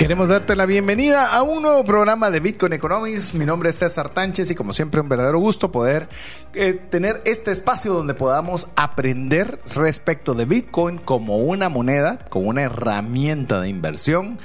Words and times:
Queremos 0.00 0.30
darte 0.30 0.56
la 0.56 0.64
bienvenida 0.64 1.26
a 1.26 1.42
un 1.42 1.60
nuevo 1.60 1.84
programa 1.84 2.30
de 2.30 2.40
Bitcoin 2.40 2.72
Economics. 2.72 3.34
Mi 3.34 3.44
nombre 3.44 3.68
es 3.68 3.76
César 3.76 4.08
Tánchez 4.08 4.50
y 4.50 4.54
como 4.54 4.72
siempre 4.72 5.02
un 5.02 5.10
verdadero 5.10 5.38
gusto 5.38 5.70
poder 5.70 6.08
eh, 6.54 6.72
tener 6.72 7.20
este 7.26 7.50
espacio 7.50 7.92
donde 7.92 8.14
podamos 8.14 8.70
aprender 8.76 9.60
respecto 9.76 10.32
de 10.32 10.46
Bitcoin 10.46 10.96
como 10.96 11.36
una 11.36 11.68
moneda, 11.68 12.18
como 12.30 12.48
una 12.48 12.62
herramienta 12.62 13.60
de 13.60 13.68
inversión, 13.68 14.38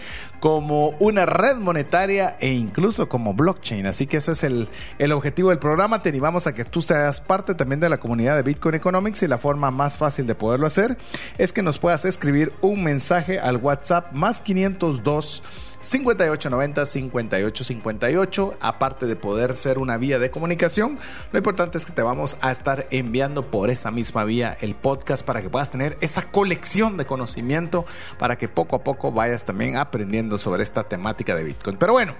como 0.46 0.90
una 1.00 1.26
red 1.26 1.56
monetaria 1.56 2.36
e 2.40 2.54
incluso 2.54 3.10
como 3.10 3.34
blockchain. 3.34 3.88
Así 3.88 4.06
que 4.06 4.18
eso 4.18 4.32
es 4.32 4.44
el, 4.44 4.70
el, 5.00 5.12
objetivo 5.12 5.50
del 5.50 5.58
programa. 5.58 6.04
Te 6.04 6.10
animamos 6.10 6.46
a 6.46 6.54
que 6.54 6.64
tú 6.64 6.84
seas 6.84 7.20
parte 7.20 7.56
también 7.56 7.80
de 7.80 7.90
la 7.90 7.98
comunidad 7.98 8.36
de 8.36 8.44
Bitcoin 8.44 8.76
Economics 8.76 9.24
y 9.24 9.28
la 9.28 9.40
forma 9.40 9.72
más 9.72 9.98
fácil 9.98 10.28
de 10.28 10.36
poderlo 10.36 10.68
hacer 10.68 11.00
es 11.40 11.52
que 11.52 11.64
nos 11.64 11.80
puedas 11.80 12.06
escribir 12.06 12.54
un 12.62 12.84
mensaje 12.84 13.40
al 13.40 13.58
WhatsApp 13.58 14.14
más 14.14 14.44
502 14.44 15.42
5890 15.86 16.86
5858. 16.86 18.58
Aparte 18.60 19.06
de 19.06 19.16
poder 19.16 19.54
ser 19.54 19.78
una 19.78 19.98
vía 19.98 20.18
de 20.18 20.32
comunicación, 20.32 21.00
lo 21.32 21.38
importante 21.38 21.78
es 21.78 21.86
que 21.86 21.92
te 21.92 22.02
vamos 22.02 22.38
a 22.42 22.52
estar 22.52 22.88
enviando 22.90 23.52
por 23.52 23.70
esa 23.70 23.92
misma 23.92 24.24
vía 24.24 24.58
el 24.62 24.76
podcast 24.76 25.26
para 25.26 25.42
que 25.42 25.50
puedas 25.50 25.70
tener 25.70 25.98
esa 26.02 26.24
colección 26.24 26.98
de 26.98 27.06
conocimiento 27.06 27.86
para 28.18 28.36
que 28.38 28.48
poco 28.48 28.76
a 28.76 28.84
poco 28.84 29.12
vayas 29.12 29.46
también 29.46 29.78
aprendiendo 29.78 30.38
sobre 30.38 30.64
esta 30.64 30.84
temática 30.84 31.36
de 31.36 31.44
Bitcoin. 31.44 31.78
Pero 31.78 31.94
bueno. 31.94 32.16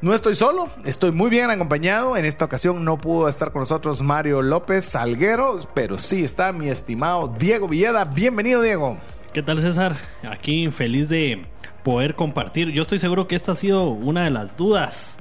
No 0.00 0.14
estoy 0.14 0.34
solo, 0.34 0.68
estoy 0.84 1.12
muy 1.12 1.30
bien 1.30 1.48
acompañado. 1.48 2.16
En 2.16 2.24
esta 2.24 2.44
ocasión 2.44 2.84
no 2.84 2.98
pudo 2.98 3.28
estar 3.28 3.52
con 3.52 3.60
nosotros 3.60 4.02
Mario 4.02 4.42
López 4.42 4.84
Salguero, 4.84 5.58
pero 5.74 5.96
sí 5.96 6.24
está 6.24 6.52
mi 6.52 6.68
estimado 6.68 7.28
Diego 7.28 7.68
Villeda. 7.68 8.04
Bienvenido, 8.04 8.62
Diego. 8.62 8.98
¿Qué 9.32 9.44
tal, 9.44 9.60
César? 9.62 9.96
Aquí 10.28 10.68
feliz 10.72 11.08
de 11.08 11.46
poder 11.82 12.14
compartir. 12.14 12.70
Yo 12.70 12.82
estoy 12.82 12.98
seguro 12.98 13.28
que 13.28 13.36
esta 13.36 13.52
ha 13.52 13.56
sido 13.56 13.84
una 13.88 14.24
de 14.24 14.30
las 14.30 14.56
dudas 14.56 15.18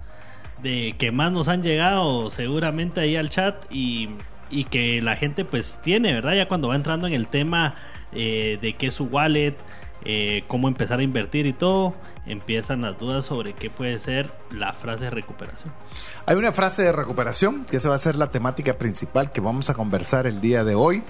de 0.62 0.96
que 0.98 1.12
más 1.12 1.32
nos 1.32 1.48
han 1.48 1.64
llegado 1.64 2.30
seguramente 2.30 3.02
ahí 3.02 3.16
al 3.16 3.30
chat 3.30 3.66
y, 3.70 4.10
que 4.70 5.02
la 5.02 5.16
gente 5.16 5.46
pues 5.46 5.80
tiene, 5.82 6.14
¿verdad? 6.14 6.34
Ya 6.34 6.48
cuando 6.48 6.68
va 6.68 6.76
entrando 6.76 7.08
en 7.08 7.14
el 7.14 7.28
tema 7.28 7.76
eh, 8.12 8.60
de 8.62 8.74
qué 8.76 8.88
es 8.88 8.94
su 8.94 9.06
wallet, 9.06 9.56
eh, 10.04 10.44
cómo 10.48 10.68
empezar 10.68 11.00
a 11.00 11.04
invertir 11.04 11.46
y 11.46 11.54
todo, 11.54 11.96
empiezan 12.26 12.82
las 12.82 13.00
dudas 13.00 13.26
sobre 13.26 13.54
qué 13.54 13.70
puede 13.70 13.98
ser 14.00 14.32
la 14.52 14.74
frase 14.74 15.06
de 15.06 15.10
recuperación. 15.12 15.74
Hay 16.26 16.36
una 16.36 16.52
frase 16.52 16.84
de 16.84 16.92
recuperación 16.92 17.66
que 17.66 17.78
esa 17.78 17.90
va 17.90 17.96
a 17.96 18.00
ser 18.00 18.16
la 18.16 18.30
temática 18.30 18.78
principal 18.78 19.32
que 19.32 19.42
vamos 19.42 19.70
a 19.70 19.74
conversar 19.74 20.28
el 20.28 20.42
día 20.42 20.64
de 20.64 20.76
hoy, 20.76 21.04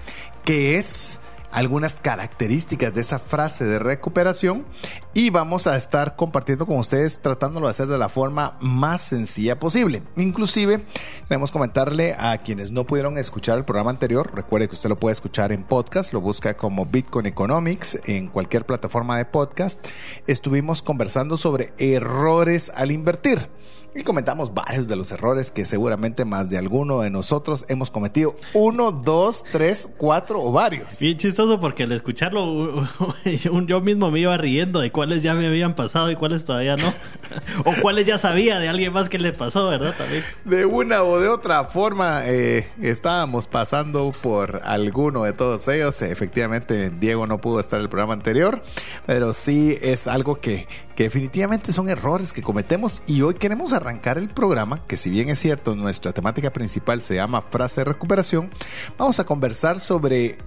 que 0.45 0.77
es 0.77 1.19
algunas 1.51 1.99
características 1.99 2.93
de 2.93 3.01
esa 3.01 3.19
frase 3.19 3.65
de 3.65 3.79
recuperación 3.79 4.65
y 5.13 5.29
vamos 5.29 5.67
a 5.67 5.75
estar 5.75 6.15
compartiendo 6.15 6.65
con 6.65 6.77
ustedes 6.77 7.19
tratándolo 7.21 7.67
de 7.67 7.71
hacer 7.71 7.87
de 7.87 7.97
la 7.97 8.09
forma 8.09 8.57
más 8.61 9.01
sencilla 9.01 9.59
posible. 9.59 10.03
Inclusive 10.15 10.85
queremos 11.27 11.51
comentarle 11.51 12.15
a 12.17 12.37
quienes 12.39 12.71
no 12.71 12.85
pudieron 12.85 13.17
escuchar 13.17 13.57
el 13.57 13.65
programa 13.65 13.91
anterior, 13.91 14.31
recuerde 14.33 14.67
que 14.67 14.75
usted 14.75 14.89
lo 14.89 14.99
puede 14.99 15.13
escuchar 15.13 15.51
en 15.51 15.63
podcast, 15.63 16.13
lo 16.13 16.21
busca 16.21 16.55
como 16.55 16.85
Bitcoin 16.85 17.25
Economics 17.25 17.99
en 18.05 18.27
cualquier 18.27 18.65
plataforma 18.65 19.17
de 19.17 19.25
podcast. 19.25 19.85
Estuvimos 20.27 20.81
conversando 20.81 21.37
sobre 21.37 21.73
errores 21.77 22.71
al 22.75 22.91
invertir 22.91 23.49
y 23.93 24.03
comentamos 24.03 24.53
varios 24.53 24.87
de 24.87 24.95
los 24.95 25.11
errores 25.11 25.51
que 25.51 25.65
seguramente 25.65 26.23
más 26.23 26.49
de 26.49 26.57
alguno 26.57 27.01
de 27.01 27.09
nosotros 27.09 27.65
hemos 27.67 27.91
cometido. 27.91 28.35
Uno, 28.53 28.91
dos, 28.91 29.43
tres, 29.51 29.89
cuatro 29.97 30.41
o 30.41 30.51
varios. 30.51 30.99
Bien 30.99 31.17
chistoso 31.17 31.59
porque 31.59 31.83
al 31.83 31.91
escucharlo 31.91 32.87
yo 33.67 33.81
mismo 33.81 34.09
me 34.09 34.19
iba 34.21 34.37
riendo 34.37 34.79
de 34.79 34.91
cuáles 34.91 35.21
ya 35.21 35.33
me 35.33 35.47
habían 35.47 35.75
pasado 35.75 36.09
y 36.09 36.15
cuáles 36.15 36.45
todavía 36.45 36.77
no. 36.77 36.93
o 37.65 37.73
cuáles 37.81 38.05
ya 38.05 38.17
sabía 38.17 38.59
de 38.59 38.69
alguien 38.69 38.93
más 38.93 39.09
que 39.09 39.19
le 39.19 39.33
pasó, 39.33 39.67
¿verdad? 39.67 39.93
También. 39.97 40.23
De 40.45 40.65
una 40.65 41.03
o 41.03 41.19
de 41.19 41.27
otra 41.27 41.65
forma 41.65 42.21
eh, 42.25 42.67
estábamos 42.81 43.47
pasando 43.47 44.13
por 44.21 44.61
alguno 44.63 45.23
de 45.23 45.33
todos 45.33 45.67
ellos. 45.67 46.01
Efectivamente, 46.01 46.91
Diego 46.91 47.27
no 47.27 47.41
pudo 47.41 47.59
estar 47.59 47.79
en 47.79 47.83
el 47.83 47.89
programa 47.89 48.13
anterior, 48.13 48.61
pero 49.05 49.33
sí 49.33 49.77
es 49.81 50.07
algo 50.07 50.39
que, 50.39 50.67
que 50.95 51.03
definitivamente 51.03 51.73
son 51.73 51.89
errores 51.89 52.31
que 52.31 52.41
cometemos 52.41 53.01
y 53.05 53.21
hoy 53.21 53.33
queremos 53.33 53.73
arrancar 53.81 54.17
el 54.17 54.29
programa, 54.29 54.85
que 54.87 54.97
si 54.97 55.09
bien 55.09 55.29
es 55.29 55.39
cierto, 55.39 55.75
nuestra 55.75 56.13
temática 56.13 56.53
principal 56.53 57.01
se 57.01 57.15
llama 57.15 57.41
frase 57.41 57.81
de 57.81 57.85
recuperación, 57.85 58.49
vamos 58.97 59.19
a 59.19 59.25
conversar 59.25 59.79
sobre 59.79 60.37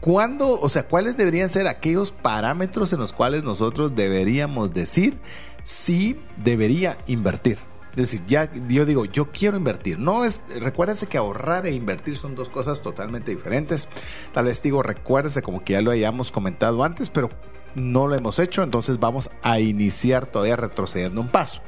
cuándo, 0.00 0.60
o 0.60 0.68
sea, 0.68 0.86
cuáles 0.86 1.16
deberían 1.16 1.48
ser 1.48 1.66
aquellos 1.66 2.12
parámetros 2.12 2.92
en 2.92 3.00
los 3.00 3.12
cuales 3.12 3.42
nosotros 3.42 3.94
deberíamos 3.94 4.72
decir 4.72 5.18
si 5.62 6.20
debería 6.36 6.98
invertir. 7.06 7.58
Es 7.90 8.10
decir, 8.10 8.22
ya 8.26 8.52
yo 8.52 8.84
digo, 8.84 9.04
yo 9.04 9.30
quiero 9.30 9.56
invertir. 9.56 10.00
No 10.00 10.24
es, 10.24 10.42
recuérdense 10.58 11.06
que 11.06 11.16
ahorrar 11.16 11.64
e 11.66 11.72
invertir 11.72 12.16
son 12.16 12.34
dos 12.34 12.48
cosas 12.48 12.82
totalmente 12.82 13.30
diferentes. 13.30 13.88
Tal 14.32 14.46
vez 14.46 14.60
digo, 14.62 14.82
recuérdense 14.82 15.42
como 15.42 15.62
que 15.62 15.74
ya 15.74 15.80
lo 15.80 15.92
hayamos 15.92 16.32
comentado 16.32 16.82
antes, 16.82 17.08
pero 17.08 17.30
no 17.76 18.08
lo 18.08 18.16
hemos 18.16 18.40
hecho, 18.40 18.62
entonces 18.62 18.98
vamos 18.98 19.30
a 19.42 19.60
iniciar 19.60 20.26
todavía 20.26 20.56
retrocediendo 20.56 21.20
un 21.20 21.28
paso 21.28 21.60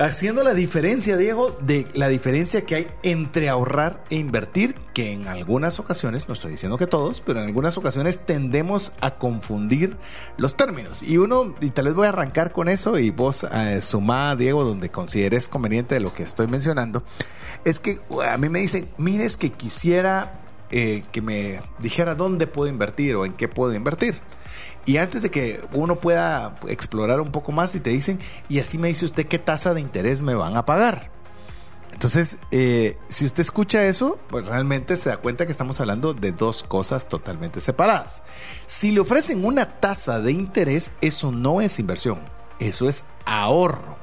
haciendo 0.00 0.42
la 0.42 0.54
diferencia, 0.54 1.16
Diego, 1.16 1.56
de 1.60 1.86
la 1.94 2.08
diferencia 2.08 2.64
que 2.64 2.74
hay 2.74 2.86
entre 3.02 3.48
ahorrar 3.48 4.04
e 4.10 4.16
invertir, 4.16 4.74
que 4.94 5.12
en 5.12 5.28
algunas 5.28 5.78
ocasiones, 5.78 6.28
no 6.28 6.34
estoy 6.34 6.52
diciendo 6.52 6.78
que 6.78 6.86
todos, 6.86 7.20
pero 7.20 7.40
en 7.40 7.46
algunas 7.46 7.76
ocasiones 7.78 8.24
tendemos 8.24 8.92
a 9.00 9.16
confundir 9.16 9.96
los 10.36 10.56
términos. 10.56 11.02
Y 11.02 11.18
uno, 11.18 11.54
y 11.60 11.70
tal 11.70 11.86
vez 11.86 11.94
voy 11.94 12.06
a 12.06 12.10
arrancar 12.10 12.52
con 12.52 12.68
eso 12.68 12.98
y 12.98 13.10
vos 13.10 13.46
eh, 13.52 13.80
sumá, 13.80 14.36
Diego, 14.36 14.64
donde 14.64 14.90
consideres 14.90 15.48
conveniente 15.48 15.98
lo 16.00 16.12
que 16.12 16.22
estoy 16.22 16.46
mencionando, 16.46 17.02
es 17.64 17.80
que 17.80 18.00
a 18.26 18.36
mí 18.38 18.48
me 18.48 18.60
dicen, 18.60 18.88
mires 18.98 19.36
que 19.36 19.50
quisiera 19.50 20.40
eh, 20.70 21.02
que 21.12 21.22
me 21.22 21.60
dijera 21.78 22.14
dónde 22.14 22.46
puedo 22.46 22.70
invertir 22.70 23.16
o 23.16 23.24
en 23.24 23.32
qué 23.32 23.48
puedo 23.48 23.72
invertir. 23.74 24.16
Y 24.88 24.96
antes 24.96 25.20
de 25.20 25.30
que 25.30 25.60
uno 25.74 26.00
pueda 26.00 26.58
explorar 26.66 27.20
un 27.20 27.30
poco 27.30 27.52
más 27.52 27.74
y 27.74 27.80
te 27.80 27.90
dicen, 27.90 28.18
y 28.48 28.58
así 28.58 28.78
me 28.78 28.88
dice 28.88 29.04
usted 29.04 29.26
qué 29.26 29.38
tasa 29.38 29.74
de 29.74 29.82
interés 29.82 30.22
me 30.22 30.34
van 30.34 30.56
a 30.56 30.64
pagar. 30.64 31.10
Entonces, 31.92 32.38
eh, 32.52 32.96
si 33.06 33.26
usted 33.26 33.42
escucha 33.42 33.84
eso, 33.84 34.18
pues 34.30 34.46
realmente 34.46 34.96
se 34.96 35.10
da 35.10 35.18
cuenta 35.18 35.44
que 35.44 35.52
estamos 35.52 35.78
hablando 35.80 36.14
de 36.14 36.32
dos 36.32 36.62
cosas 36.62 37.06
totalmente 37.06 37.60
separadas. 37.60 38.22
Si 38.66 38.90
le 38.90 39.00
ofrecen 39.00 39.44
una 39.44 39.78
tasa 39.78 40.22
de 40.22 40.32
interés, 40.32 40.90
eso 41.02 41.32
no 41.32 41.60
es 41.60 41.78
inversión, 41.78 42.20
eso 42.58 42.88
es 42.88 43.04
ahorro. 43.26 43.98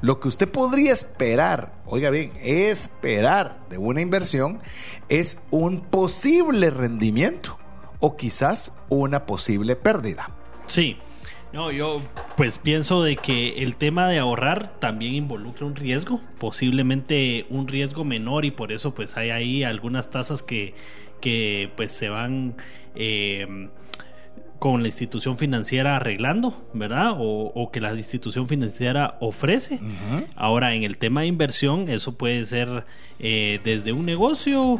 Lo 0.00 0.20
que 0.20 0.28
usted 0.28 0.50
podría 0.50 0.94
esperar, 0.94 1.82
oiga 1.84 2.08
bien, 2.08 2.32
esperar 2.40 3.68
de 3.68 3.76
una 3.76 4.00
inversión 4.00 4.58
es 5.10 5.36
un 5.50 5.80
posible 5.80 6.70
rendimiento 6.70 7.58
o 8.04 8.18
quizás 8.18 8.70
una 8.90 9.24
posible 9.24 9.76
pérdida. 9.76 10.28
Sí. 10.66 10.98
No, 11.54 11.72
yo 11.72 12.02
pues 12.36 12.58
pienso 12.58 13.02
de 13.02 13.16
que 13.16 13.62
el 13.62 13.76
tema 13.76 14.08
de 14.10 14.18
ahorrar 14.18 14.78
también 14.78 15.14
involucra 15.14 15.64
un 15.64 15.74
riesgo, 15.74 16.20
posiblemente 16.38 17.46
un 17.48 17.66
riesgo 17.66 18.04
menor 18.04 18.44
y 18.44 18.50
por 18.50 18.72
eso 18.72 18.94
pues 18.94 19.16
hay 19.16 19.30
ahí 19.30 19.64
algunas 19.64 20.10
tasas 20.10 20.42
que, 20.42 20.74
que 21.22 21.70
pues 21.76 21.92
se 21.92 22.10
van 22.10 22.56
eh, 22.94 23.70
con 24.58 24.82
la 24.82 24.88
institución 24.88 25.36
financiera 25.36 25.96
arreglando, 25.96 26.66
¿verdad? 26.72 27.14
O, 27.18 27.70
que 27.72 27.80
la 27.80 27.94
institución 27.94 28.48
financiera 28.48 29.16
ofrece. 29.20 29.78
Ahora, 30.36 30.74
en 30.74 30.84
el 30.84 30.96
tema 30.96 31.22
de 31.22 31.26
inversión, 31.26 31.88
eso 31.88 32.16
puede 32.16 32.44
ser 32.46 32.84
eh, 33.20 33.60
desde 33.62 33.92
un 33.92 34.06
negocio, 34.06 34.78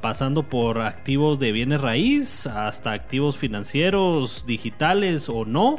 pasando 0.00 0.42
por 0.42 0.80
activos 0.80 1.38
de 1.38 1.52
bienes 1.52 1.80
raíz, 1.80 2.46
hasta 2.46 2.92
activos 2.92 3.38
financieros, 3.38 4.44
digitales 4.46 5.28
o 5.28 5.44
no, 5.44 5.76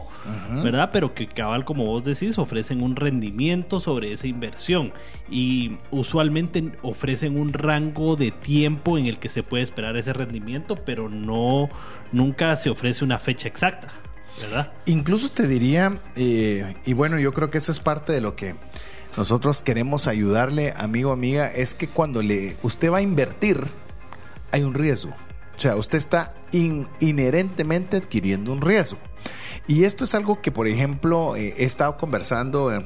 ¿verdad? 0.64 0.90
Pero 0.92 1.14
que 1.14 1.28
cabal, 1.28 1.66
como 1.66 1.86
vos 1.86 2.04
decís, 2.04 2.38
ofrecen 2.38 2.82
un 2.82 2.96
rendimiento 2.96 3.80
sobre 3.80 4.12
esa 4.12 4.28
inversión 4.28 4.94
y 5.30 5.78
usualmente 5.92 6.72
ofrecen 6.82 7.40
un 7.40 7.54
rango 7.54 8.16
de 8.16 8.32
tiempo 8.32 8.98
en 8.98 9.06
el 9.06 9.18
que 9.18 9.30
se 9.30 9.44
puede 9.44 9.64
esperar 9.64 9.96
ese 9.96 10.14
rendimiento, 10.14 10.76
pero 10.76 11.10
no, 11.10 11.70
nunca 12.14 12.56
se 12.56 12.70
ofrece 12.70 13.04
una 13.04 13.20
fecha 13.20 13.48
exacta. 13.48 13.90
¿verdad? 14.42 14.72
Incluso 14.86 15.30
te 15.30 15.48
diría, 15.48 16.02
eh, 16.16 16.76
y 16.86 16.94
bueno, 16.94 17.20
yo 17.20 17.34
creo 17.34 17.50
que 17.50 17.60
eso 17.60 17.72
es 17.72 17.80
parte 17.80 18.14
de 18.14 18.22
lo 18.22 18.36
que 18.36 18.56
nosotros 19.16 19.62
queremos 19.62 20.08
ayudarle, 20.08 20.74
amigo, 20.76 21.12
amiga, 21.12 21.48
es 21.48 21.76
que 21.76 21.88
cuando 21.88 22.22
le, 22.22 22.58
usted 22.64 22.92
va 22.92 22.98
a 22.98 23.02
invertir, 23.02 23.62
hay 24.52 24.64
un 24.64 24.74
riesgo. 24.74 25.14
sea, 25.56 25.76
usted 25.76 25.98
está 26.00 26.34
inherentemente 26.52 27.98
adquiriendo 27.98 28.52
un 28.52 28.62
riesgo. 28.62 28.98
Y 29.68 29.84
esto 29.84 30.04
es 30.04 30.16
algo 30.16 30.42
que, 30.42 30.52
por 30.52 30.68
ejemplo, 30.68 31.36
eh, 31.36 31.54
he 31.58 31.64
estado 31.64 31.96
conversando 31.98 32.74
en, 32.74 32.86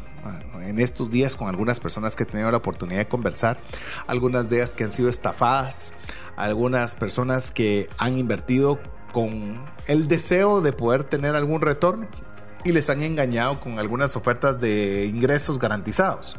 en, 0.61 0.79
estos 0.79 1.09
días 1.09 1.35
con 1.35 1.47
algunas 1.47 1.79
personas 1.79 2.15
que 2.15 2.23
he 2.23 2.25
tenido 2.25 2.51
la 2.51 2.57
oportunidad 2.57 2.99
de 2.99 3.07
conversar, 3.07 3.59
algunas 4.05 4.49
de 4.49 4.57
ellas 4.57 4.73
que 4.73 4.83
han 4.83 4.91
sido 4.91 5.09
estafadas, 5.09 5.93
algunas 6.35 6.95
personas 6.95 7.51
que 7.51 7.89
han 7.97 8.17
invertido 8.17 8.79
con 9.17 9.65
el 9.87 10.07
deseo 10.07 10.61
de 10.61 10.73
poder 10.73 11.03
tener 11.03 11.33
algún 11.33 11.59
retorno 11.59 12.07
y 12.63 12.71
les 12.71 12.87
han 12.91 13.01
engañado 13.01 13.59
con 13.59 13.79
algunas 13.79 14.15
ofertas 14.15 14.61
de 14.61 15.07
ingresos 15.07 15.57
garantizados. 15.57 16.37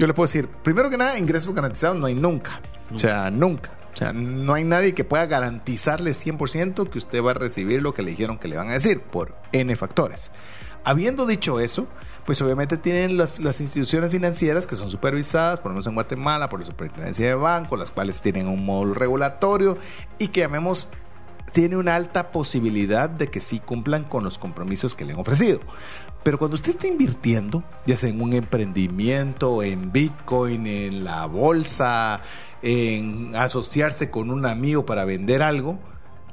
Yo 0.00 0.08
le 0.08 0.14
puedo 0.14 0.26
decir, 0.26 0.48
primero 0.64 0.90
que 0.90 0.96
nada, 0.96 1.16
ingresos 1.16 1.54
garantizados 1.54 1.96
no 1.96 2.06
hay 2.06 2.16
nunca. 2.16 2.60
O 2.92 2.98
sea, 2.98 3.30
nunca. 3.30 3.70
O 3.94 3.96
sea, 3.96 4.12
no 4.12 4.52
hay 4.52 4.64
nadie 4.64 4.94
que 4.94 5.04
pueda 5.04 5.26
garantizarle 5.26 6.10
100% 6.10 6.90
que 6.90 6.98
usted 6.98 7.22
va 7.22 7.30
a 7.30 7.34
recibir 7.34 7.82
lo 7.82 7.94
que 7.94 8.02
le 8.02 8.10
dijeron 8.10 8.36
que 8.36 8.48
le 8.48 8.56
van 8.56 8.70
a 8.70 8.72
decir 8.72 9.00
por 9.00 9.36
N 9.52 9.76
factores. 9.76 10.32
Habiendo 10.82 11.24
dicho 11.24 11.60
eso, 11.60 11.86
pues 12.26 12.42
obviamente 12.42 12.78
tienen 12.78 13.16
las, 13.16 13.38
las, 13.38 13.60
instituciones 13.60 14.10
financieras 14.10 14.66
que 14.66 14.74
son 14.74 14.88
supervisadas, 14.88 15.60
por 15.60 15.70
lo 15.70 15.74
menos 15.74 15.86
en 15.86 15.94
Guatemala, 15.94 16.48
por 16.48 16.58
la 16.58 16.66
Superintendencia 16.66 17.26
de 17.28 17.34
Banco, 17.34 17.76
las 17.76 17.92
cuales 17.92 18.20
tienen 18.22 18.48
un 18.48 18.64
módulo 18.64 18.94
regulatorio 18.94 19.78
y 20.18 20.28
que 20.28 20.40
llamemos 20.40 20.88
tiene 21.52 21.76
una 21.76 21.96
alta 21.96 22.32
posibilidad 22.32 23.10
de 23.10 23.28
que 23.28 23.40
sí 23.40 23.60
cumplan 23.60 24.04
con 24.04 24.24
los 24.24 24.38
compromisos 24.38 24.94
que 24.94 25.04
le 25.04 25.12
han 25.12 25.20
ofrecido. 25.20 25.60
Pero 26.22 26.38
cuando 26.38 26.56
usted 26.56 26.70
está 26.70 26.86
invirtiendo, 26.86 27.64
ya 27.86 27.96
sea 27.96 28.10
en 28.10 28.20
un 28.20 28.32
emprendimiento, 28.32 29.62
en 29.62 29.92
Bitcoin, 29.92 30.66
en 30.66 31.04
la 31.04 31.26
bolsa, 31.26 32.20
en 32.62 33.34
asociarse 33.36 34.10
con 34.10 34.30
un 34.30 34.44
amigo 34.44 34.84
para 34.84 35.04
vender 35.04 35.42
algo, 35.42 35.78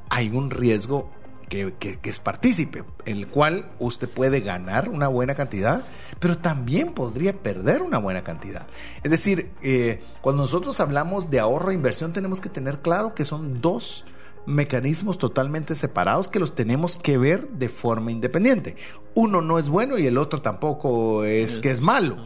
hay 0.10 0.30
un 0.30 0.50
riesgo 0.50 1.12
que, 1.48 2.00
es 2.04 2.20
partícipe, 2.20 2.84
el 3.06 3.28
cual 3.28 3.72
usted 3.80 4.10
puede 4.10 4.42
ganar 4.42 4.90
una 4.90 5.08
buena 5.08 5.36
cantidad, 5.36 5.86
pero 6.20 6.38
también 6.38 6.94
podría 6.94 7.42
perder 7.42 7.82
una 7.82 7.98
buena 7.98 8.24
cantidad. 8.24 8.68
Es 9.04 9.12
decir, 9.12 9.52
eh, 9.62 10.02
cuando 10.22 10.44
nosotros 10.44 10.80
hablamos 10.80 11.30
de 11.30 11.40
ahorro 11.40 11.72
e 11.72 11.76
inversión, 11.76 12.14
tenemos 12.14 12.42
que 12.42 12.50
tener 12.50 12.80
claro 12.80 13.14
que 13.14 13.26
son 13.26 13.62
dos 13.62 14.06
mecanismos 14.46 15.18
totalmente 15.18 15.76
separados 15.76 16.28
que 16.28 16.40
los 16.40 16.56
tenemos 16.56 16.98
que 16.98 17.18
ver 17.18 17.50
de 17.50 17.70
forma 17.70 18.12
independiente. 18.12 18.76
Uno 19.14 19.42
no 19.42 19.60
es 19.60 19.70
bueno 19.70 19.98
y 19.98 20.06
el 20.06 20.18
otro 20.18 20.42
tampoco 20.42 21.24
es 21.24 21.60
que 21.60 21.72
es 21.72 21.82
malo, 21.82 22.18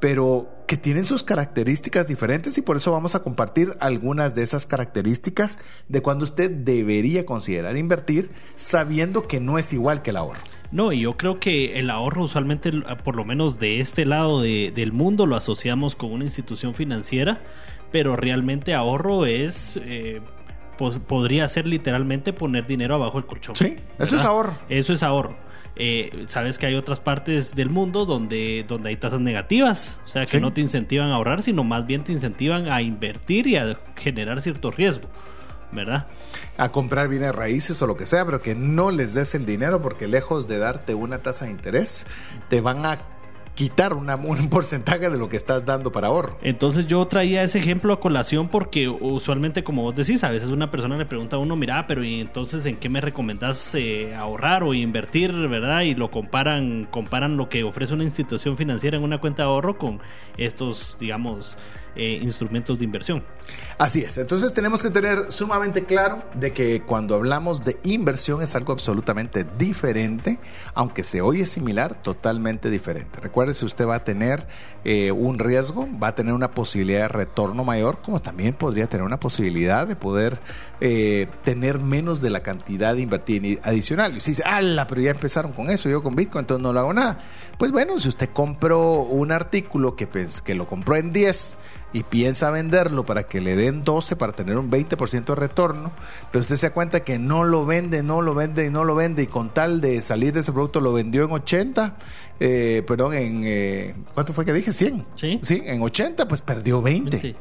pero 0.00 0.48
que 0.66 0.76
tienen 0.76 1.04
sus 1.04 1.22
características 1.22 2.08
diferentes 2.08 2.58
y 2.58 2.62
por 2.62 2.76
eso 2.76 2.92
vamos 2.92 3.14
a 3.14 3.22
compartir 3.22 3.68
algunas 3.80 4.34
de 4.34 4.42
esas 4.42 4.66
características 4.66 5.58
de 5.88 6.02
cuando 6.02 6.24
usted 6.24 6.50
debería 6.50 7.24
considerar 7.24 7.76
invertir 7.76 8.30
sabiendo 8.54 9.26
que 9.26 9.40
no 9.40 9.58
es 9.58 9.72
igual 9.72 10.02
que 10.02 10.10
el 10.10 10.18
ahorro. 10.18 10.40
No, 10.70 10.92
y 10.92 11.00
yo 11.00 11.16
creo 11.16 11.40
que 11.40 11.78
el 11.78 11.88
ahorro 11.88 12.24
usualmente, 12.24 12.70
por 13.02 13.16
lo 13.16 13.24
menos 13.24 13.58
de 13.58 13.80
este 13.80 14.04
lado 14.04 14.42
del 14.42 14.92
mundo, 14.92 15.24
lo 15.24 15.36
asociamos 15.36 15.96
con 15.96 16.12
una 16.12 16.24
institución 16.24 16.74
financiera, 16.74 17.40
pero 17.90 18.16
realmente 18.16 18.74
ahorro 18.74 19.24
es... 19.26 19.80
Eh, 19.82 20.20
podría 20.78 21.48
ser 21.48 21.66
literalmente 21.66 22.32
poner 22.32 22.66
dinero 22.66 22.94
abajo 22.94 23.18
el 23.18 23.26
colchón. 23.26 23.54
Sí, 23.54 23.76
eso 23.98 24.16
es 24.16 24.24
ahorro. 24.24 24.58
Eso 24.68 24.92
es 24.92 25.02
ahorro. 25.02 25.36
Eh, 25.80 26.24
sabes 26.26 26.58
que 26.58 26.66
hay 26.66 26.74
otras 26.74 26.98
partes 26.98 27.54
del 27.54 27.70
mundo 27.70 28.04
donde, 28.04 28.64
donde 28.66 28.88
hay 28.88 28.96
tasas 28.96 29.20
negativas, 29.20 30.00
o 30.04 30.08
sea 30.08 30.26
que 30.26 30.40
no 30.40 30.52
te 30.52 30.60
incentivan 30.60 31.10
a 31.10 31.14
ahorrar, 31.14 31.42
sino 31.42 31.62
más 31.62 31.86
bien 31.86 32.02
te 32.02 32.10
incentivan 32.10 32.68
a 32.68 32.82
invertir 32.82 33.46
y 33.46 33.56
a 33.56 33.78
generar 33.96 34.40
cierto 34.40 34.70
riesgo. 34.70 35.08
¿verdad? 35.70 36.06
A 36.56 36.70
comprar 36.72 37.08
bienes 37.08 37.34
raíces 37.34 37.80
o 37.82 37.86
lo 37.86 37.94
que 37.94 38.06
sea, 38.06 38.24
pero 38.24 38.40
que 38.40 38.54
no 38.54 38.90
les 38.90 39.12
des 39.12 39.34
el 39.34 39.44
dinero 39.44 39.82
porque 39.82 40.08
lejos 40.08 40.48
de 40.48 40.58
darte 40.58 40.94
una 40.94 41.18
tasa 41.18 41.44
de 41.44 41.50
interés, 41.50 42.06
te 42.48 42.62
van 42.62 42.86
a 42.86 42.98
quitar 43.58 43.92
un 43.92 44.06
porcentaje 44.50 45.10
de 45.10 45.18
lo 45.18 45.28
que 45.28 45.36
estás 45.36 45.66
dando 45.66 45.90
para 45.90 46.06
ahorro. 46.06 46.38
Entonces 46.42 46.86
yo 46.86 47.04
traía 47.08 47.42
ese 47.42 47.58
ejemplo 47.58 47.92
a 47.92 47.98
colación 47.98 48.50
porque 48.50 48.88
usualmente, 48.88 49.64
como 49.64 49.82
vos 49.82 49.96
decís, 49.96 50.22
a 50.22 50.30
veces 50.30 50.50
una 50.50 50.70
persona 50.70 50.96
le 50.96 51.06
pregunta 51.06 51.34
a 51.34 51.38
uno, 51.40 51.56
mira, 51.56 51.84
pero 51.88 52.04
¿y 52.04 52.20
entonces 52.20 52.64
en 52.66 52.76
qué 52.76 52.88
me 52.88 53.00
recomendás 53.00 53.74
eh, 53.74 54.14
ahorrar 54.14 54.62
o 54.62 54.74
invertir, 54.74 55.32
verdad? 55.32 55.80
Y 55.80 55.96
lo 55.96 56.08
comparan, 56.08 56.86
comparan 56.88 57.36
lo 57.36 57.48
que 57.48 57.64
ofrece 57.64 57.94
una 57.94 58.04
institución 58.04 58.56
financiera 58.56 58.96
en 58.96 59.02
una 59.02 59.18
cuenta 59.18 59.42
de 59.42 59.48
ahorro 59.48 59.76
con 59.76 59.98
estos, 60.36 60.96
digamos, 61.00 61.58
eh, 61.98 62.20
instrumentos 62.22 62.78
de 62.78 62.84
inversión. 62.84 63.24
Así 63.76 64.02
es, 64.02 64.18
entonces 64.18 64.54
tenemos 64.54 64.82
que 64.82 64.90
tener 64.90 65.30
sumamente 65.30 65.84
claro 65.84 66.22
de 66.34 66.52
que 66.52 66.80
cuando 66.82 67.16
hablamos 67.16 67.64
de 67.64 67.76
inversión 67.82 68.40
es 68.40 68.54
algo 68.54 68.72
absolutamente 68.72 69.44
diferente, 69.58 70.38
aunque 70.74 71.02
se 71.02 71.20
oye 71.20 71.44
similar, 71.44 72.00
totalmente 72.00 72.70
diferente. 72.70 73.20
Recuerde 73.20 73.52
si 73.52 73.66
usted 73.66 73.86
va 73.86 73.96
a 73.96 74.04
tener 74.04 74.46
eh, 74.84 75.12
un 75.12 75.38
riesgo, 75.38 75.88
va 76.02 76.08
a 76.08 76.14
tener 76.14 76.34
una 76.34 76.52
posibilidad 76.52 77.02
de 77.02 77.08
retorno 77.08 77.64
mayor, 77.64 77.98
como 78.00 78.22
también 78.22 78.54
podría 78.54 78.86
tener 78.86 79.04
una 79.04 79.20
posibilidad 79.20 79.86
de 79.86 79.96
poder 79.96 80.40
eh, 80.80 81.26
tener 81.42 81.80
menos 81.80 82.20
de 82.20 82.30
la 82.30 82.40
cantidad 82.40 82.94
de 82.94 83.02
invertir 83.02 83.60
adicional. 83.64 84.14
Y 84.14 84.18
usted 84.18 84.30
dice, 84.30 84.44
ala, 84.44 84.86
pero 84.86 85.00
ya 85.00 85.10
empezaron 85.10 85.52
con 85.52 85.68
eso, 85.70 85.88
yo 85.88 86.02
con 86.02 86.14
Bitcoin, 86.14 86.42
entonces 86.42 86.62
no 86.62 86.72
lo 86.72 86.80
hago 86.80 86.92
nada. 86.92 87.18
Pues 87.58 87.72
bueno, 87.72 87.98
si 87.98 88.08
usted 88.08 88.30
compró 88.32 89.00
un 89.00 89.32
artículo 89.32 89.96
que, 89.96 90.08
que 90.44 90.54
lo 90.54 90.66
compró 90.66 90.96
en 90.96 91.12
10, 91.12 91.56
y 91.92 92.02
piensa 92.02 92.50
venderlo 92.50 93.06
para 93.06 93.22
que 93.22 93.40
le 93.40 93.56
den 93.56 93.82
12 93.82 94.16
para 94.16 94.32
tener 94.32 94.58
un 94.58 94.70
20% 94.70 95.24
de 95.24 95.34
retorno, 95.34 95.92
pero 96.30 96.42
usted 96.42 96.56
se 96.56 96.68
da 96.68 96.74
cuenta 96.74 97.00
que 97.00 97.18
no 97.18 97.44
lo 97.44 97.64
vende, 97.64 98.02
no 98.02 98.20
lo 98.20 98.34
vende 98.34 98.66
y 98.66 98.70
no 98.70 98.84
lo 98.84 98.94
vende 98.94 99.22
y 99.22 99.26
con 99.26 99.54
tal 99.54 99.80
de 99.80 100.02
salir 100.02 100.32
de 100.32 100.40
ese 100.40 100.52
producto 100.52 100.80
lo 100.80 100.92
vendió 100.92 101.24
en 101.24 101.32
80, 101.32 101.96
eh, 102.40 102.84
perdón, 102.86 103.14
en 103.14 103.40
eh, 103.44 103.94
¿cuánto 104.14 104.32
fue 104.32 104.44
que 104.44 104.52
dije? 104.52 104.72
100. 104.72 105.06
Sí. 105.16 105.38
Sí, 105.42 105.62
en 105.64 105.82
80 105.82 106.28
pues 106.28 106.42
perdió 106.42 106.82
20. 106.82 107.36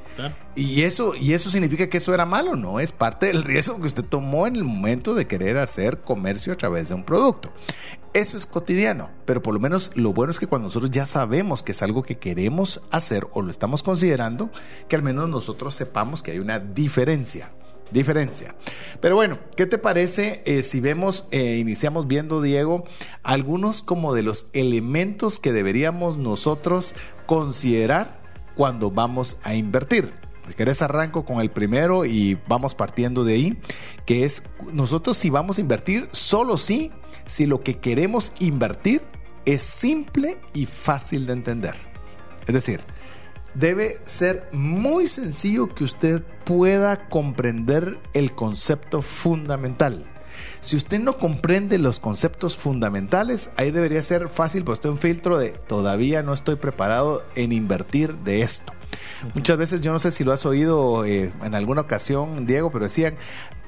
Y 0.55 0.81
eso 0.81 1.13
y 1.13 1.33
eso 1.33 1.49
significa 1.49 1.87
que 1.87 1.97
eso 1.97 2.13
era 2.13 2.25
malo, 2.25 2.55
no, 2.55 2.79
es 2.79 2.91
parte 2.91 3.27
del 3.27 3.43
riesgo 3.43 3.79
que 3.79 3.87
usted 3.87 4.03
tomó 4.03 4.47
en 4.47 4.55
el 4.55 4.63
momento 4.63 5.13
de 5.13 5.27
querer 5.27 5.57
hacer 5.57 5.99
comercio 6.01 6.53
a 6.53 6.55
través 6.57 6.89
de 6.89 6.95
un 6.95 7.03
producto. 7.03 7.51
Eso 8.17 8.35
es 8.35 8.47
cotidiano, 8.47 9.11
pero 9.25 9.43
por 9.43 9.53
lo 9.53 9.59
menos 9.59 9.91
lo 9.93 10.11
bueno 10.11 10.31
es 10.31 10.39
que 10.39 10.47
cuando 10.47 10.69
nosotros 10.69 10.89
ya 10.89 11.05
sabemos 11.05 11.61
que 11.61 11.71
es 11.71 11.83
algo 11.83 12.01
que 12.01 12.17
queremos 12.17 12.81
hacer 12.89 13.27
o 13.31 13.43
lo 13.43 13.51
estamos 13.51 13.83
considerando, 13.83 14.49
que 14.87 14.95
al 14.95 15.03
menos 15.03 15.29
nosotros 15.29 15.75
sepamos 15.75 16.23
que 16.23 16.31
hay 16.31 16.39
una 16.39 16.57
diferencia 16.57 17.51
diferencia. 17.91 18.55
Pero 19.01 19.15
bueno, 19.15 19.37
¿qué 19.55 19.67
te 19.67 19.77
parece 19.77 20.41
eh, 20.45 20.63
si 20.63 20.79
vemos, 20.79 21.27
eh, 21.29 21.57
iniciamos 21.57 22.07
viendo, 22.07 22.41
Diego, 22.41 22.83
algunos 23.21 23.83
como 23.83 24.15
de 24.15 24.23
los 24.23 24.47
elementos 24.53 25.37
que 25.37 25.53
deberíamos 25.53 26.17
nosotros 26.17 26.95
considerar 27.27 28.19
cuando 28.55 28.89
vamos 28.89 29.37
a 29.43 29.53
invertir? 29.53 30.26
Si 30.47 30.53
querés 30.53 30.81
arranco 30.81 31.25
con 31.25 31.41
el 31.41 31.51
primero 31.51 32.05
y 32.05 32.37
vamos 32.47 32.75
partiendo 32.75 33.23
de 33.23 33.33
ahí, 33.33 33.57
que 34.05 34.23
es 34.23 34.43
nosotros 34.71 35.17
si 35.17 35.29
vamos 35.29 35.57
a 35.57 35.61
invertir, 35.61 36.07
solo 36.11 36.57
si 36.57 36.91
si 37.25 37.45
lo 37.45 37.61
que 37.61 37.79
queremos 37.79 38.31
invertir 38.39 39.01
es 39.45 39.61
simple 39.61 40.37
y 40.53 40.65
fácil 40.65 41.27
de 41.27 41.33
entender. 41.33 41.75
Es 42.47 42.53
decir, 42.53 42.81
debe 43.53 43.95
ser 44.05 44.47
muy 44.51 45.07
sencillo 45.07 45.67
que 45.67 45.83
usted 45.83 46.23
pueda 46.45 47.09
comprender 47.09 47.99
el 48.13 48.33
concepto 48.33 49.01
fundamental. 49.01 50.05
Si 50.59 50.75
usted 50.75 50.99
no 50.99 51.17
comprende 51.17 51.77
los 51.77 51.99
conceptos 51.99 52.57
fundamentales, 52.57 53.51
ahí 53.57 53.71
debería 53.71 54.01
ser 54.01 54.27
fácil, 54.27 54.63
pues 54.63 54.79
usted 54.79 54.89
un 54.89 54.97
filtro 54.97 55.37
de 55.37 55.49
todavía 55.49 56.23
no 56.23 56.33
estoy 56.33 56.55
preparado 56.55 57.23
en 57.35 57.51
invertir 57.51 58.17
de 58.19 58.41
esto. 58.41 58.73
Muchas 59.33 59.57
veces, 59.57 59.81
yo 59.81 59.91
no 59.91 59.99
sé 59.99 60.11
si 60.11 60.23
lo 60.23 60.31
has 60.31 60.45
oído 60.45 61.05
eh, 61.05 61.31
en 61.43 61.55
alguna 61.55 61.81
ocasión, 61.81 62.45
Diego, 62.45 62.71
pero 62.71 62.85
decían, 62.85 63.17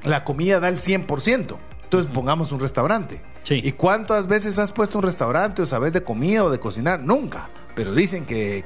la 0.03 0.23
comida 0.23 0.59
da 0.59 0.69
el 0.69 0.77
100%. 0.77 1.57
Entonces 1.83 2.11
pongamos 2.13 2.51
un 2.51 2.59
restaurante. 2.59 3.23
¿Y 3.49 3.71
cuántas 3.71 4.27
veces 4.27 4.59
has 4.59 4.71
puesto 4.71 4.99
un 4.99 5.03
restaurante 5.03 5.63
o 5.63 5.65
sabes 5.65 5.91
de 5.91 6.03
comida 6.03 6.43
o 6.43 6.51
de 6.51 6.59
cocinar? 6.59 6.99
Nunca. 6.99 7.49
Pero 7.73 7.95
dicen 7.95 8.25
que, 8.25 8.63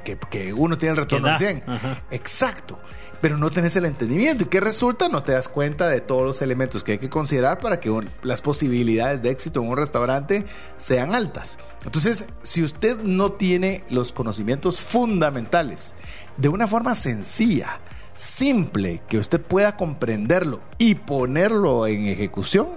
uno 0.54 0.76
tiene 0.76 0.90
el 0.90 0.96
retorno 0.98 1.28
al 1.28 1.38
100. 1.38 1.64
Exacto. 2.10 2.78
Pero 3.24 3.38
no 3.38 3.48
tenés 3.48 3.74
el 3.76 3.86
entendimiento. 3.86 4.44
¿Y 4.44 4.48
qué 4.48 4.60
resulta? 4.60 5.08
No 5.08 5.22
te 5.22 5.32
das 5.32 5.48
cuenta 5.48 5.88
de 5.88 6.02
todos 6.02 6.24
los 6.24 6.42
elementos 6.42 6.84
que 6.84 6.92
hay 6.92 6.98
que 6.98 7.08
considerar 7.08 7.58
para 7.58 7.80
que 7.80 7.90
las 8.22 8.42
posibilidades 8.42 9.22
de 9.22 9.30
éxito 9.30 9.62
en 9.62 9.70
un 9.70 9.78
restaurante 9.78 10.44
sean 10.76 11.14
altas. 11.14 11.58
Entonces, 11.86 12.28
si 12.42 12.62
usted 12.62 12.98
no 12.98 13.32
tiene 13.32 13.82
los 13.88 14.12
conocimientos 14.12 14.78
fundamentales 14.78 15.94
de 16.36 16.50
una 16.50 16.68
forma 16.68 16.94
sencilla, 16.94 17.80
simple, 18.14 19.00
que 19.08 19.16
usted 19.16 19.40
pueda 19.40 19.74
comprenderlo 19.74 20.60
y 20.76 20.94
ponerlo 20.94 21.86
en 21.86 22.04
ejecución, 22.04 22.68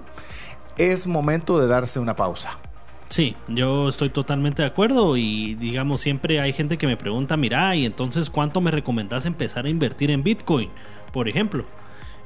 es 0.78 1.08
momento 1.08 1.60
de 1.60 1.68
darse 1.68 2.00
una 2.00 2.16
pausa. 2.16 2.58
Sí, 3.10 3.36
yo 3.48 3.88
estoy 3.88 4.10
totalmente 4.10 4.62
de 4.62 4.68
acuerdo 4.68 5.16
y 5.16 5.56
digamos 5.56 6.02
siempre 6.02 6.42
hay 6.42 6.52
gente 6.52 6.78
que 6.78 6.88
me 6.88 6.98
pregunta, 6.98 7.38
mira, 7.38 7.74
y 7.76 7.86
entonces 7.86 8.30
¿cuánto 8.30 8.60
me 8.60 8.70
recomendás 8.70 9.26
empezar 9.26 9.66
a 9.66 9.70
invertir 9.70 10.12
en 10.12 10.24
Bitcoin? 10.24 10.70
Por 11.14 11.30
ejemplo. 11.30 11.66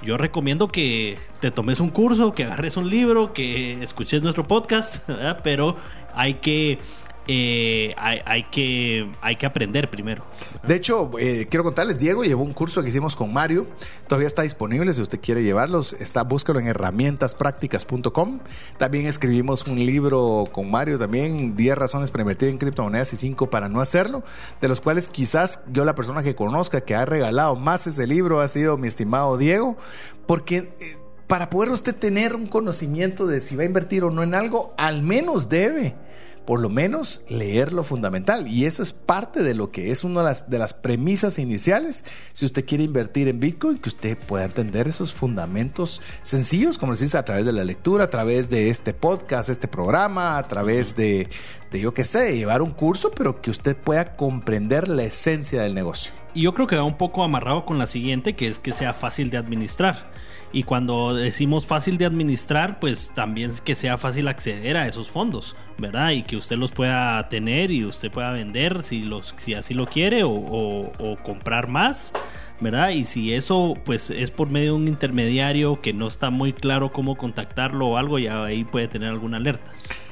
yo 0.01 0.17
recomiendo 0.17 0.67
que 0.67 1.19
te 1.39 1.51
tomes 1.51 1.79
un 1.79 1.89
curso, 1.91 2.33
que 2.33 2.45
agarres 2.45 2.75
un 2.77 2.89
libro, 2.89 3.33
que 3.33 3.83
escuches 3.83 4.23
nuestro 4.23 4.47
podcast, 4.47 5.07
pero 5.43 5.75
hay 6.15 6.35
que 6.35 6.79
eh, 7.27 7.93
hay, 7.97 8.43
que, 8.51 9.11
hay 9.21 9.35
que 9.35 9.45
aprender 9.45 9.89
primero. 9.89 10.25
De 10.65 10.75
hecho, 10.75 11.11
eh, 11.19 11.47
quiero 11.49 11.63
contarles, 11.63 11.99
Diego 11.99 12.23
llevó 12.23 12.43
un 12.43 12.53
curso 12.53 12.81
que 12.81 12.89
hicimos 12.89 13.15
con 13.15 13.31
Mario, 13.31 13.67
todavía 14.07 14.27
está 14.27 14.41
disponible 14.41 14.93
si 14.93 15.01
usted 15.01 15.19
quiere 15.21 15.43
llevarlos, 15.43 15.93
está, 15.93 16.23
búscalo 16.23 16.59
en 16.59 16.67
herramientaspracticas.com. 16.67 18.39
También 18.77 19.05
escribimos 19.05 19.67
un 19.67 19.77
libro 19.77 20.45
con 20.51 20.71
Mario 20.71 20.97
también, 20.97 21.55
10 21.55 21.77
razones 21.77 22.11
para 22.11 22.23
invertir 22.23 22.49
en 22.49 22.57
criptomonedas 22.57 23.13
y 23.13 23.17
5 23.17 23.49
para 23.49 23.69
no 23.69 23.81
hacerlo, 23.81 24.23
de 24.59 24.67
los 24.67 24.81
cuales 24.81 25.07
quizás 25.07 25.61
yo 25.71 25.85
la 25.85 25.95
persona 25.95 26.23
que 26.23 26.35
conozca 26.35 26.81
que 26.81 26.95
ha 26.95 27.05
regalado 27.05 27.55
más 27.55 27.85
ese 27.85 28.07
libro 28.07 28.41
ha 28.41 28.47
sido 28.47 28.77
mi 28.77 28.87
estimado 28.87 29.37
Diego, 29.37 29.77
porque... 30.25 30.57
Eh, 30.57 30.97
para 31.27 31.49
poder 31.49 31.69
usted 31.69 31.95
tener 31.95 32.35
un 32.35 32.45
conocimiento 32.45 33.25
de 33.25 33.39
si 33.39 33.55
va 33.55 33.63
a 33.63 33.65
invertir 33.65 34.03
o 34.03 34.11
no 34.11 34.21
en 34.21 34.35
algo, 34.35 34.73
al 34.77 35.01
menos 35.01 35.47
debe 35.47 35.95
por 36.45 36.59
lo 36.59 36.69
menos 36.69 37.23
leer 37.29 37.73
lo 37.73 37.83
fundamental. 37.83 38.47
Y 38.47 38.65
eso 38.65 38.83
es 38.83 38.93
parte 38.93 39.43
de 39.43 39.53
lo 39.53 39.71
que 39.71 39.91
es 39.91 40.03
una 40.03 40.21
de 40.21 40.25
las, 40.25 40.49
de 40.49 40.57
las 40.57 40.73
premisas 40.73 41.39
iniciales. 41.39 42.03
Si 42.33 42.45
usted 42.45 42.65
quiere 42.65 42.83
invertir 42.83 43.27
en 43.27 43.39
Bitcoin, 43.39 43.77
que 43.77 43.89
usted 43.89 44.17
pueda 44.17 44.45
entender 44.45 44.87
esos 44.87 45.13
fundamentos 45.13 46.01
sencillos, 46.21 46.77
como 46.77 46.93
decís, 46.93 47.15
a 47.15 47.25
través 47.25 47.45
de 47.45 47.53
la 47.53 47.63
lectura, 47.63 48.05
a 48.05 48.09
través 48.09 48.49
de 48.49 48.69
este 48.69 48.93
podcast, 48.93 49.49
este 49.49 49.67
programa, 49.67 50.37
a 50.37 50.47
través 50.47 50.95
de, 50.95 51.29
de 51.71 51.79
yo 51.79 51.93
qué 51.93 52.03
sé, 52.03 52.35
llevar 52.35 52.61
un 52.61 52.71
curso, 52.71 53.11
pero 53.11 53.39
que 53.39 53.51
usted 53.51 53.77
pueda 53.77 54.15
comprender 54.15 54.87
la 54.87 55.03
esencia 55.03 55.61
del 55.61 55.73
negocio. 55.73 56.13
Y 56.33 56.43
yo 56.43 56.53
creo 56.53 56.67
que 56.67 56.75
va 56.77 56.83
un 56.83 56.97
poco 56.97 57.23
amarrado 57.23 57.65
con 57.65 57.77
la 57.77 57.87
siguiente, 57.87 58.33
que 58.33 58.47
es 58.47 58.59
que 58.59 58.71
sea 58.71 58.93
fácil 58.93 59.29
de 59.29 59.37
administrar. 59.37 60.10
Y 60.53 60.63
cuando 60.63 61.13
decimos 61.13 61.65
fácil 61.65 61.97
de 61.97 62.05
administrar, 62.05 62.79
pues 62.79 63.11
también 63.15 63.51
que 63.63 63.75
sea 63.75 63.97
fácil 63.97 64.27
acceder 64.27 64.75
a 64.75 64.87
esos 64.87 65.09
fondos, 65.09 65.55
¿verdad? 65.77 66.11
Y 66.11 66.23
que 66.23 66.35
usted 66.35 66.57
los 66.57 66.71
pueda 66.71 67.27
tener 67.29 67.71
y 67.71 67.85
usted 67.85 68.11
pueda 68.11 68.31
vender 68.31 68.83
si, 68.83 69.01
los, 69.01 69.33
si 69.37 69.53
así 69.53 69.73
lo 69.73 69.85
quiere 69.85 70.23
o, 70.25 70.91
comprar 71.23 71.67
más. 71.67 72.11
¿verdad? 72.59 72.89
Y 72.89 73.05
si 73.05 73.33
eso 73.33 73.73
pues 73.85 74.11
es 74.11 74.29
por 74.29 74.47
medio 74.47 74.73
de 74.73 74.77
un 74.77 74.87
intermediario 74.87 75.81
que 75.81 75.93
no 75.93 76.07
está 76.07 76.29
muy 76.29 76.53
claro 76.53 76.91
cómo 76.91 77.15
contactarlo 77.15 77.87
o 77.87 77.97
algo, 77.97 78.19
ya 78.19 78.43
ahí 78.43 78.63
puede 78.63 78.87
tener 78.87 79.09
alguna 79.09 79.37
alerta. 79.37 79.71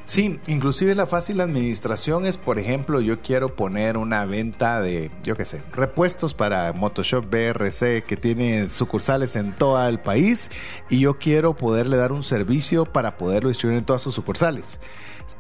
Sí, 0.10 0.39
inclusive 0.48 0.96
la 0.96 1.06
fácil 1.06 1.39
administración 1.39 2.25
es, 2.25 2.39
por 2.39 2.58
ejemplo, 2.58 3.00
yo 3.00 3.20
quiero 3.20 3.56
poner 3.56 3.96
una 3.96 4.25
venta 4.25 4.82
de, 4.82 5.12
yo 5.22 5.36
qué 5.36 5.46
sé, 5.46 5.62
repuestos 5.72 6.34
para 6.34 6.74
Motoshop 6.74 7.25
BRC 7.30 8.04
que 8.08 8.18
tiene 8.20 8.72
sucursales 8.72 9.36
en 9.36 9.56
todo 9.56 9.88
el 9.88 10.00
país 10.00 10.50
y 10.89 11.01
yo 11.01 11.20
quiero 11.20 11.56
poderle 11.56 11.96
dar 11.96 12.12
un 12.12 12.24
servicio 12.24 12.86
para 12.86 13.18
poderlo 13.18 13.50
distribuir 13.50 13.78
en 13.78 13.86
todas 13.86 14.01
sus 14.01 14.16
sucursales. 14.16 14.80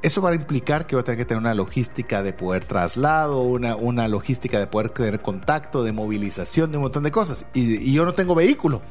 Eso 0.03 0.21
va 0.21 0.29
a 0.29 0.35
implicar 0.35 0.85
que 0.85 0.95
voy 0.95 1.01
a 1.01 1.03
tener 1.03 1.17
que 1.17 1.25
tener 1.25 1.41
una 1.41 1.55
logística 1.55 2.21
de 2.21 2.33
poder 2.33 2.63
traslado, 2.63 3.41
una, 3.41 3.75
una 3.75 4.07
logística 4.07 4.59
de 4.59 4.67
poder 4.67 4.91
tener 4.91 5.19
contacto, 5.19 5.81
de 5.81 5.93
movilización, 5.93 6.69
de 6.69 6.77
un 6.77 6.83
montón 6.83 7.01
de 7.01 7.09
cosas. 7.09 7.47
Y, 7.55 7.77
y 7.77 7.93
yo 7.93 8.05
no 8.05 8.13
tengo 8.13 8.35
vehículo. 8.35 8.83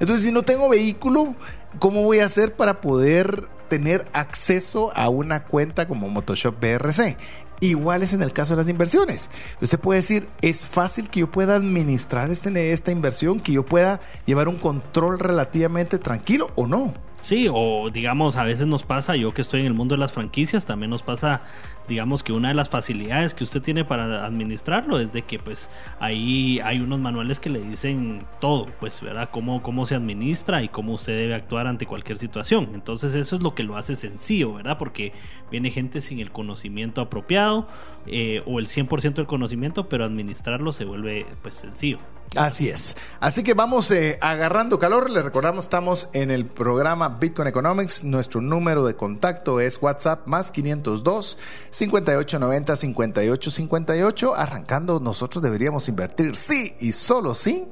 Entonces, 0.00 0.24
si 0.24 0.32
no 0.32 0.42
tengo 0.42 0.70
vehículo, 0.70 1.34
¿cómo 1.78 2.02
voy 2.02 2.20
a 2.20 2.24
hacer 2.24 2.56
para 2.56 2.80
poder 2.80 3.46
tener 3.72 4.06
acceso 4.12 4.92
a 4.94 5.08
una 5.08 5.44
cuenta 5.44 5.88
como 5.88 6.10
Motoshop 6.10 6.60
BRC. 6.60 7.16
Igual 7.60 8.02
es 8.02 8.12
en 8.12 8.20
el 8.20 8.34
caso 8.34 8.52
de 8.52 8.58
las 8.58 8.68
inversiones. 8.68 9.30
Usted 9.62 9.80
puede 9.80 10.00
decir, 10.00 10.28
es 10.42 10.66
fácil 10.66 11.08
que 11.08 11.20
yo 11.20 11.32
pueda 11.32 11.56
administrar 11.56 12.30
este, 12.30 12.72
esta 12.72 12.92
inversión, 12.92 13.40
que 13.40 13.52
yo 13.52 13.64
pueda 13.64 13.98
llevar 14.26 14.48
un 14.48 14.58
control 14.58 15.18
relativamente 15.18 15.96
tranquilo 15.96 16.50
o 16.54 16.66
no. 16.66 16.92
Sí, 17.22 17.48
o 17.50 17.88
digamos, 17.88 18.36
a 18.36 18.44
veces 18.44 18.66
nos 18.66 18.82
pasa, 18.82 19.16
yo 19.16 19.32
que 19.32 19.40
estoy 19.40 19.60
en 19.60 19.68
el 19.68 19.74
mundo 19.74 19.94
de 19.94 20.00
las 20.00 20.12
franquicias, 20.12 20.66
también 20.66 20.90
nos 20.90 21.02
pasa, 21.02 21.40
digamos 21.88 22.22
que 22.22 22.32
una 22.32 22.48
de 22.48 22.54
las 22.54 22.68
facilidades 22.68 23.34
que 23.34 23.44
usted 23.44 23.62
tiene 23.62 23.84
para 23.84 24.24
administrarlo 24.24 24.98
es 25.00 25.12
de 25.12 25.22
que 25.22 25.38
pues 25.38 25.68
ahí 26.00 26.60
hay 26.60 26.80
unos 26.80 27.00
manuales 27.00 27.40
que 27.40 27.50
le 27.50 27.60
dicen 27.60 28.24
todo, 28.40 28.66
pues, 28.80 29.00
¿verdad? 29.00 29.30
Cómo, 29.32 29.62
cómo 29.62 29.86
se 29.86 29.94
administra 29.94 30.62
y 30.62 30.68
cómo 30.68 30.94
usted 30.94 31.16
debe 31.16 31.34
actuar 31.34 31.66
ante 31.66 31.86
cualquier 31.86 32.18
situación. 32.18 32.70
Entonces 32.74 33.14
eso 33.14 33.36
es 33.36 33.42
lo 33.42 33.54
que 33.54 33.62
lo 33.62 33.76
hace 33.76 33.96
sencillo, 33.96 34.54
¿verdad? 34.54 34.78
Porque 34.78 35.12
viene 35.50 35.70
gente 35.70 36.00
sin 36.00 36.20
el 36.20 36.30
conocimiento 36.30 37.00
apropiado 37.00 37.68
eh, 38.06 38.42
o 38.46 38.58
el 38.58 38.68
100% 38.68 39.14
del 39.14 39.26
conocimiento, 39.26 39.88
pero 39.88 40.04
administrarlo 40.04 40.72
se 40.72 40.84
vuelve 40.84 41.26
pues 41.42 41.56
sencillo. 41.56 41.98
Así 42.36 42.70
es. 42.70 42.96
Así 43.20 43.42
que 43.42 43.52
vamos 43.52 43.90
eh, 43.90 44.18
agarrando 44.22 44.78
calor. 44.78 45.10
Le 45.10 45.20
recordamos, 45.20 45.66
estamos 45.66 46.08
en 46.14 46.30
el 46.30 46.46
programa 46.46 47.10
Bitcoin 47.10 47.48
Economics. 47.48 48.04
Nuestro 48.04 48.40
número 48.40 48.86
de 48.86 48.96
contacto 48.96 49.60
es 49.60 49.80
WhatsApp 49.82 50.26
más 50.26 50.50
502 50.50 51.38
5890 51.72 52.76
5858. 52.76 54.34
Arrancando, 54.34 55.00
nosotros 55.00 55.42
deberíamos 55.42 55.88
invertir 55.88 56.36
sí 56.36 56.76
y 56.78 56.92
solo 56.92 57.34
sí. 57.34 57.66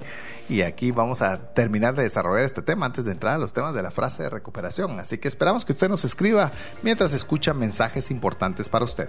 Y 0.49 0.63
aquí 0.63 0.91
vamos 0.91 1.23
a 1.23 1.39
terminar 1.53 1.95
de 1.95 2.03
desarrollar 2.03 2.43
este 2.43 2.63
tema 2.63 2.87
antes 2.87 3.05
de 3.05 3.13
entrar 3.13 3.35
a 3.35 3.39
los 3.39 3.53
temas 3.53 3.73
de 3.73 3.83
la 3.83 3.93
frase 3.93 4.25
de 4.25 4.31
recuperación. 4.31 4.99
Así 4.99 5.19
que 5.19 5.29
esperamos 5.29 5.65
que 5.65 5.73
usted 5.73 5.89
nos 5.89 6.05
escriba 6.05 6.51
mientras 6.83 7.13
escucha 7.13 7.55
mensajes 7.55 8.11
importantes 8.11 8.69
para 8.69 8.85
usted. 8.85 9.09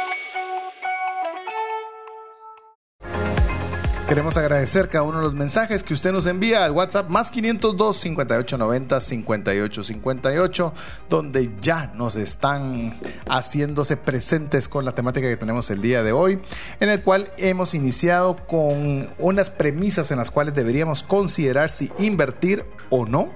Queremos 4.11 4.35
agradecer 4.35 4.89
cada 4.89 5.05
uno 5.05 5.19
de 5.19 5.23
los 5.23 5.35
mensajes 5.35 5.83
que 5.83 5.93
usted 5.93 6.11
nos 6.11 6.25
envía 6.25 6.65
al 6.65 6.71
WhatsApp 6.71 7.07
más 7.09 7.31
502 7.31 7.95
5890 7.95 8.99
5858, 8.99 10.73
donde 11.07 11.49
ya 11.61 11.93
nos 11.95 12.17
están 12.17 12.99
haciéndose 13.29 13.95
presentes 13.95 14.67
con 14.67 14.83
la 14.83 14.93
temática 14.93 15.29
que 15.29 15.37
tenemos 15.37 15.69
el 15.69 15.81
día 15.81 16.03
de 16.03 16.11
hoy, 16.11 16.41
en 16.81 16.89
el 16.89 17.01
cual 17.03 17.31
hemos 17.37 17.73
iniciado 17.73 18.35
con 18.47 19.09
unas 19.17 19.49
premisas 19.49 20.11
en 20.11 20.17
las 20.17 20.29
cuales 20.29 20.53
deberíamos 20.55 21.03
considerar 21.03 21.69
si 21.69 21.89
invertir 21.97 22.65
o 22.89 23.05
no 23.05 23.31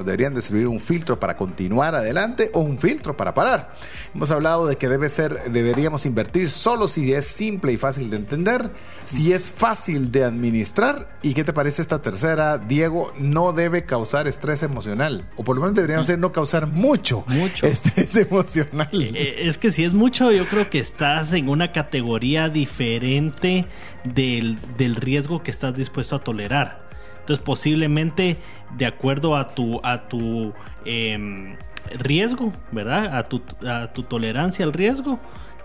nos 0.00 0.06
deberían 0.06 0.32
de 0.32 0.40
servir 0.40 0.66
un 0.66 0.80
filtro 0.80 1.20
para 1.20 1.36
continuar 1.36 1.94
adelante 1.94 2.50
o 2.54 2.60
un 2.60 2.78
filtro 2.78 3.18
para 3.18 3.34
parar. 3.34 3.74
Hemos 4.14 4.30
hablado 4.30 4.66
de 4.66 4.76
que 4.76 4.88
debe 4.88 5.10
ser, 5.10 5.52
deberíamos 5.52 6.06
invertir 6.06 6.48
solo 6.48 6.88
si 6.88 7.12
es 7.12 7.26
simple 7.26 7.72
y 7.72 7.76
fácil 7.76 8.08
de 8.08 8.16
entender, 8.16 8.70
si 9.04 9.34
es 9.34 9.46
fácil 9.46 10.10
de 10.10 10.24
administrar. 10.24 11.18
¿Y 11.22 11.34
qué 11.34 11.44
te 11.44 11.52
parece 11.52 11.82
esta 11.82 12.00
tercera, 12.00 12.56
Diego? 12.56 13.12
No 13.18 13.52
debe 13.52 13.84
causar 13.84 14.26
estrés 14.26 14.62
emocional, 14.62 15.28
o 15.36 15.44
por 15.44 15.54
lo 15.56 15.60
menos 15.60 15.74
deberíamos 15.74 16.06
ser 16.06 16.18
no 16.18 16.32
causar 16.32 16.66
mucho, 16.66 17.24
mucho. 17.26 17.66
estrés 17.66 18.16
emocional. 18.16 18.88
Eh, 18.92 19.12
eh, 19.14 19.34
es 19.48 19.58
que 19.58 19.70
si 19.70 19.84
es 19.84 19.92
mucho, 19.92 20.32
yo 20.32 20.46
creo 20.46 20.70
que 20.70 20.78
estás 20.78 21.34
en 21.34 21.50
una 21.50 21.72
categoría 21.72 22.48
diferente 22.48 23.66
del, 24.04 24.58
del 24.78 24.96
riesgo 24.96 25.42
que 25.42 25.50
estás 25.50 25.76
dispuesto 25.76 26.16
a 26.16 26.20
tolerar. 26.20 26.89
Entonces 27.30 27.46
posiblemente 27.46 28.38
de 28.76 28.86
acuerdo 28.86 29.36
a 29.36 29.46
tu, 29.46 29.80
a 29.84 30.08
tu 30.08 30.52
em, 30.84 31.54
riesgo, 31.96 32.52
¿verdad? 32.72 33.16
A 33.16 33.22
tu, 33.22 33.40
a 33.64 33.92
tu 33.92 34.02
tolerancia 34.02 34.64
al 34.64 34.72
riesgo, 34.72 35.20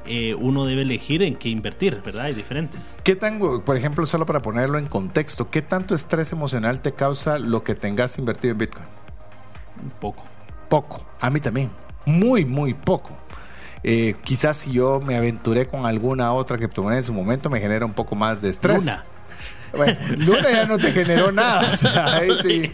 eh, 0.05 0.35
uno 0.35 0.65
debe 0.65 0.83
elegir 0.83 1.23
en 1.23 1.35
qué 1.35 1.49
invertir, 1.49 2.03
¿verdad? 2.05 2.25
Hay 2.25 2.35
diferentes. 2.35 2.87
¿Qué 3.03 3.15
tan, 3.15 3.39
por 3.39 3.75
ejemplo, 3.75 4.05
solo 4.05 4.27
para 4.27 4.43
ponerlo 4.43 4.77
en 4.77 4.85
contexto, 4.85 5.49
qué 5.49 5.63
tanto 5.63 5.95
estrés 5.95 6.31
emocional 6.31 6.81
te 6.81 6.91
causa 6.91 7.39
lo 7.39 7.63
que 7.63 7.73
tengas 7.73 8.19
invertido 8.19 8.51
en 8.51 8.59
Bitcoin? 8.59 8.85
Poco. 9.99 10.23
Poco. 10.69 11.03
A 11.19 11.31
mí 11.31 11.39
también. 11.39 11.71
Muy, 12.05 12.45
muy 12.45 12.75
poco. 12.75 13.17
Eh, 13.81 14.13
quizás 14.23 14.57
si 14.57 14.73
yo 14.73 15.01
me 15.01 15.15
aventuré 15.15 15.65
con 15.65 15.87
alguna 15.87 16.31
otra 16.31 16.57
criptomoneda 16.57 16.99
en 16.99 17.03
su 17.05 17.13
momento 17.13 17.49
me 17.49 17.59
genera 17.59 17.87
un 17.87 17.93
poco 17.93 18.13
más 18.13 18.39
de 18.43 18.51
estrés. 18.51 18.85
Luna. 18.85 19.03
Bueno, 19.75 19.97
Luna 20.17 20.49
ya 20.51 20.65
no 20.65 20.77
te 20.77 20.91
generó 20.91 21.31
nada. 21.31 21.71
O 21.73 21.75
sea, 21.75 22.15
ahí 22.17 22.29
sí. 22.41 22.71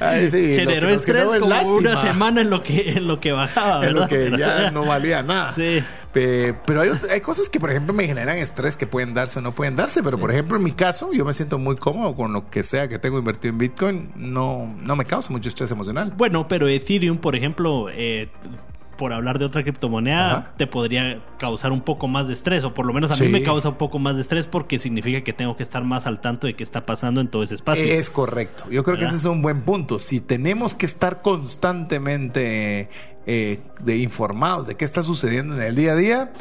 Ahí 0.00 0.30
sí. 0.30 0.56
Generó 0.56 0.88
estrés 0.88 1.24
como 1.40 1.68
una 1.76 2.00
semana 2.02 2.40
en 2.42 2.50
lo 2.50 2.62
que, 2.62 2.92
en 2.92 3.06
lo 3.08 3.20
que 3.20 3.32
bajaba. 3.32 3.80
¿verdad? 3.80 3.90
En 4.12 4.30
lo 4.30 4.32
que 4.32 4.38
ya 4.38 4.70
no 4.70 4.84
valía 4.84 5.22
nada. 5.22 5.52
Sí. 5.54 5.82
Pe- 6.12 6.54
Pero 6.64 6.82
hay, 6.82 6.90
hay 7.12 7.20
cosas 7.20 7.48
que, 7.48 7.58
por 7.58 7.70
ejemplo, 7.70 7.92
me 7.92 8.06
generan 8.06 8.36
estrés 8.36 8.76
que 8.76 8.86
pueden 8.86 9.14
darse 9.14 9.40
o 9.40 9.42
no 9.42 9.52
pueden 9.54 9.74
darse. 9.74 10.02
Pero, 10.02 10.16
por 10.18 10.30
ejemplo, 10.30 10.56
en 10.56 10.62
mi 10.62 10.70
caso, 10.72 11.12
yo 11.12 11.24
me 11.24 11.32
siento 11.32 11.58
muy 11.58 11.74
cómodo 11.76 12.14
con 12.14 12.32
lo 12.32 12.48
que 12.50 12.62
sea 12.62 12.86
que 12.86 12.98
tengo 13.00 13.18
invertido 13.18 13.50
en 13.52 13.58
Bitcoin. 13.58 14.12
No, 14.14 14.72
no 14.80 14.94
me 14.96 15.04
causa 15.06 15.32
mucho 15.32 15.48
estrés 15.48 15.72
emocional. 15.72 16.12
Bueno, 16.16 16.46
pero 16.46 16.68
Ethereum, 16.68 17.18
por 17.18 17.34
ejemplo, 17.34 17.86
eh, 17.90 18.28
por 18.96 19.12
hablar 19.12 19.38
de 19.38 19.44
otra 19.44 19.62
criptomoneda, 19.62 20.38
Ajá. 20.38 20.54
te 20.56 20.66
podría 20.66 21.22
causar 21.38 21.72
un 21.72 21.82
poco 21.82 22.08
más 22.08 22.26
de 22.28 22.34
estrés, 22.34 22.64
o 22.64 22.74
por 22.74 22.86
lo 22.86 22.92
menos 22.92 23.10
a 23.12 23.16
Sí. 23.16 23.24
mí 23.24 23.30
me 23.30 23.42
causa 23.42 23.68
un 23.70 23.76
poco 23.78 23.98
más 23.98 24.16
de 24.16 24.22
estrés 24.22 24.46
porque 24.46 24.78
significa 24.78 25.22
que 25.22 25.32
tengo 25.32 25.56
que 25.56 25.62
estar 25.62 25.84
más 25.84 26.06
al 26.06 26.20
tanto 26.20 26.46
de 26.46 26.54
qué 26.54 26.62
está 26.62 26.86
pasando 26.86 27.20
en 27.20 27.28
todo 27.28 27.42
ese 27.42 27.54
espacio. 27.54 27.82
Es 27.84 28.10
correcto. 28.10 28.64
Yo 28.70 28.82
creo 28.84 28.96
que 28.98 29.04
ese 29.04 29.16
es 29.16 29.24
un 29.24 29.42
buen 29.42 29.62
punto. 29.62 29.98
Si 29.98 30.20
tenemos 30.20 30.74
que 30.74 30.86
estar 30.86 31.22
constantemente 31.22 32.88
eh, 33.26 33.60
de 33.82 33.96
informados 33.98 34.66
de 34.66 34.74
qué 34.76 34.84
está 34.84 35.02
sucediendo 35.02 35.54
en 35.56 35.62
el 35.62 35.74
día 35.74 35.92
a 35.92 35.96
día, 35.96 36.32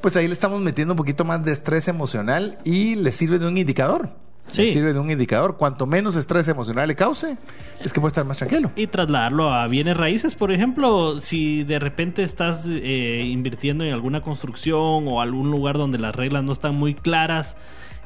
pues 0.00 0.16
ahí 0.16 0.26
le 0.26 0.32
estamos 0.32 0.60
metiendo 0.60 0.94
un 0.94 0.96
poquito 0.96 1.24
más 1.24 1.44
de 1.44 1.52
estrés 1.52 1.86
emocional 1.88 2.58
y 2.64 2.96
le 2.96 3.12
sirve 3.12 3.38
de 3.38 3.46
un 3.46 3.56
indicador. 3.58 4.08
Sí. 4.52 4.66
sirve 4.66 4.92
de 4.92 4.98
un 5.00 5.10
indicador. 5.10 5.56
Cuanto 5.56 5.86
menos 5.86 6.16
estrés 6.16 6.46
emocional 6.48 6.88
le 6.88 6.94
cause, 6.94 7.36
es 7.82 7.92
que 7.92 8.00
puede 8.00 8.08
estar 8.08 8.24
más 8.24 8.38
tranquilo. 8.38 8.70
Y 8.76 8.86
trasladarlo 8.86 9.52
a 9.52 9.66
bienes 9.66 9.96
raíces, 9.96 10.34
por 10.34 10.52
ejemplo, 10.52 11.18
si 11.20 11.64
de 11.64 11.78
repente 11.78 12.22
estás 12.22 12.64
eh, 12.66 13.26
invirtiendo 13.26 13.84
en 13.84 13.92
alguna 13.92 14.22
construcción 14.22 15.08
o 15.08 15.20
algún 15.20 15.50
lugar 15.50 15.78
donde 15.78 15.98
las 15.98 16.14
reglas 16.14 16.44
no 16.44 16.52
están 16.52 16.74
muy 16.74 16.94
claras, 16.94 17.56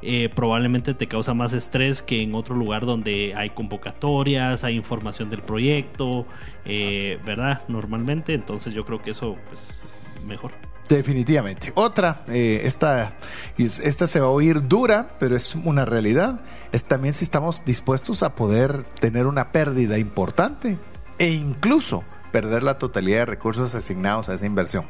eh, 0.02 0.28
probablemente 0.34 0.94
te 0.94 1.06
causa 1.06 1.32
más 1.34 1.52
estrés 1.52 2.02
que 2.02 2.22
en 2.22 2.34
otro 2.34 2.54
lugar 2.54 2.84
donde 2.84 3.34
hay 3.34 3.50
convocatorias, 3.50 4.62
hay 4.62 4.76
información 4.76 5.30
del 5.30 5.40
proyecto, 5.40 6.26
eh, 6.64 7.18
¿verdad? 7.24 7.62
Normalmente, 7.68 8.34
entonces 8.34 8.74
yo 8.74 8.84
creo 8.84 9.02
que 9.02 9.12
eso, 9.12 9.36
pues, 9.48 9.82
mejor. 10.26 10.52
Definitivamente. 10.88 11.72
Otra, 11.74 12.22
eh, 12.28 12.60
esta, 12.64 13.16
es- 13.58 13.80
esta 13.80 14.06
se 14.06 14.20
va 14.20 14.26
a 14.26 14.30
oír 14.30 14.66
dura, 14.68 15.16
pero 15.18 15.34
es 15.36 15.54
una 15.54 15.84
realidad. 15.84 16.40
Es 16.72 16.84
también 16.84 17.12
si 17.14 17.24
estamos 17.24 17.62
dispuestos 17.64 18.22
a 18.22 18.34
poder 18.34 18.84
tener 19.00 19.26
una 19.26 19.50
pérdida 19.52 19.98
importante 19.98 20.78
e 21.18 21.28
incluso 21.30 22.04
perder 22.36 22.62
la 22.62 22.76
totalidad 22.76 23.20
de 23.20 23.24
recursos 23.24 23.74
asignados 23.74 24.28
a 24.28 24.34
esa 24.34 24.44
inversión. 24.44 24.84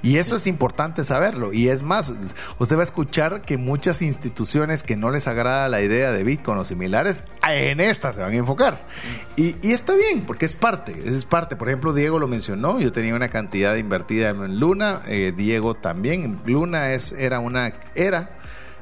Y 0.00 0.16
eso 0.16 0.36
es 0.36 0.46
importante 0.46 1.04
saberlo. 1.04 1.52
Y 1.52 1.68
es 1.68 1.82
más, 1.82 2.14
usted 2.58 2.76
va 2.76 2.80
a 2.80 2.84
escuchar 2.84 3.42
que 3.42 3.58
muchas 3.58 4.00
instituciones 4.00 4.82
que 4.82 4.96
no 4.96 5.10
les 5.10 5.28
agrada 5.28 5.68
la 5.68 5.82
idea 5.82 6.12
de 6.12 6.24
Bitcoin 6.24 6.56
o 6.56 6.64
similares, 6.64 7.24
en 7.46 7.80
esta 7.80 8.14
se 8.14 8.22
van 8.22 8.32
a 8.32 8.36
enfocar. 8.36 8.86
Y, 9.36 9.54
está 9.70 9.96
bien, 9.96 10.24
porque 10.24 10.46
es 10.46 10.56
parte, 10.56 10.94
es 11.04 11.26
parte. 11.26 11.56
Por 11.56 11.68
ejemplo, 11.68 11.92
Diego 11.92 12.18
lo 12.18 12.26
mencionó, 12.26 12.80
yo 12.80 12.90
tenía 12.90 13.14
una 13.14 13.28
cantidad 13.28 13.76
invertida 13.76 14.30
en 14.30 14.58
Luna, 14.58 15.02
eh, 15.08 15.34
Diego 15.36 15.74
también. 15.74 16.40
Luna 16.46 16.94
es, 16.94 17.12
era 17.12 17.38
una, 17.38 17.74
era 17.96 18.38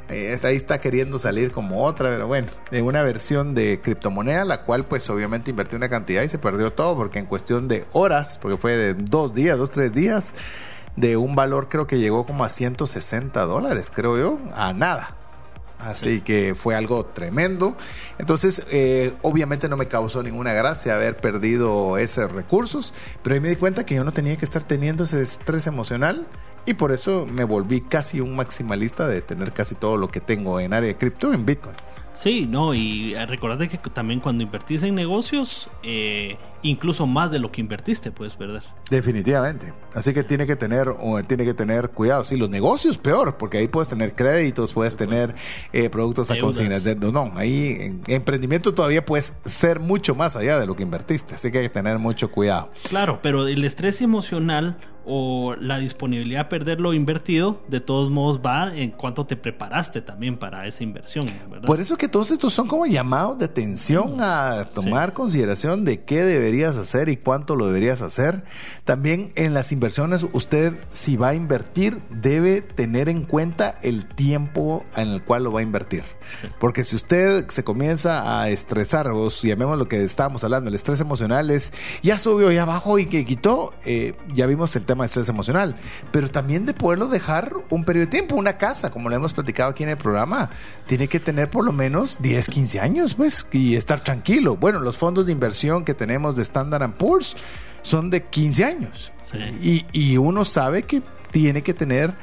eh, 0.08 0.38
ahí 0.42 0.56
está 0.56 0.78
queriendo 0.78 1.18
salir 1.18 1.50
como 1.50 1.84
otra, 1.84 2.10
pero 2.10 2.26
bueno, 2.26 2.48
de 2.70 2.82
una 2.82 3.02
versión 3.02 3.54
de 3.54 3.80
criptomoneda, 3.82 4.44
la 4.44 4.62
cual 4.62 4.84
pues 4.86 5.08
obviamente 5.10 5.50
invirtió 5.50 5.76
una 5.76 5.88
cantidad 5.88 6.22
y 6.22 6.28
se 6.28 6.38
perdió 6.38 6.72
todo 6.72 6.96
porque 6.96 7.18
en 7.18 7.26
cuestión 7.26 7.66
de 7.68 7.84
horas, 7.92 8.38
porque 8.40 8.56
fue 8.56 8.76
de 8.76 8.94
dos 8.94 9.34
días, 9.34 9.58
dos, 9.58 9.70
tres 9.70 9.92
días, 9.92 10.34
de 10.94 11.16
un 11.16 11.34
valor 11.34 11.68
creo 11.68 11.86
que 11.86 11.98
llegó 11.98 12.24
como 12.24 12.44
a 12.44 12.48
160 12.48 13.44
dólares, 13.44 13.90
creo 13.94 14.16
yo, 14.18 14.38
a 14.54 14.72
nada. 14.72 15.16
Así 15.78 16.22
que 16.22 16.54
fue 16.54 16.74
algo 16.74 17.04
tremendo. 17.04 17.76
Entonces, 18.18 18.66
eh, 18.70 19.14
obviamente 19.20 19.68
no 19.68 19.76
me 19.76 19.86
causó 19.88 20.22
ninguna 20.22 20.54
gracia 20.54 20.94
haber 20.94 21.18
perdido 21.18 21.98
esos 21.98 22.32
recursos, 22.32 22.94
pero 23.22 23.34
ahí 23.34 23.40
me 23.40 23.50
di 23.50 23.56
cuenta 23.56 23.84
que 23.84 23.94
yo 23.94 24.02
no 24.02 24.12
tenía 24.12 24.36
que 24.36 24.44
estar 24.46 24.62
teniendo 24.62 25.04
ese 25.04 25.22
estrés 25.22 25.66
emocional 25.66 26.26
y 26.66 26.74
por 26.74 26.92
eso 26.92 27.26
me 27.26 27.44
volví 27.44 27.80
casi 27.80 28.20
un 28.20 28.36
maximalista 28.36 29.06
de 29.06 29.22
tener 29.22 29.52
casi 29.52 29.74
todo 29.74 29.96
lo 29.96 30.08
que 30.08 30.20
tengo 30.20 30.60
en 30.60 30.72
área 30.72 30.88
de 30.88 30.96
cripto 30.96 31.32
en 31.32 31.46
Bitcoin. 31.46 31.76
Sí, 32.12 32.46
no, 32.46 32.72
y 32.72 33.14
eh, 33.14 33.26
recordate 33.26 33.68
que 33.68 33.78
también 33.90 34.20
cuando 34.20 34.42
invertís 34.42 34.82
en 34.82 34.94
negocios, 34.94 35.68
eh, 35.82 36.38
incluso 36.62 37.06
más 37.06 37.30
de 37.30 37.38
lo 37.38 37.52
que 37.52 37.60
invertiste 37.60 38.10
puedes 38.10 38.34
perder. 38.34 38.62
Definitivamente. 38.90 39.72
Así 39.94 40.12
que 40.12 40.24
tiene 40.24 40.46
que 40.46 40.56
tener, 40.56 40.88
o 40.88 41.22
tiene 41.22 41.44
que 41.44 41.54
tener 41.54 41.90
cuidado. 41.90 42.24
Sí, 42.24 42.36
los 42.36 42.50
negocios 42.50 42.98
peor, 42.98 43.36
porque 43.36 43.58
ahí 43.58 43.68
puedes 43.68 43.88
tener 43.88 44.14
créditos, 44.14 44.72
puedes 44.72 44.96
tener 44.96 45.34
eh, 45.72 45.90
productos 45.90 46.30
a 46.30 46.34
Deudas. 46.34 46.58
consigna. 46.58 46.76
No, 47.10 47.32
ahí 47.36 47.76
en 47.80 48.02
emprendimiento 48.06 48.72
todavía 48.74 49.04
puedes 49.04 49.34
ser 49.44 49.80
mucho 49.80 50.14
más 50.14 50.36
allá 50.36 50.58
de 50.58 50.66
lo 50.66 50.76
que 50.76 50.82
invertiste. 50.82 51.34
Así 51.34 51.50
que 51.50 51.58
hay 51.58 51.64
que 51.64 51.70
tener 51.70 51.98
mucho 51.98 52.30
cuidado. 52.30 52.70
Claro, 52.88 53.20
pero 53.22 53.46
el 53.46 53.64
estrés 53.64 54.00
emocional 54.02 54.78
o 55.08 55.54
la 55.60 55.78
disponibilidad 55.78 56.42
a 56.42 56.48
perder 56.48 56.80
lo 56.80 56.92
invertido, 56.92 57.62
de 57.68 57.80
todos 57.80 58.10
modos 58.10 58.40
va 58.44 58.74
en 58.74 58.90
cuánto 58.90 59.24
te 59.24 59.36
preparaste 59.36 60.02
también 60.02 60.36
para 60.36 60.66
esa 60.66 60.82
inversión, 60.82 61.26
¿verdad? 61.48 61.64
Por 61.64 61.80
eso 61.80 61.96
que 61.96 62.08
todos 62.08 62.32
estos 62.32 62.52
son 62.52 62.66
como 62.66 62.86
llamados 62.86 63.38
de 63.38 63.44
atención 63.44 64.16
a 64.18 64.64
tomar 64.74 65.12
consideración 65.12 65.84
de 65.84 66.02
qué 66.02 66.24
deberías 66.46 66.76
hacer 66.76 67.08
y 67.08 67.16
cuánto 67.16 67.56
lo 67.56 67.66
deberías 67.66 68.02
hacer. 68.02 68.44
También 68.84 69.32
en 69.34 69.52
las 69.52 69.72
inversiones, 69.72 70.24
usted 70.32 70.72
si 70.90 71.16
va 71.16 71.28
a 71.28 71.34
invertir, 71.34 72.02
debe 72.10 72.60
tener 72.60 73.08
en 73.08 73.24
cuenta 73.24 73.78
el 73.82 74.06
tiempo 74.06 74.84
en 74.96 75.08
el 75.08 75.24
cual 75.24 75.44
lo 75.44 75.52
va 75.52 75.60
a 75.60 75.62
invertir. 75.64 76.04
Porque 76.60 76.84
si 76.84 76.96
usted 76.96 77.48
se 77.48 77.64
comienza 77.64 78.40
a 78.40 78.48
estresar, 78.48 79.08
o 79.08 79.28
llamemos 79.28 79.78
lo 79.78 79.88
que 79.88 80.04
estábamos 80.04 80.44
hablando, 80.44 80.68
el 80.68 80.74
estrés 80.74 81.00
emocional 81.00 81.50
es 81.50 81.72
ya 82.02 82.18
subió, 82.18 82.52
ya 82.52 82.64
bajó 82.64 82.98
y 82.98 83.06
que 83.06 83.24
quitó, 83.24 83.74
eh, 83.84 84.14
ya 84.32 84.46
vimos 84.46 84.74
el 84.76 84.84
tema 84.84 85.04
de 85.04 85.06
estrés 85.06 85.28
emocional, 85.28 85.76
pero 86.12 86.28
también 86.28 86.64
de 86.66 86.74
poderlo 86.74 87.08
dejar 87.08 87.52
un 87.70 87.84
periodo 87.84 88.06
de 88.06 88.10
tiempo, 88.10 88.36
una 88.36 88.58
casa, 88.58 88.90
como 88.90 89.08
lo 89.08 89.16
hemos 89.16 89.32
platicado 89.32 89.70
aquí 89.70 89.82
en 89.82 89.90
el 89.90 89.96
programa, 89.96 90.50
tiene 90.86 91.08
que 91.08 91.20
tener 91.20 91.50
por 91.50 91.64
lo 91.64 91.72
menos 91.72 92.18
10, 92.20 92.48
15 92.48 92.80
años, 92.80 93.14
pues, 93.14 93.46
y 93.52 93.74
estar 93.74 94.00
tranquilo. 94.00 94.56
Bueno, 94.56 94.80
los 94.80 94.98
fondos 94.98 95.26
de 95.26 95.32
inversión 95.32 95.84
que 95.84 95.94
tenemos 95.94 96.35
de 96.36 96.42
Standard 96.42 96.92
Poor's 96.94 97.36
son 97.82 98.10
de 98.10 98.24
15 98.24 98.64
años. 98.64 99.12
Sí. 99.22 99.86
Y, 99.92 100.12
y 100.12 100.16
uno 100.16 100.44
sabe 100.44 100.82
que 100.82 101.02
tiene 101.30 101.62
que 101.62 101.74
tener 101.74 102.14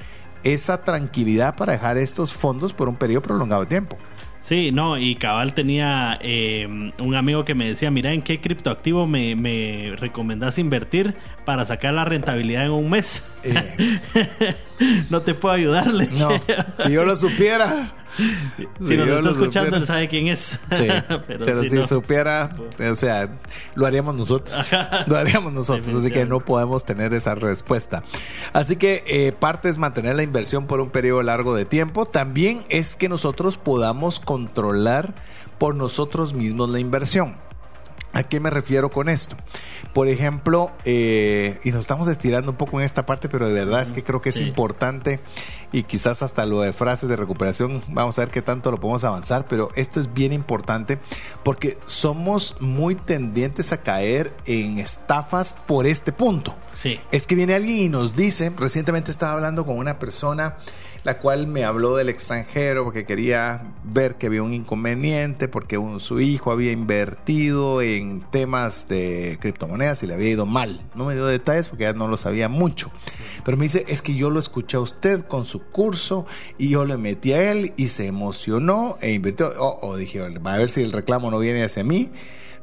esa 0.43 0.83
tranquilidad 0.83 1.55
para 1.55 1.73
dejar 1.73 1.97
estos 1.97 2.33
fondos 2.33 2.73
por 2.73 2.89
un 2.89 2.95
periodo 2.95 3.21
prolongado 3.21 3.61
de 3.61 3.67
tiempo. 3.67 3.97
Sí, 4.43 4.73
no, 4.73 4.97
y 4.97 5.15
Cabal 5.15 5.53
tenía 5.53 6.19
eh, 6.21 6.67
un 6.99 7.15
amigo 7.15 7.45
que 7.45 7.55
me 7.55 7.65
decía, 7.65 7.89
mira, 7.91 8.11
¿en 8.11 8.21
qué 8.21 8.41
criptoactivo 8.41 9.07
me, 9.07 9.37
me 9.37 9.95
recomendás 9.95 10.57
invertir 10.57 11.15
para 11.45 11.63
sacar 11.63 11.93
la 11.93 12.03
rentabilidad 12.03 12.65
en 12.65 12.71
un 12.71 12.89
mes? 12.89 13.23
Eh, 13.43 14.55
no 15.09 15.21
te 15.21 15.33
puedo 15.33 15.55
ayudarle. 15.55 16.09
no, 16.11 16.29
si 16.73 16.91
yo 16.91 17.05
lo 17.05 17.15
supiera. 17.15 17.89
si 18.17 18.97
nos 18.97 19.07
está 19.07 19.29
escuchando, 19.31 19.77
él 19.77 19.85
sabe 19.85 20.07
quién 20.07 20.27
es. 20.27 20.59
Sí, 20.71 20.87
pero, 21.27 21.63
si 21.63 21.69
si 21.69 21.75
no- 21.75 21.87
supiera, 21.87 22.55
o 22.91 22.95
sea, 22.95 23.29
lo 23.75 23.85
haríamos 23.85 24.15
nosotros. 24.15 24.55
Lo 25.07 25.17
haríamos 25.17 25.53
nosotros, 25.53 25.93
así 25.95 26.11
que 26.11 26.25
no 26.25 26.39
podemos 26.39 26.85
tener 26.85 27.13
esa 27.13 27.35
respuesta. 27.35 28.03
Así 28.53 28.75
que 28.75 29.03
eh, 29.07 29.31
parte 29.31 29.69
es 29.69 29.77
mantener 29.77 30.15
la 30.15 30.23
inversión 30.23 30.67
por 30.67 30.79
un 30.79 30.89
periodo 30.89 31.23
largo 31.23 31.55
de 31.55 31.65
tiempo. 31.65 32.05
También 32.05 32.63
es 32.69 32.95
que 32.95 33.09
nosotros 33.09 33.57
podamos 33.57 34.19
controlar 34.19 35.13
por 35.57 35.75
nosotros 35.75 36.33
mismos 36.33 36.69
la 36.69 36.79
inversión. 36.79 37.35
¿A 38.13 38.23
qué 38.23 38.39
me 38.39 38.49
refiero 38.51 38.91
con 38.91 39.09
esto? 39.09 39.35
Por 39.93 40.07
ejemplo, 40.07 40.71
eh, 40.85 41.59
y 41.63 41.71
nos 41.71 41.81
estamos 41.81 42.07
estirando 42.07 42.51
un 42.51 42.57
poco 42.57 42.79
en 42.79 42.85
esta 42.85 43.05
parte, 43.05 43.27
pero 43.27 43.47
de 43.47 43.53
verdad 43.53 43.81
es 43.81 43.91
que 43.91 44.03
creo 44.03 44.21
que 44.21 44.29
es 44.29 44.35
Sí. 44.35 44.43
importante 44.43 45.19
y 45.71 45.83
quizás 45.83 46.21
hasta 46.21 46.45
lo 46.45 46.61
de 46.61 46.73
frases 46.73 47.09
de 47.09 47.15
recuperación, 47.15 47.81
vamos 47.89 48.17
a 48.17 48.21
ver 48.21 48.29
qué 48.29 48.41
tanto 48.43 48.69
lo 48.69 48.79
podemos 48.79 49.03
avanzar, 49.03 49.47
pero 49.47 49.69
esto 49.75 49.99
es 49.99 50.13
bien 50.13 50.31
importante 50.31 50.99
porque 51.43 51.77
somos 51.85 52.55
muy 52.59 52.93
tendientes 52.95 53.71
a 53.73 53.81
caer 53.81 54.33
en 54.45 54.77
estafas 54.77 55.55
por 55.65 55.87
este 55.87 56.11
punto. 56.11 56.55
Sí. 56.75 56.99
Es 57.11 57.25
que 57.27 57.35
viene 57.35 57.55
alguien 57.55 57.77
y 57.77 57.89
nos 57.89 58.15
dice, 58.15 58.51
recientemente 58.55 59.09
estaba 59.11 59.33
hablando 59.33 59.65
con 59.65 59.77
una 59.77 59.97
persona 59.99 60.55
la 61.03 61.19
cual 61.19 61.47
me 61.47 61.65
habló 61.65 61.95
del 61.97 62.07
extranjero 62.09 62.85
porque 62.85 63.05
quería 63.05 63.73
ver 63.83 64.15
que 64.15 64.27
había 64.27 64.41
un 64.41 64.53
inconveniente 64.53 65.47
porque 65.49 65.77
un- 65.77 65.99
su 65.99 66.21
hijo 66.21 66.51
había 66.51 66.71
invertido 66.71 67.81
en 67.81 68.21
temas 68.31 68.87
de 68.87 69.37
criptomonedas 69.41 70.01
y 70.03 70.07
le 70.07 70.13
había 70.13 70.29
ido 70.29 70.45
mal. 70.45 70.81
No 70.95 71.05
me 71.05 71.13
dio 71.13 71.25
detalles 71.25 71.67
porque 71.67 71.83
ya 71.83 71.93
no 71.93 72.07
lo 72.07 72.15
sabía 72.15 72.47
mucho. 72.47 72.89
Pero 73.43 73.57
me 73.57 73.63
dice, 73.63 73.83
es 73.89 74.01
que 74.01 74.15
yo 74.15 74.29
lo 74.29 74.39
escuché 74.39 74.77
a 74.77 74.79
usted 74.79 75.23
con 75.25 75.45
su 75.45 75.61
curso 75.61 76.25
y 76.57 76.69
yo 76.69 76.85
le 76.85 76.97
metí 76.97 77.33
a 77.33 77.51
él 77.51 77.73
y 77.75 77.87
se 77.87 78.07
emocionó 78.07 78.97
e 79.01 79.11
invirtió. 79.11 79.49
O 79.59 79.79
oh, 79.81 79.97
dije, 79.97 80.21
a 80.21 80.57
ver 80.57 80.69
si 80.69 80.83
el 80.83 80.91
reclamo 80.93 81.29
no 81.31 81.39
viene 81.39 81.63
hacia 81.63 81.83
mí. 81.83 82.11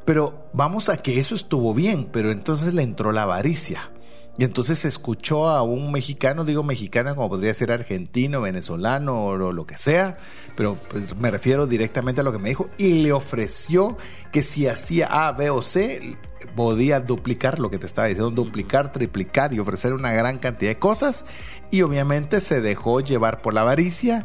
Pero 0.04 0.48
vamos 0.52 0.88
a 0.88 0.96
que 0.96 1.18
eso 1.18 1.34
estuvo 1.34 1.74
bien, 1.74 2.08
pero 2.10 2.32
entonces 2.32 2.74
le 2.74 2.82
entró 2.82 3.12
la 3.12 3.22
avaricia. 3.22 3.90
Y 4.38 4.44
entonces 4.44 4.84
escuchó 4.86 5.48
a 5.48 5.62
un 5.62 5.92
mexicano, 5.92 6.44
digo 6.44 6.62
mexicano 6.62 7.14
como 7.14 7.28
podría 7.28 7.52
ser 7.52 7.72
argentino, 7.72 8.40
venezolano 8.40 9.26
o 9.26 9.36
lo 9.36 9.66
que 9.66 9.76
sea, 9.76 10.16
pero 10.56 10.76
pues 10.88 11.14
me 11.16 11.30
refiero 11.30 11.66
directamente 11.66 12.22
a 12.22 12.24
lo 12.24 12.32
que 12.32 12.38
me 12.38 12.48
dijo, 12.48 12.70
y 12.78 13.02
le 13.02 13.12
ofreció 13.12 13.98
que 14.32 14.42
si 14.42 14.66
hacía 14.66 15.08
A, 15.28 15.32
B 15.32 15.50
o 15.50 15.60
C, 15.60 16.16
podía 16.56 17.00
duplicar 17.00 17.58
lo 17.58 17.70
que 17.70 17.78
te 17.78 17.86
estaba 17.86 18.08
diciendo, 18.08 18.30
duplicar, 18.30 18.92
triplicar 18.92 19.52
y 19.52 19.58
ofrecer 19.58 19.92
una 19.92 20.12
gran 20.12 20.38
cantidad 20.38 20.70
de 20.70 20.78
cosas. 20.78 21.26
Y 21.70 21.82
obviamente 21.82 22.40
se 22.40 22.60
dejó 22.60 23.00
llevar 23.00 23.42
por 23.42 23.52
la 23.52 23.60
avaricia 23.62 24.24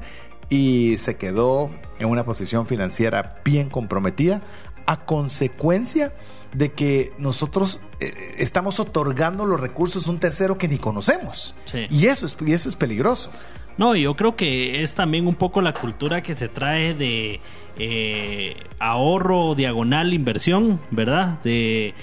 y 0.49 0.95
se 0.97 1.17
quedó 1.17 1.69
en 1.99 2.09
una 2.09 2.23
posición 2.23 2.67
financiera 2.67 3.41
bien 3.43 3.69
comprometida 3.69 4.41
a 4.85 5.05
consecuencia 5.05 6.13
de 6.53 6.71
que 6.71 7.11
nosotros 7.17 7.81
eh, 7.99 8.13
estamos 8.37 8.79
otorgando 8.79 9.45
los 9.45 9.59
recursos 9.59 10.07
a 10.07 10.11
un 10.11 10.19
tercero 10.19 10.57
que 10.57 10.67
ni 10.67 10.77
conocemos. 10.77 11.55
Y, 11.89 12.07
eso 12.07 12.25
es, 12.25 12.37
y 12.45 12.53
eso 12.53 12.69
es 12.69 12.75
peligroso. 12.75 13.31
No, 13.77 13.95
yo 13.95 14.15
creo 14.15 14.37
que 14.37 14.83
es 14.83 14.93
también 14.93 15.27
un 15.27 15.35
poco 15.35 15.61
la 15.61 15.73
cultura 15.73 16.23
que 16.23 16.33
se 16.33 16.47
trae 16.47 16.93
de 16.93 17.41
eh, 17.77 18.55
ahorro 18.79 19.53
diagonal 19.53 20.13
inversión, 20.13 20.79
¿verdad? 20.91 21.41
De, 21.43 21.93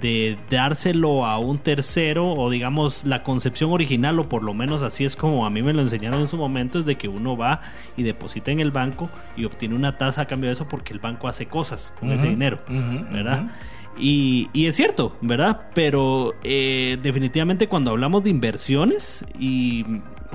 de 0.00 0.38
dárselo 0.50 1.26
a 1.26 1.38
un 1.38 1.58
tercero 1.58 2.32
o 2.32 2.50
digamos 2.50 3.04
la 3.04 3.22
concepción 3.22 3.72
original 3.72 4.18
o 4.18 4.28
por 4.28 4.42
lo 4.42 4.54
menos 4.54 4.82
así 4.82 5.04
es 5.04 5.16
como 5.16 5.46
a 5.46 5.50
mí 5.50 5.62
me 5.62 5.72
lo 5.72 5.82
enseñaron 5.82 6.20
en 6.20 6.28
su 6.28 6.36
momento 6.36 6.78
es 6.78 6.86
de 6.86 6.96
que 6.96 7.08
uno 7.08 7.36
va 7.36 7.62
y 7.96 8.02
deposita 8.02 8.50
en 8.50 8.60
el 8.60 8.70
banco 8.70 9.10
y 9.36 9.44
obtiene 9.44 9.74
una 9.74 9.98
tasa 9.98 10.22
a 10.22 10.26
cambio 10.26 10.48
de 10.48 10.54
eso 10.54 10.68
porque 10.68 10.92
el 10.92 10.98
banco 10.98 11.28
hace 11.28 11.46
cosas 11.46 11.94
con 12.00 12.10
ese 12.12 12.28
dinero, 12.28 12.58
¿verdad? 13.12 13.50
Y, 13.98 14.48
y, 14.52 14.66
es 14.66 14.76
cierto, 14.76 15.16
¿verdad? 15.20 15.68
Pero 15.74 16.34
eh, 16.42 16.96
definitivamente 17.02 17.68
cuando 17.68 17.90
hablamos 17.90 18.22
de 18.22 18.30
inversiones 18.30 19.24
y 19.38 19.84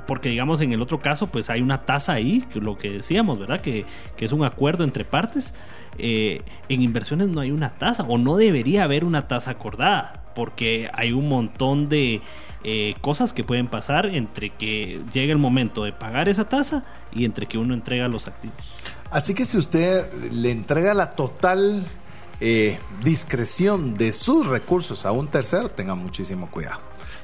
porque 0.06 0.28
digamos 0.28 0.60
en 0.60 0.72
el 0.72 0.82
otro 0.82 1.00
caso 1.00 1.26
pues 1.26 1.50
hay 1.50 1.62
una 1.62 1.84
tasa 1.84 2.12
ahí, 2.12 2.44
que 2.52 2.60
lo 2.60 2.78
que 2.78 2.90
decíamos, 2.90 3.38
¿verdad? 3.38 3.60
Que, 3.60 3.84
que 4.16 4.24
es 4.24 4.32
un 4.32 4.44
acuerdo 4.44 4.84
entre 4.84 5.04
partes. 5.04 5.52
Eh, 5.98 6.42
en 6.68 6.82
inversiones 6.82 7.28
no 7.28 7.40
hay 7.40 7.50
una 7.50 7.78
tasa 7.78 8.02
o 8.04 8.18
no 8.18 8.36
debería 8.36 8.84
haber 8.84 9.04
una 9.04 9.28
tasa 9.28 9.52
acordada 9.52 10.24
porque 10.34 10.90
hay 10.92 11.12
un 11.12 11.28
montón 11.28 11.88
de 11.88 12.20
eh, 12.62 12.94
cosas 13.00 13.32
que 13.32 13.42
pueden 13.42 13.68
pasar 13.68 14.06
entre 14.06 14.50
que 14.50 15.00
llegue 15.12 15.32
el 15.32 15.38
momento 15.38 15.84
de 15.84 15.92
pagar 15.92 16.28
esa 16.28 16.48
tasa 16.48 16.84
y 17.12 17.24
entre 17.24 17.46
que 17.46 17.58
uno 17.58 17.74
entrega 17.74 18.08
los 18.08 18.28
activos. 18.28 18.56
Así 19.10 19.34
que 19.34 19.46
si 19.46 19.56
usted 19.56 20.12
le 20.32 20.50
entrega 20.50 20.92
la 20.92 21.10
total 21.12 21.86
eh, 22.40 22.78
discreción 23.02 23.94
de 23.94 24.12
sus 24.12 24.46
recursos 24.46 25.06
a 25.06 25.12
un 25.12 25.28
tercero, 25.28 25.68
tenga 25.68 25.94
muchísimo 25.94 26.50
cuidado. 26.50 26.82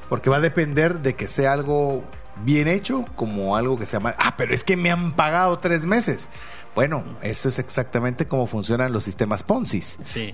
Porque 0.08 0.30
va 0.30 0.37
a 0.37 0.40
depender 0.40 1.00
de 1.00 1.14
que 1.14 1.28
sea 1.28 1.52
algo 1.52 2.04
bien 2.44 2.66
hecho 2.66 3.04
como 3.14 3.56
algo 3.56 3.78
que 3.78 3.85
se 3.85 3.96
llama, 3.96 4.14
ah, 4.18 4.37
pero 4.37 4.54
es 4.54 4.64
que 4.64 4.76
me 4.76 4.90
han 4.90 5.14
pagado 5.14 5.58
tres 5.58 5.85
meses. 5.85 6.30
Bueno, 6.74 7.04
eso 7.22 7.48
es 7.48 7.58
exactamente 7.58 8.26
cómo 8.26 8.46
funcionan 8.46 8.92
los 8.92 9.04
sistemas 9.04 9.42
Ponzi. 9.42 9.80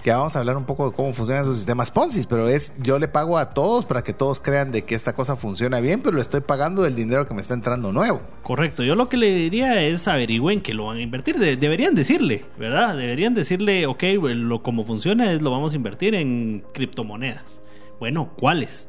Que 0.02 0.10
vamos 0.10 0.36
a 0.36 0.38
hablar 0.38 0.56
un 0.56 0.66
poco 0.66 0.88
de 0.88 0.94
cómo 0.94 1.12
funcionan 1.12 1.42
esos 1.42 1.56
sistemas 1.56 1.90
Ponzi, 1.90 2.24
pero 2.28 2.48
es 2.48 2.74
yo 2.78 2.98
le 2.98 3.08
pago 3.08 3.38
a 3.38 3.50
todos 3.50 3.86
para 3.86 4.02
que 4.02 4.12
todos 4.12 4.40
crean 4.40 4.70
de 4.70 4.82
que 4.82 4.94
esta 4.94 5.14
cosa 5.14 5.34
funciona 5.34 5.80
bien, 5.80 6.00
pero 6.00 6.14
le 6.14 6.22
estoy 6.22 6.40
pagando 6.40 6.86
el 6.86 6.94
dinero 6.94 7.26
que 7.26 7.34
me 7.34 7.40
está 7.40 7.54
entrando 7.54 7.92
nuevo. 7.92 8.20
Correcto. 8.44 8.84
Yo 8.84 8.94
lo 8.94 9.08
que 9.08 9.16
le 9.16 9.34
diría 9.34 9.82
es 9.82 10.06
averigüen 10.06 10.60
que 10.60 10.74
lo 10.74 10.86
van 10.86 10.98
a 10.98 11.02
invertir. 11.02 11.38
deberían 11.38 11.94
decirle, 11.94 12.44
¿verdad? 12.56 12.96
Deberían 12.96 13.34
decirle, 13.34 13.86
ok, 13.86 14.04
lo 14.22 14.62
como 14.62 14.84
funciona 14.84 15.32
es 15.32 15.42
lo 15.42 15.50
vamos 15.50 15.72
a 15.72 15.76
invertir 15.76 16.14
en 16.14 16.64
criptomonedas. 16.72 17.60
Bueno, 17.98 18.32
¿cuáles? 18.38 18.88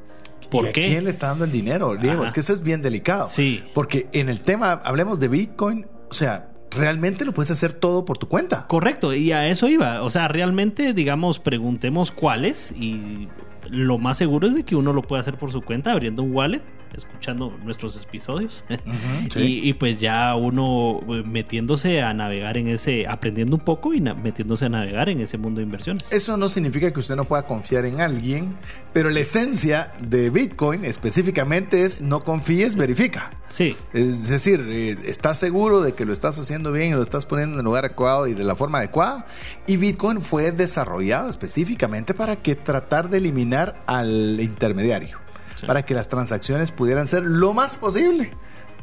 ¿Por 0.52 0.72
qué? 0.72 0.88
quién 0.88 1.04
le 1.04 1.10
está 1.10 1.28
dando 1.28 1.46
el 1.46 1.52
dinero, 1.52 1.96
Diego? 1.96 2.24
Es 2.24 2.32
que 2.32 2.40
eso 2.40 2.54
es 2.54 2.62
bien 2.62 2.82
delicado. 2.82 3.28
Sí. 3.30 3.64
Porque 3.74 4.08
en 4.14 4.30
el 4.30 4.42
tema, 4.42 4.74
hablemos 4.84 5.20
de 5.20 5.28
Bitcoin, 5.28 5.88
o 6.10 6.14
sea, 6.14 6.49
realmente 6.78 7.26
lo 7.26 7.34
puedes 7.34 7.52
hacer 7.52 7.74
todo 7.74 8.06
por 8.06 8.18
tu 8.18 8.28
cuenta. 8.28 8.68
Correcto, 8.68 9.14
y 9.14 9.32
a 9.32 9.48
eso 9.48 9.68
iba. 9.68 10.02
O 10.04 10.10
sea, 10.10 10.28
realmente, 10.28 10.94
digamos, 10.94 11.40
preguntemos 11.40 12.12
cuáles 12.12 12.72
y 12.72 13.28
lo 13.70 13.98
más 13.98 14.18
seguro 14.18 14.48
es 14.48 14.56
de 14.56 14.64
que 14.64 14.76
uno 14.76 14.94
lo 14.94 15.02
puede 15.02 15.22
hacer 15.22 15.38
por 15.38 15.52
su 15.52 15.62
cuenta 15.62 15.92
abriendo 15.92 16.24
un 16.24 16.34
wallet 16.34 16.62
escuchando 16.96 17.58
nuestros 17.64 17.96
episodios 17.96 18.64
y, 19.36 19.74
pues 19.74 20.00
ya 20.00 20.36
uno 20.36 21.00
eh, 21.10 21.24
metiéndose 21.26 22.02
a 22.02 22.14
navegar 22.14 22.58
en 22.58 22.68
ese, 22.68 23.08
aprendiendo 23.08 23.56
un 23.56 23.64
poco 23.64 23.94
y 23.94 24.02
metiéndose 24.02 24.66
a 24.66 24.70
navegar 24.70 25.10
en 25.10 25.22
ese 25.22 25.38
mundo 25.38 25.60
de 25.60 25.66
inversiones. 25.66 26.04
Eso 26.12 26.38
no 26.38 26.50
significa 26.50 26.92
que 26.92 27.00
usted 27.00 27.16
no 27.16 27.26
pueda 27.26 27.44
confiar 27.44 27.86
en 27.86 28.02
alguien, 28.02 28.54
pero 28.94 29.10
la 29.10 29.20
esencia 29.20 29.92
de 30.02 30.30
Bitcoin 30.30 30.86
específicamente 30.86 31.84
es 31.84 32.02
no 32.02 32.20
confíes, 32.20 32.76
verifica. 32.76 33.32
Sí. 33.50 33.76
Es 33.94 34.30
decir, 34.30 34.64
eh, 34.68 34.98
estás 35.06 35.40
seguro 35.40 35.82
de 35.82 35.94
que 35.94 36.06
lo 36.06 36.14
estás 36.14 36.40
haciendo 36.40 36.72
bien 36.72 36.90
y 36.90 36.94
lo 36.94 37.02
estás 37.02 37.26
poniendo 37.26 37.56
en 37.56 37.60
el 37.60 37.66
lugar 37.66 37.86
adecuado 37.86 38.28
y 38.28 38.34
de 38.34 38.44
la 38.44 38.56
forma 38.56 38.80
adecuada. 38.80 39.26
Y 39.68 39.78
Bitcoin 39.78 40.22
fue 40.22 40.52
desarrollado 40.52 41.30
específicamente 41.30 42.14
para 42.14 42.36
que 42.36 42.56
tratar 42.56 43.10
de 43.10 43.18
eliminar 43.18 43.82
al 43.88 44.40
intermediario 44.40 45.29
para 45.66 45.84
que 45.84 45.94
las 45.94 46.10
transacciones 46.10 46.72
pudieran 46.72 47.08
ser 47.08 47.24
lo 47.24 47.54
más 47.54 47.76
posible 47.76 48.34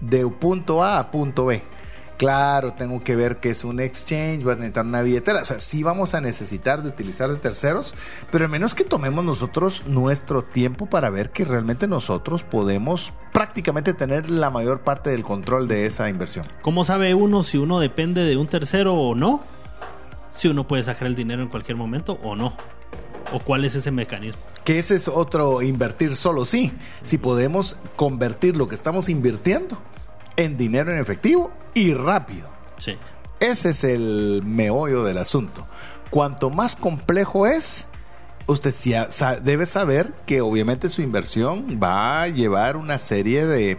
de 0.01 0.27
punto 0.27 0.83
A 0.83 0.99
a 0.99 1.11
punto 1.11 1.47
B. 1.47 1.62
Claro, 2.17 2.73
tengo 2.73 3.01
que 3.01 3.15
ver 3.15 3.41
que 3.41 3.51
es 3.51 3.62
un 3.62 3.79
exchange, 3.79 4.43
voy 4.43 4.55
a 4.55 4.57
necesitar 4.57 4.87
una 4.87 5.03
billetera. 5.03 5.43
O 5.43 5.45
sea, 5.45 5.61
sí 5.61 5.83
vamos 5.83 6.15
a 6.15 6.23
necesitar 6.23 6.83
de 6.83 6.89
utilizar 6.89 7.29
de 7.29 7.37
terceros, 7.37 7.95
pero 8.31 8.47
al 8.47 8.51
menos 8.51 8.75
que 8.75 8.85
tomemos 8.85 9.23
nosotros 9.23 9.85
nuestro 9.87 10.43
tiempo 10.43 10.87
para 10.87 11.11
ver 11.11 11.31
que 11.31 11.45
realmente 11.45 11.87
nosotros 11.87 12.43
podemos 12.43 13.12
prácticamente 13.35 13.93
tener 13.93 14.31
la 14.31 14.49
mayor 14.49 14.81
parte 14.81 15.11
del 15.11 15.25
control 15.25 15.69
de 15.69 15.85
esa 15.85 16.09
inversión. 16.09 16.47
¿Cómo 16.62 16.85
sabe 16.87 17.15
uno 17.15 17.43
si 17.43 17.59
uno 17.59 17.81
depende 17.81 18.23
de 18.23 18.39
un 18.39 18.47
tercero 18.47 18.95
o 18.95 19.15
no? 19.15 19.43
Si 20.33 20.49
uno 20.49 20.67
puede 20.67 20.85
sacar 20.85 21.09
el 21.09 21.17
dinero 21.17 21.43
en 21.43 21.49
cualquier 21.49 21.77
momento 21.77 22.19
o 22.23 22.35
no. 22.35 22.57
¿O 23.33 23.40
cuál 23.40 23.64
es 23.64 23.75
ese 23.75 23.90
mecanismo? 23.90 24.40
Que 24.64 24.79
ese 24.79 24.94
es 24.94 25.09
otro 25.09 25.62
invertir 25.62 26.16
solo 26.16 26.44
sí. 26.44 26.72
Si 27.03 27.18
podemos 27.18 27.79
convertir 27.96 28.57
lo 28.57 28.68
que 28.68 28.75
estamos 28.75 29.09
invirtiendo 29.09 29.79
en 30.37 30.57
dinero 30.57 30.92
en 30.92 31.01
efectivo 31.01 31.51
y 31.75 31.94
rápido. 31.94 32.49
Sí. 32.79 32.96
Ese 33.40 33.70
es 33.70 33.85
el 33.85 34.42
meollo 34.44 35.05
del 35.05 35.18
asunto. 35.18 35.66
Cuanto 36.11 36.51
más 36.51 36.77
complejo 36.77 37.46
es, 37.46 37.88
usted 38.46 38.72
debe 39.42 39.66
saber 39.66 40.14
que 40.27 40.40
obviamente 40.40 40.88
su 40.88 41.03
inversión 41.03 41.79
va 41.83 42.22
a 42.22 42.29
llevar 42.29 42.77
una 42.77 42.99
serie 42.99 43.44
de, 43.44 43.79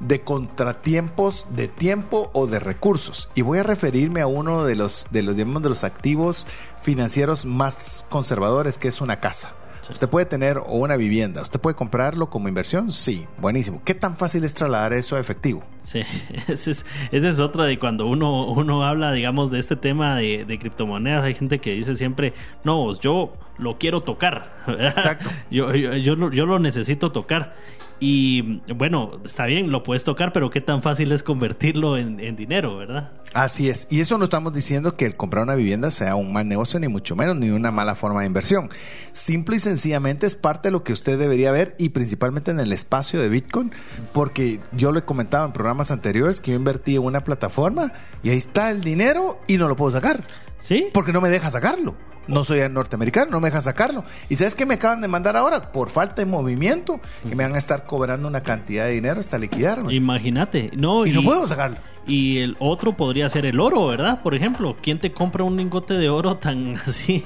de 0.00 0.22
contratiempos 0.22 1.48
de 1.52 1.68
tiempo 1.68 2.30
o 2.34 2.46
de 2.46 2.58
recursos. 2.58 3.30
Y 3.34 3.42
voy 3.42 3.58
a 3.58 3.62
referirme 3.62 4.20
a 4.20 4.26
uno 4.26 4.64
de 4.64 4.76
los, 4.76 5.06
de 5.10 5.22
los, 5.22 5.36
de 5.36 5.44
los 5.44 5.84
activos 5.84 6.46
financieros 6.82 7.46
más 7.46 8.06
conservadores, 8.08 8.78
que 8.78 8.88
es 8.88 9.00
una 9.00 9.20
casa. 9.20 9.56
Usted 9.90 10.08
puede 10.08 10.26
tener 10.26 10.58
una 10.66 10.96
vivienda, 10.96 11.42
usted 11.42 11.60
puede 11.60 11.76
comprarlo 11.76 12.28
como 12.28 12.48
inversión, 12.48 12.90
sí, 12.90 13.26
buenísimo. 13.38 13.82
¿Qué 13.84 13.94
tan 13.94 14.16
fácil 14.16 14.44
es 14.44 14.54
trasladar 14.54 14.92
eso 14.92 15.16
a 15.16 15.20
efectivo? 15.20 15.62
Sí, 15.82 16.00
esa 16.48 16.70
es, 16.70 16.84
es 17.12 17.40
otra 17.40 17.66
de 17.66 17.78
cuando 17.78 18.06
uno, 18.06 18.46
uno 18.46 18.84
habla, 18.84 19.12
digamos, 19.12 19.50
de 19.50 19.60
este 19.60 19.76
tema 19.76 20.16
de, 20.16 20.44
de 20.44 20.58
criptomonedas. 20.58 21.24
Hay 21.24 21.34
gente 21.34 21.60
que 21.60 21.72
dice 21.72 21.94
siempre, 21.94 22.34
no, 22.64 22.98
yo 22.98 23.34
lo 23.58 23.78
quiero 23.78 24.02
tocar. 24.02 24.64
Exacto. 24.66 25.30
Yo, 25.50 25.72
yo, 25.74 25.94
yo, 25.94 26.30
yo, 26.30 26.46
lo 26.46 26.58
necesito 26.58 27.12
tocar. 27.12 27.54
Y 27.98 28.60
bueno, 28.74 29.20
está 29.24 29.46
bien, 29.46 29.70
lo 29.70 29.82
puedes 29.82 30.04
tocar, 30.04 30.32
pero 30.32 30.50
qué 30.50 30.60
tan 30.60 30.82
fácil 30.82 31.12
es 31.12 31.22
convertirlo 31.22 31.96
en, 31.96 32.36
dinero, 32.36 32.76
¿verdad? 32.76 33.12
Así 33.32 33.70
es. 33.70 33.86
Y 33.90 34.00
eso 34.00 34.18
no 34.18 34.24
estamos 34.24 34.52
diciendo 34.52 34.96
que 34.96 35.06
el 35.06 35.16
comprar 35.16 35.44
una 35.44 35.54
vivienda 35.54 35.90
sea 35.90 36.14
un 36.14 36.32
mal 36.32 36.46
negocio, 36.46 36.78
ni 36.78 36.88
mucho 36.88 37.16
menos, 37.16 37.36
ni 37.36 37.50
una 37.50 37.70
mala 37.70 37.94
forma 37.94 38.20
de 38.20 38.26
inversión. 38.26 38.68
Simple 39.12 39.56
y 39.56 39.60
sencillamente 39.60 40.26
es 40.26 40.36
parte 40.36 40.68
de 40.68 40.72
lo 40.72 40.84
que 40.84 40.92
usted 40.92 41.18
debería 41.18 41.52
ver 41.52 41.74
y 41.78 41.88
principalmente 41.90 42.50
en 42.50 42.60
el 42.60 42.72
espacio 42.72 43.20
de 43.20 43.30
Bitcoin, 43.30 43.72
porque 44.12 44.60
yo 44.72 44.92
lo 44.92 44.98
he 44.98 45.04
comentado 45.04 45.46
en 45.46 45.52
programas 45.52 45.90
anteriores 45.90 46.40
que 46.40 46.50
yo 46.50 46.56
invertí 46.58 46.96
en 46.96 47.04
una 47.04 47.24
plataforma 47.24 47.92
y 48.22 48.28
ahí 48.28 48.38
está 48.38 48.70
el 48.70 48.82
dinero 48.82 49.40
y 49.46 49.56
no 49.56 49.68
lo 49.68 49.76
puedo 49.76 49.92
sacar. 49.92 50.22
¿Sí? 50.66 50.88
Porque 50.92 51.12
no 51.12 51.20
me 51.20 51.28
deja 51.28 51.48
sacarlo. 51.48 51.94
No 52.26 52.42
soy 52.42 52.68
norteamericano, 52.68 53.30
no 53.30 53.38
me 53.38 53.50
deja 53.50 53.62
sacarlo. 53.62 54.02
¿Y 54.28 54.34
sabes 54.34 54.56
qué 54.56 54.66
me 54.66 54.74
acaban 54.74 55.00
de 55.00 55.06
mandar 55.06 55.36
ahora? 55.36 55.70
Por 55.70 55.90
falta 55.90 56.22
de 56.22 56.26
movimiento, 56.26 57.00
que 57.22 57.36
me 57.36 57.44
van 57.44 57.54
a 57.54 57.58
estar 57.58 57.86
cobrando 57.86 58.26
una 58.26 58.40
cantidad 58.40 58.86
de 58.86 58.94
dinero 58.94 59.20
hasta 59.20 59.38
liquidarme. 59.38 59.94
Imagínate, 59.94 60.72
no. 60.74 61.06
Y, 61.06 61.12
no 61.12 61.22
puedo 61.22 61.46
sacarlo. 61.46 61.78
Y 62.06 62.38
el 62.38 62.56
otro 62.60 62.96
podría 62.96 63.28
ser 63.28 63.46
el 63.46 63.58
oro, 63.58 63.86
¿verdad? 63.86 64.22
Por 64.22 64.34
ejemplo, 64.34 64.76
¿quién 64.80 65.00
te 65.00 65.12
compra 65.12 65.42
un 65.42 65.56
lingote 65.56 65.94
de 65.94 66.08
oro 66.08 66.36
tan 66.36 66.76
así? 66.86 67.24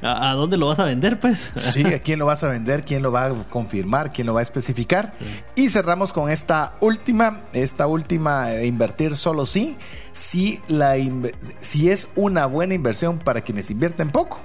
¿A, 0.00 0.32
dónde 0.34 0.56
lo 0.56 0.68
vas 0.68 0.78
a 0.78 0.84
vender, 0.84 1.20
pues? 1.20 1.50
Sí, 1.54 1.84
¿a 1.84 1.98
quién 1.98 2.18
lo 2.18 2.26
vas 2.26 2.42
a 2.42 2.48
vender? 2.48 2.84
¿Quién 2.84 3.02
lo 3.02 3.12
va 3.12 3.26
a 3.26 3.34
confirmar? 3.48 4.12
¿Quién 4.12 4.26
lo 4.26 4.34
va 4.34 4.40
a 4.40 4.42
especificar? 4.42 5.12
Y 5.54 5.68
cerramos 5.68 6.12
con 6.12 6.30
esta 6.30 6.76
última, 6.80 7.42
esta 7.52 7.86
última, 7.86 8.46
de 8.46 8.66
invertir 8.66 9.16
solo 9.16 9.44
sí, 9.44 9.76
si, 10.12 10.60
la, 10.68 10.94
si 11.58 11.90
es 11.90 12.08
una 12.16 12.46
buena 12.46 12.74
inversión 12.74 13.18
para 13.18 13.42
quienes 13.42 13.70
invierten 13.70 14.10
poco 14.10 14.40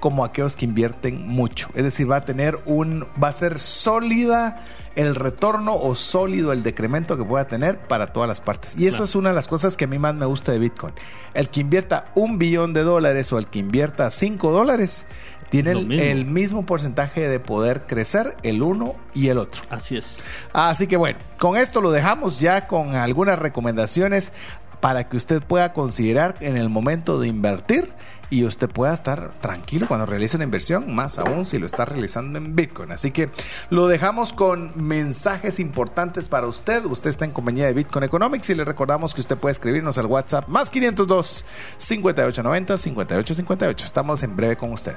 como 0.00 0.24
aquellos 0.24 0.56
que 0.56 0.64
invierten 0.66 1.26
mucho. 1.26 1.68
Es 1.74 1.82
decir, 1.84 2.10
va 2.10 2.16
a 2.16 2.24
tener 2.24 2.58
un, 2.66 3.06
va 3.22 3.28
a 3.28 3.32
ser 3.32 3.58
sólida 3.58 4.56
el 4.96 5.14
retorno 5.14 5.74
o 5.74 5.94
sólido 5.94 6.52
el 6.52 6.62
decremento 6.62 7.16
que 7.16 7.24
pueda 7.24 7.46
tener 7.48 7.78
para 7.88 8.12
todas 8.12 8.28
las 8.28 8.40
partes. 8.40 8.76
Y 8.76 8.86
eso 8.86 8.96
Claro. 8.98 9.04
es 9.06 9.14
una 9.16 9.28
de 9.30 9.34
las 9.34 9.48
cosas 9.48 9.76
que 9.76 9.84
a 9.84 9.88
mí 9.88 9.98
más 9.98 10.14
me 10.14 10.26
gusta 10.26 10.52
de 10.52 10.58
Bitcoin. 10.58 10.94
El 11.32 11.48
que 11.48 11.60
invierta 11.60 12.12
un 12.14 12.38
billón 12.38 12.72
de 12.74 12.82
dólares 12.82 13.32
o 13.32 13.38
el 13.38 13.46
que 13.48 13.58
invierta 13.58 14.08
cinco 14.10 14.52
dólares 14.52 15.06
tiene 15.50 15.72
Lo 15.74 15.80
el, 15.80 15.86
mismo. 15.88 16.04
el 16.04 16.26
mismo 16.26 16.66
porcentaje 16.66 17.28
de 17.28 17.38
poder 17.40 17.86
crecer 17.86 18.36
el 18.42 18.62
uno 18.62 18.96
y 19.14 19.28
el 19.28 19.38
otro. 19.38 19.62
Así 19.70 19.96
es. 19.96 20.18
Así 20.52 20.86
que 20.86 20.96
bueno, 20.96 21.18
con 21.38 21.56
esto 21.56 21.80
lo 21.80 21.90
dejamos 21.90 22.40
ya 22.40 22.66
con 22.66 22.94
algunas 22.96 23.38
recomendaciones 23.38 24.32
para 24.80 25.08
que 25.08 25.16
usted 25.16 25.42
pueda 25.42 25.72
considerar 25.72 26.36
en 26.40 26.56
el 26.56 26.68
momento 26.68 27.18
de 27.18 27.28
invertir 27.28 27.92
y 28.30 28.44
usted 28.44 28.68
pueda 28.68 28.92
estar 28.92 29.32
tranquilo 29.40 29.86
cuando 29.86 30.06
realice 30.06 30.36
una 30.36 30.44
inversión, 30.44 30.94
más 30.94 31.18
aún 31.18 31.44
si 31.44 31.58
lo 31.58 31.66
está 31.66 31.84
realizando 31.84 32.38
en 32.38 32.56
Bitcoin. 32.56 32.90
Así 32.90 33.10
que 33.10 33.30
lo 33.70 33.86
dejamos 33.86 34.32
con 34.32 34.72
mensajes 34.74 35.60
importantes 35.60 36.28
para 36.28 36.46
usted. 36.46 36.84
Usted 36.84 37.10
está 37.10 37.24
en 37.24 37.32
compañía 37.32 37.66
de 37.66 37.74
Bitcoin 37.74 38.04
Economics 38.04 38.50
y 38.50 38.54
le 38.54 38.64
recordamos 38.64 39.14
que 39.14 39.20
usted 39.20 39.38
puede 39.38 39.52
escribirnos 39.52 39.98
al 39.98 40.06
WhatsApp 40.06 40.48
más 40.48 40.70
502 40.70 41.44
5890 41.76 42.78
5858. 42.78 43.84
Estamos 43.84 44.22
en 44.22 44.36
breve 44.36 44.56
con 44.56 44.72
usted. 44.72 44.96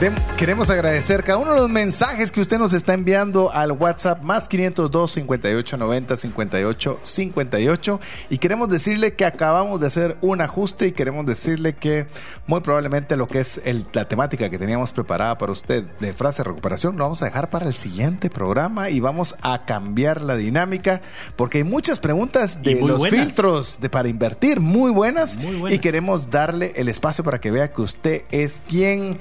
De- 0.00 0.12
Queremos 0.36 0.68
agradecer 0.68 1.24
cada 1.24 1.38
uno 1.38 1.54
de 1.54 1.60
los 1.60 1.70
mensajes 1.70 2.30
que 2.30 2.42
usted 2.42 2.58
nos 2.58 2.74
está 2.74 2.92
enviando 2.92 3.50
al 3.50 3.72
WhatsApp 3.72 4.22
más 4.22 4.46
502 4.46 5.10
58 5.10 5.76
90 5.78 6.14
58 6.18 6.98
58 7.00 8.00
y 8.28 8.36
queremos 8.36 8.68
decirle 8.68 9.14
que 9.14 9.24
acabamos 9.24 9.80
de 9.80 9.86
hacer 9.86 10.18
un 10.20 10.42
ajuste 10.42 10.88
y 10.88 10.92
queremos 10.92 11.24
decirle 11.24 11.72
que 11.72 12.06
muy 12.46 12.60
probablemente 12.60 13.16
lo 13.16 13.26
que 13.26 13.38
es 13.40 13.62
el- 13.64 13.86
la 13.94 14.06
temática 14.06 14.50
que 14.50 14.58
teníamos 14.58 14.92
preparada 14.92 15.38
para 15.38 15.52
usted 15.52 15.84
de 16.00 16.12
frase 16.12 16.42
de 16.42 16.50
recuperación 16.50 16.98
lo 16.98 17.04
vamos 17.04 17.22
a 17.22 17.24
dejar 17.24 17.48
para 17.48 17.64
el 17.66 17.72
siguiente 17.72 18.28
programa 18.28 18.90
y 18.90 19.00
vamos 19.00 19.36
a 19.40 19.64
cambiar 19.64 20.20
la 20.20 20.36
dinámica 20.36 21.00
porque 21.36 21.58
hay 21.58 21.64
muchas 21.64 21.98
preguntas 21.98 22.62
de 22.62 22.74
los 22.82 22.98
buenas. 22.98 23.20
filtros 23.28 23.80
de 23.80 23.88
para 23.88 24.10
invertir 24.10 24.60
muy 24.60 24.90
buenas, 24.90 25.38
Muy 25.38 25.54
buenas. 25.56 25.72
y 25.72 25.78
queremos 25.78 26.28
darle 26.28 26.74
el 26.76 26.90
espacio 26.90 27.24
para 27.24 27.40
que 27.40 27.50
vea 27.50 27.72
que 27.72 27.80
usted 27.80 28.24
es 28.30 28.62
quien 28.68 29.18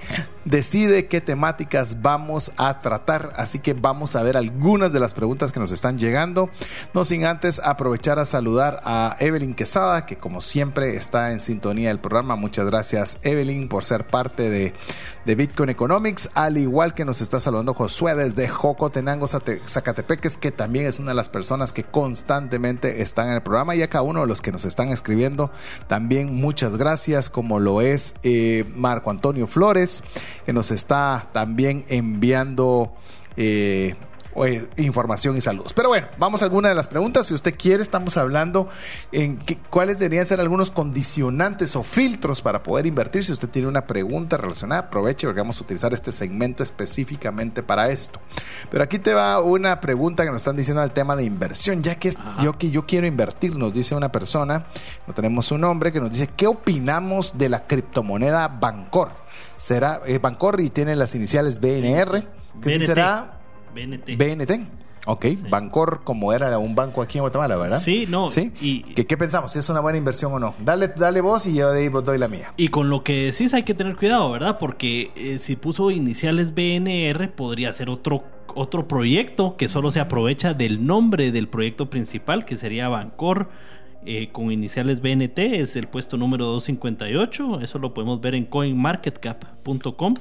decide 0.65 1.05
qué 1.05 1.21
temáticas 1.21 2.01
vamos 2.01 2.51
a 2.57 2.81
tratar. 2.81 3.33
Así 3.35 3.59
que 3.59 3.73
vamos 3.75 4.15
a 4.15 4.23
ver 4.23 4.35
algunas 4.35 4.91
de 4.91 4.99
las 4.99 5.13
preguntas 5.13 5.51
que 5.51 5.59
nos 5.59 5.69
están 5.69 5.99
llegando. 5.99 6.49
No 6.95 7.05
sin 7.05 7.23
antes 7.23 7.61
aprovechar 7.63 8.17
a 8.17 8.25
saludar 8.25 8.79
a 8.83 9.15
Evelyn 9.19 9.53
Quesada, 9.53 10.07
que 10.07 10.17
como 10.17 10.41
siempre 10.41 10.95
está 10.95 11.31
en 11.31 11.39
sintonía 11.39 11.89
del 11.89 11.99
programa. 11.99 12.35
Muchas 12.35 12.65
gracias 12.65 13.19
Evelyn 13.21 13.67
por 13.67 13.83
ser 13.83 14.07
parte 14.07 14.49
de, 14.49 14.73
de 15.25 15.35
Bitcoin 15.35 15.69
Economics, 15.69 16.31
al 16.33 16.57
igual 16.57 16.95
que 16.95 17.05
nos 17.05 17.21
está 17.21 17.39
saludando 17.39 17.75
Josué 17.75 18.15
desde 18.15 18.47
Jocotenango, 18.47 19.27
Zacatepeques, 19.27 20.37
que 20.37 20.51
también 20.51 20.87
es 20.87 20.99
una 20.99 21.11
de 21.11 21.15
las 21.15 21.29
personas 21.29 21.73
que 21.73 21.83
constantemente 21.83 23.03
están 23.03 23.27
en 23.27 23.33
el 23.35 23.41
programa 23.43 23.75
y 23.75 23.83
a 23.83 23.87
cada 23.87 24.01
uno 24.01 24.21
de 24.21 24.27
los 24.27 24.41
que 24.41 24.51
nos 24.51 24.65
están 24.65 24.89
escribiendo 24.89 25.51
también 25.87 26.33
muchas 26.33 26.75
gracias, 26.77 27.29
como 27.29 27.59
lo 27.59 27.81
es 27.81 28.15
eh, 28.23 28.65
Marco 28.75 29.11
Antonio 29.11 29.45
Flores, 29.45 30.03
nos 30.55 30.71
está 30.71 31.29
también 31.33 31.85
enviando 31.89 32.91
eh, 33.37 33.95
información 34.75 35.37
y 35.37 35.41
saludos. 35.41 35.73
Pero 35.73 35.89
bueno, 35.89 36.07
vamos 36.17 36.41
a 36.41 36.45
alguna 36.45 36.67
de 36.67 36.75
las 36.75 36.87
preguntas. 36.87 37.27
Si 37.27 37.33
usted 37.33 37.55
quiere, 37.57 37.81
estamos 37.81 38.17
hablando 38.17 38.67
en 39.11 39.39
cuáles 39.69 39.97
deberían 39.97 40.25
ser 40.25 40.41
algunos 40.41 40.71
condicionantes 40.71 41.75
o 41.75 41.83
filtros 41.83 42.41
para 42.41 42.61
poder 42.61 42.85
invertir. 42.85 43.23
Si 43.23 43.31
usted 43.31 43.49
tiene 43.49 43.67
una 43.67 43.87
pregunta 43.87 44.35
relacionada, 44.37 44.81
aproveche 44.81 45.25
porque 45.25 45.39
vamos 45.39 45.59
a 45.59 45.63
utilizar 45.63 45.93
este 45.93 46.11
segmento 46.11 46.63
específicamente 46.63 47.63
para 47.63 47.89
esto. 47.89 48.19
Pero 48.69 48.83
aquí 48.83 48.99
te 48.99 49.13
va 49.13 49.39
una 49.41 49.79
pregunta 49.79 50.25
que 50.25 50.31
nos 50.31 50.41
están 50.41 50.57
diciendo 50.57 50.81
al 50.81 50.91
tema 50.91 51.15
de 51.15 51.23
inversión, 51.23 51.81
ya 51.81 51.95
que 51.95 52.09
Ajá. 52.09 52.43
yo 52.43 52.57
que 52.57 52.71
yo 52.71 52.85
quiero 52.85 53.07
invertir, 53.07 53.55
nos 53.57 53.71
dice 53.71 53.95
una 53.95 54.11
persona, 54.11 54.65
no 55.07 55.13
tenemos 55.13 55.51
un 55.51 55.61
nombre, 55.61 55.93
que 55.93 56.01
nos 56.01 56.11
dice, 56.11 56.29
¿qué 56.35 56.47
opinamos 56.47 57.37
de 57.37 57.49
la 57.49 57.67
criptomoneda 57.67 58.47
Bancor? 58.49 59.24
¿Será 59.55 60.01
eh, 60.05 60.19
Bancor 60.19 60.59
y 60.61 60.69
tiene 60.69 60.95
las 60.95 61.15
iniciales 61.15 61.59
BNR? 61.59 62.23
¿Qué 62.61 62.69
sí 62.69 62.77
BNT. 62.77 62.85
será 62.85 63.39
BNT. 63.73 64.17
BNT. 64.17 64.67
Ok, 65.07 65.25
Bancor 65.51 66.01
como 66.03 66.33
era 66.33 66.57
un 66.57 66.73
banco 66.73 67.03
aquí 67.03 67.19
en 67.19 67.21
Guatemala, 67.21 67.57
¿verdad? 67.57 67.79
Sí, 67.79 68.07
no, 68.09 68.27
¿Sí? 68.27 68.51
y- 68.59 68.81
¿Qué, 68.95 69.05
qué 69.05 69.17
pensamos? 69.17 69.51
¿Si 69.51 69.59
es 69.59 69.69
una 69.69 69.79
buena 69.79 69.99
inversión 69.99 70.33
o 70.33 70.39
no? 70.39 70.55
Dale, 70.59 70.87
dale 70.87 71.21
vos 71.21 71.45
y 71.45 71.53
yo 71.53 71.71
de 71.71 71.81
ahí 71.83 71.89
vos 71.89 72.03
doy 72.03 72.17
la 72.17 72.27
mía. 72.27 72.53
Y 72.57 72.69
con 72.69 72.89
lo 72.89 73.03
que 73.03 73.25
decís 73.31 73.53
hay 73.53 73.61
que 73.61 73.75
tener 73.75 73.95
cuidado, 73.97 74.31
¿verdad? 74.31 74.57
Porque 74.57 75.11
eh, 75.15 75.37
si 75.37 75.55
puso 75.57 75.91
iniciales 75.91 76.55
BNR, 76.55 77.29
podría 77.35 77.71
ser 77.73 77.87
otro, 77.91 78.23
otro 78.55 78.87
proyecto 78.87 79.57
que 79.57 79.67
solo 79.69 79.91
se 79.91 79.99
aprovecha 79.99 80.55
del 80.55 80.87
nombre 80.87 81.31
del 81.31 81.49
proyecto 81.49 81.87
principal, 81.91 82.43
que 82.43 82.57
sería 82.57 82.87
Bancor, 82.89 83.49
eh, 84.05 84.29
con 84.31 84.51
iniciales 84.51 85.01
BNT, 85.01 85.39
es 85.39 85.75
el 85.75 85.87
puesto 85.87 86.17
número 86.17 86.45
258. 86.45 87.61
Eso 87.61 87.79
lo 87.79 87.93
podemos 87.93 88.21
ver 88.21 88.35
en 88.35 88.45
coinmarketcap.com. 88.45 90.13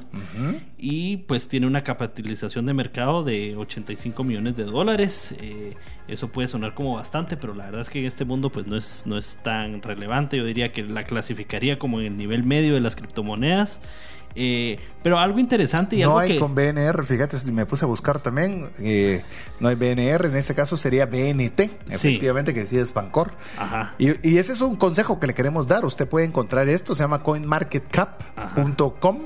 Y 0.78 1.18
pues 1.18 1.48
tiene 1.48 1.66
una 1.66 1.84
capitalización 1.84 2.66
de 2.66 2.74
mercado 2.74 3.24
de 3.24 3.56
85 3.56 4.24
millones 4.24 4.56
de 4.56 4.64
dólares. 4.64 5.34
Eh, 5.40 5.74
eso 6.08 6.28
puede 6.28 6.48
sonar 6.48 6.74
como 6.74 6.96
bastante, 6.96 7.36
pero 7.36 7.54
la 7.54 7.66
verdad 7.66 7.82
es 7.82 7.90
que 7.90 7.98
en 8.00 8.06
este 8.06 8.24
mundo 8.24 8.50
pues 8.50 8.66
no 8.66 8.76
es, 8.76 9.02
no 9.06 9.18
es 9.18 9.38
tan 9.42 9.82
relevante. 9.82 10.36
Yo 10.38 10.44
diría 10.44 10.72
que 10.72 10.82
la 10.82 11.04
clasificaría 11.04 11.78
como 11.78 12.00
en 12.00 12.06
el 12.06 12.16
nivel 12.16 12.42
medio 12.44 12.74
de 12.74 12.80
las 12.80 12.96
criptomonedas. 12.96 13.80
Eh, 14.36 14.78
pero 15.02 15.18
algo 15.18 15.38
interesante 15.38 15.96
y 15.96 16.00
No 16.00 16.08
algo 16.08 16.18
hay 16.18 16.28
que... 16.30 16.38
con 16.38 16.54
BNR, 16.54 17.06
fíjate, 17.06 17.36
me 17.52 17.66
puse 17.66 17.84
a 17.84 17.88
buscar 17.88 18.20
también, 18.20 18.70
eh, 18.80 19.22
no 19.60 19.68
hay 19.68 19.76
BNR, 19.76 20.26
en 20.26 20.36
este 20.36 20.54
caso 20.54 20.76
sería 20.76 21.06
BNT, 21.06 21.60
efectivamente, 21.90 22.52
que 22.52 22.66
sí 22.66 22.76
es 22.78 22.92
Bancor. 22.92 23.30
Ajá. 23.58 23.94
Y, 23.98 24.28
y 24.28 24.38
ese 24.38 24.52
es 24.52 24.60
un 24.60 24.76
consejo 24.76 25.20
que 25.20 25.26
le 25.28 25.34
queremos 25.34 25.66
dar. 25.66 25.84
Usted 25.84 26.08
puede 26.08 26.26
encontrar 26.26 26.68
esto, 26.68 26.94
se 26.94 27.02
llama 27.04 27.22
coinmarketcap.com. 27.22 29.18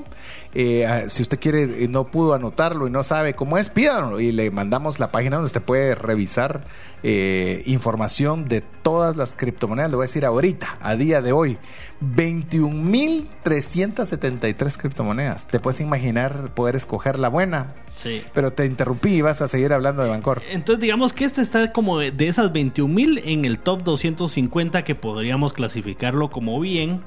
Eh, 0.55 0.87
ah, 0.87 1.07
si 1.09 1.21
usted 1.21 1.39
quiere 1.39 1.83
y 1.83 1.87
no 1.87 2.09
pudo 2.09 2.33
anotarlo 2.33 2.87
y 2.87 2.91
no 2.91 3.03
sabe 3.03 3.35
cómo 3.35 3.59
es, 3.59 3.69
pídanlo 3.69 4.19
y 4.19 4.31
le 4.31 4.49
mandamos 4.49 4.99
la 4.99 5.11
página 5.11 5.35
donde 5.35 5.45
usted 5.45 5.61
puede 5.61 5.93
revisar 5.93 6.63
eh, 7.03 7.61
información 7.67 8.45
de 8.45 8.61
todas 8.61 9.15
las 9.15 9.35
criptomonedas. 9.35 9.91
Le 9.91 9.95
voy 9.97 10.05
a 10.05 10.07
decir 10.07 10.25
ahorita, 10.25 10.79
a 10.81 10.95
día 10.95 11.21
de 11.21 11.33
hoy, 11.33 11.59
21.373 12.01 14.77
criptomonedas. 14.77 15.47
Te 15.47 15.59
puedes 15.59 15.81
imaginar 15.81 16.53
poder 16.53 16.75
escoger 16.75 17.17
la 17.19 17.29
buena, 17.29 17.73
Sí. 17.95 18.21
pero 18.33 18.51
te 18.51 18.65
interrumpí 18.65 19.09
y 19.15 19.21
vas 19.21 19.41
a 19.41 19.47
seguir 19.47 19.73
hablando 19.73 20.03
de 20.03 20.09
Bancor. 20.09 20.41
Entonces 20.49 20.81
digamos 20.81 21.13
que 21.13 21.25
este 21.25 21.41
está 21.41 21.71
como 21.73 21.99
de 21.99 22.27
esas 22.27 22.51
21 22.51 22.93
mil 22.93 23.17
en 23.23 23.45
el 23.45 23.59
top 23.59 23.83
250 23.83 24.83
que 24.83 24.95
podríamos 24.95 25.53
clasificarlo 25.53 26.29
como 26.29 26.59
bien. 26.59 27.01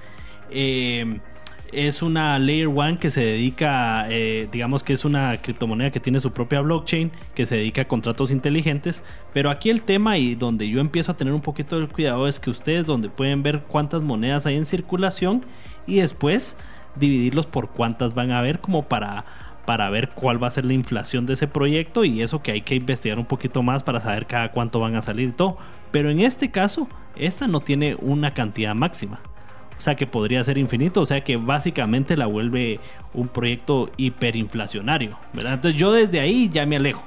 Eh, 0.51 1.21
es 1.73 2.03
una 2.03 2.39
Layer 2.39 2.69
One 2.69 2.99
que 2.99 3.11
se 3.11 3.25
dedica, 3.25 4.07
eh, 4.11 4.47
digamos 4.53 4.83
que 4.83 4.93
es 4.93 5.07
una 5.07 5.39
criptomoneda 5.39 5.91
que 5.91 6.01
tiene 6.01 6.21
su 6.21 6.31
propia 6.31 6.61
blockchain, 6.61 7.11
que 7.35 7.47
se 7.47 7.57
dedica 7.57 7.83
a 7.83 7.89
contratos 7.89 8.31
inteligentes. 8.31 9.03
Pero 9.33 9.51
aquí 9.51 9.71
el 9.71 9.83
tema 9.83 10.19
y 10.19 10.35
donde 10.35 10.69
yo 10.69 10.81
empiezo 10.81 11.13
a 11.13 11.17
tener 11.17 11.33
un 11.33 11.41
poquito 11.41 11.81
de 11.81 11.87
cuidado 11.89 12.29
es 12.29 12.39
que 12.39 12.51
ustedes 12.51 12.85
donde 12.85 13.09
pueden 13.09 13.43
ver 13.43 13.63
cuántas 13.67 14.03
monedas 14.03 14.45
hay 14.45 14.57
en 14.57 14.67
circulación 14.67 15.47
y 15.87 15.97
después 16.01 16.59
dividirlos 16.97 17.47
por 17.47 17.71
cuántas 17.71 18.15
van 18.15 18.31
a 18.33 18.39
haber 18.39 18.61
como 18.61 18.83
para 18.83 19.25
para 19.65 19.89
ver 19.91 20.11
cuál 20.11 20.43
va 20.43 20.49
a 20.49 20.51
ser 20.51 20.65
la 20.65 20.73
inflación 20.73 21.25
de 21.25 21.35
ese 21.35 21.47
proyecto 21.47 22.05
y 22.05 22.21
eso 22.21 22.43
que 22.43 22.51
hay 22.51 22.63
que 22.63 22.75
investigar 22.75 23.21
un 23.21 23.27
poquito 23.27 23.63
más 23.63 23.85
para 23.85 24.01
saber 24.01 24.27
cada 24.27 24.51
cuánto 24.51 24.81
van 24.81 24.97
a 24.97 25.03
salir 25.03 25.29
y 25.29 25.33
todo. 25.33 25.57
Pero 25.93 26.11
en 26.11 26.21
este 26.21 26.51
caso, 26.51 26.89
esta 27.15 27.47
no 27.47 27.61
tiene 27.61 27.95
una 28.01 28.35
cantidad 28.35 28.75
máxima. 28.75 29.21
O 29.83 29.85
sea 29.85 29.97
que 29.97 30.07
podría 30.07 30.45
ser 30.45 30.59
infinito, 30.59 31.01
o 31.01 31.07
sea 31.07 31.25
que 31.25 31.37
básicamente 31.37 32.17
la 32.17 32.27
vuelve 32.27 32.79
un 33.15 33.27
proyecto 33.27 33.91
hiperinflacionario, 33.97 35.19
¿verdad? 35.33 35.55
Entonces 35.55 35.81
yo 35.81 35.91
desde 35.91 36.21
ahí 36.21 36.49
ya 36.53 36.65
me 36.67 36.77
alejo. 36.77 37.03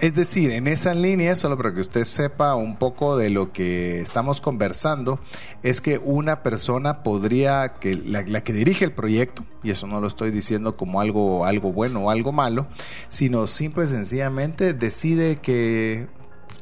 Es 0.00 0.14
decir, 0.14 0.50
en 0.50 0.66
esa 0.66 0.94
línea, 0.94 1.34
solo 1.34 1.58
para 1.58 1.74
que 1.74 1.82
usted 1.82 2.04
sepa 2.04 2.54
un 2.54 2.78
poco 2.78 3.18
de 3.18 3.28
lo 3.28 3.52
que 3.52 4.00
estamos 4.00 4.40
conversando, 4.40 5.20
es 5.62 5.82
que 5.82 5.98
una 5.98 6.42
persona 6.42 7.02
podría, 7.02 7.74
que 7.78 7.96
la, 7.96 8.24
que 8.24 8.54
dirige 8.54 8.86
el 8.86 8.92
proyecto, 8.92 9.44
y 9.62 9.70
eso 9.70 9.86
no 9.86 10.00
lo 10.00 10.08
estoy 10.08 10.30
diciendo 10.30 10.74
como 10.74 11.02
algo, 11.02 11.44
algo 11.44 11.70
bueno 11.70 12.04
o 12.04 12.10
algo 12.10 12.32
malo, 12.32 12.66
sino 13.10 13.46
simple 13.46 13.84
y 13.84 13.88
sencillamente 13.88 14.72
decide 14.72 15.36
que 15.36 16.06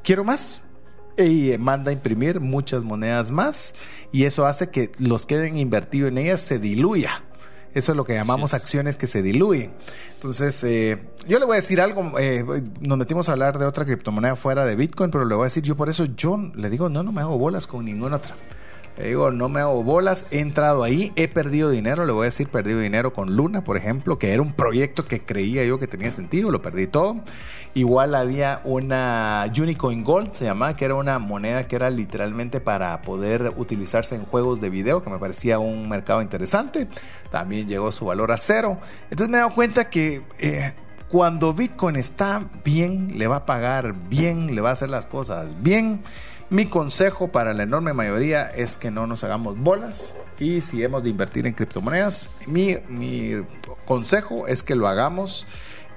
quiero 0.03 0.25
más, 0.25 0.63
y 1.19 1.57
manda 1.59 1.91
a 1.91 1.93
imprimir 1.93 2.41
muchas 2.41 2.83
monedas 2.83 3.31
más 3.31 3.75
y 4.13 4.25
eso 4.25 4.47
hace 4.47 4.69
que 4.69 4.93
los 4.99 5.27
que 5.27 5.37
hayan 5.37 5.59
invertido 5.59 6.09
en 6.09 6.19
ellas 6.19 6.41
se 6.41 6.59
diluya. 6.59 7.23
Eso 7.75 7.93
es 7.93 7.97
lo 7.97 8.05
que 8.05 8.15
llamamos 8.15 8.55
acciones 8.55 8.97
que 8.97 9.07
se 9.07 9.21
diluyen. 9.21 9.71
Entonces, 10.15 10.65
eh, 10.65 10.99
yo 11.29 11.39
le 11.39 11.45
voy 11.45 11.55
a 11.55 11.61
decir 11.61 11.79
algo, 11.81 12.19
eh, 12.19 12.43
nos 12.81 12.97
metimos 12.97 13.29
a 13.29 13.33
hablar 13.33 13.59
de 13.59 13.67
otra 13.67 13.85
criptomoneda 13.85 14.35
fuera 14.35 14.65
de 14.65 14.77
Bitcoin, 14.77 15.11
pero 15.11 15.27
le 15.27 15.35
voy 15.35 15.43
a 15.43 15.47
decir, 15.47 15.63
yo 15.63 15.77
por 15.77 15.91
eso 15.91 16.07
yo 16.07 16.39
le 16.55 16.71
digo, 16.71 16.89
no, 16.89 17.03
no 17.03 17.13
me 17.13 17.21
hago 17.21 17.37
bolas 17.37 17.67
con 17.67 17.85
ninguna 17.85 18.17
otra. 18.17 18.35
Digo, 19.03 19.31
no 19.31 19.51
me 19.51 19.61
hago 19.61 19.83
bolas, 19.83 20.27
he 20.31 20.41
entrado 20.41 20.83
ahí, 20.83 21.13
he 21.17 21.29
perdido 21.29 21.71
dinero, 21.71 22.07
le 22.07 22.13
voy 22.13 22.23
a 22.23 22.25
decir, 22.27 22.49
perdido 22.49 22.81
dinero 22.81 23.13
con 23.13 23.37
Luna, 23.37 23.63
por 23.63 23.77
ejemplo, 23.77 24.19
que 24.19 24.33
era 24.33 24.41
un 24.41 24.55
proyecto 24.55 25.07
que 25.07 25.23
creía 25.23 25.65
yo 25.65 25.79
que 25.79 25.87
tenía 25.87 26.11
sentido, 26.11 26.51
lo 26.51 26.63
perdí 26.63 26.87
todo. 26.87 27.21
Igual 27.75 28.15
había 28.15 28.63
una 28.65 29.45
Unicoin 29.55 30.03
Gold, 30.03 30.33
se 30.33 30.47
llamaba, 30.47 30.75
que 30.77 30.87
era 30.87 30.95
una 30.95 31.19
moneda 31.19 31.69
que 31.69 31.77
era 31.77 31.91
literalmente 31.91 32.59
para 32.59 33.03
poder 33.03 33.53
utilizarse 33.57 34.15
en 34.15 34.25
juegos 34.25 34.63
de 34.63 34.71
video, 34.71 35.05
que 35.05 35.11
me 35.11 35.19
parecía 35.19 35.59
un 35.59 35.89
mercado 35.91 36.23
interesante. 36.23 36.89
También 37.31 37.69
llegó 37.69 37.93
su 37.93 38.07
valor 38.07 38.33
a 38.33 38.39
cero. 38.39 38.79
Entonces 39.11 39.29
me 39.29 39.37
he 39.37 39.41
dado 39.41 39.55
cuenta 39.55 39.91
que... 39.91 40.23
Eh, 40.39 40.75
cuando 41.09 41.53
Bitcoin 41.53 41.95
está 41.95 42.51
bien, 42.65 43.17
le 43.17 43.29
va 43.29 43.37
a 43.37 43.47
pagar 43.47 43.95
bien, 44.09 44.57
le 44.57 44.61
va 44.61 44.71
a 44.71 44.73
hacer 44.73 44.91
las 44.91 45.07
cosas 45.07 45.63
bien. 45.63 46.03
Mi 46.49 46.67
consejo 46.67 47.33
para 47.33 47.55
la 47.55 47.65
enorme 47.65 47.93
mayoría 47.93 48.49
es 48.49 48.79
que 48.79 48.93
no 48.93 49.09
nos 49.09 49.25
hagamos 49.25 49.59
bolas 49.59 50.15
y 50.39 50.61
si 50.61 50.81
hemos 50.85 51.03
de 51.03 51.11
invertir 51.11 51.45
en 51.45 51.55
criptomonedas, 51.55 52.31
mi, 52.47 52.77
consejo 53.85 54.47
es 54.47 54.63
que 54.63 54.77
lo 54.77 54.87
hagamos 54.87 55.45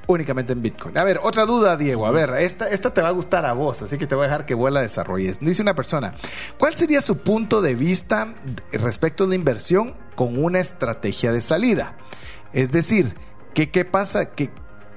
únicamente 0.07 0.53
en 0.53 0.63
Bitcoin. 0.63 0.97
A 0.97 1.03
ver, 1.03 1.19
otra 1.21 1.45
duda, 1.45 1.77
Diego. 1.77 2.07
A 2.07 2.11
ver, 2.11 2.31
esta, 2.39 2.67
esta 2.67 2.91
te 2.91 3.03
va 3.03 3.09
a 3.09 3.11
gustar 3.11 3.45
a 3.45 3.53
vos, 3.53 3.83
así 3.83 3.99
que 3.99 4.07
te 4.07 4.15
voy 4.15 4.23
a 4.23 4.27
dejar 4.27 4.47
que 4.47 4.55
vos 4.55 4.71
la 4.71 4.81
desarrolles. 4.81 5.39
Dice 5.39 5.61
una 5.61 5.75
persona, 5.75 6.15
¿cuál 6.57 6.73
sería 6.73 7.01
su 7.01 7.19
punto 7.19 7.61
de 7.61 7.75
vista 7.75 8.33
respecto 8.71 9.27
de 9.27 9.35
inversión 9.35 9.93
con 10.15 10.43
una 10.43 10.59
estrategia 10.59 11.31
de 11.31 11.41
salida? 11.41 11.95
Es 12.53 12.71
decir, 12.71 13.15
¿qué, 13.53 13.69
qué 13.69 13.85
pasa? 13.85 14.31
Que 14.31 14.49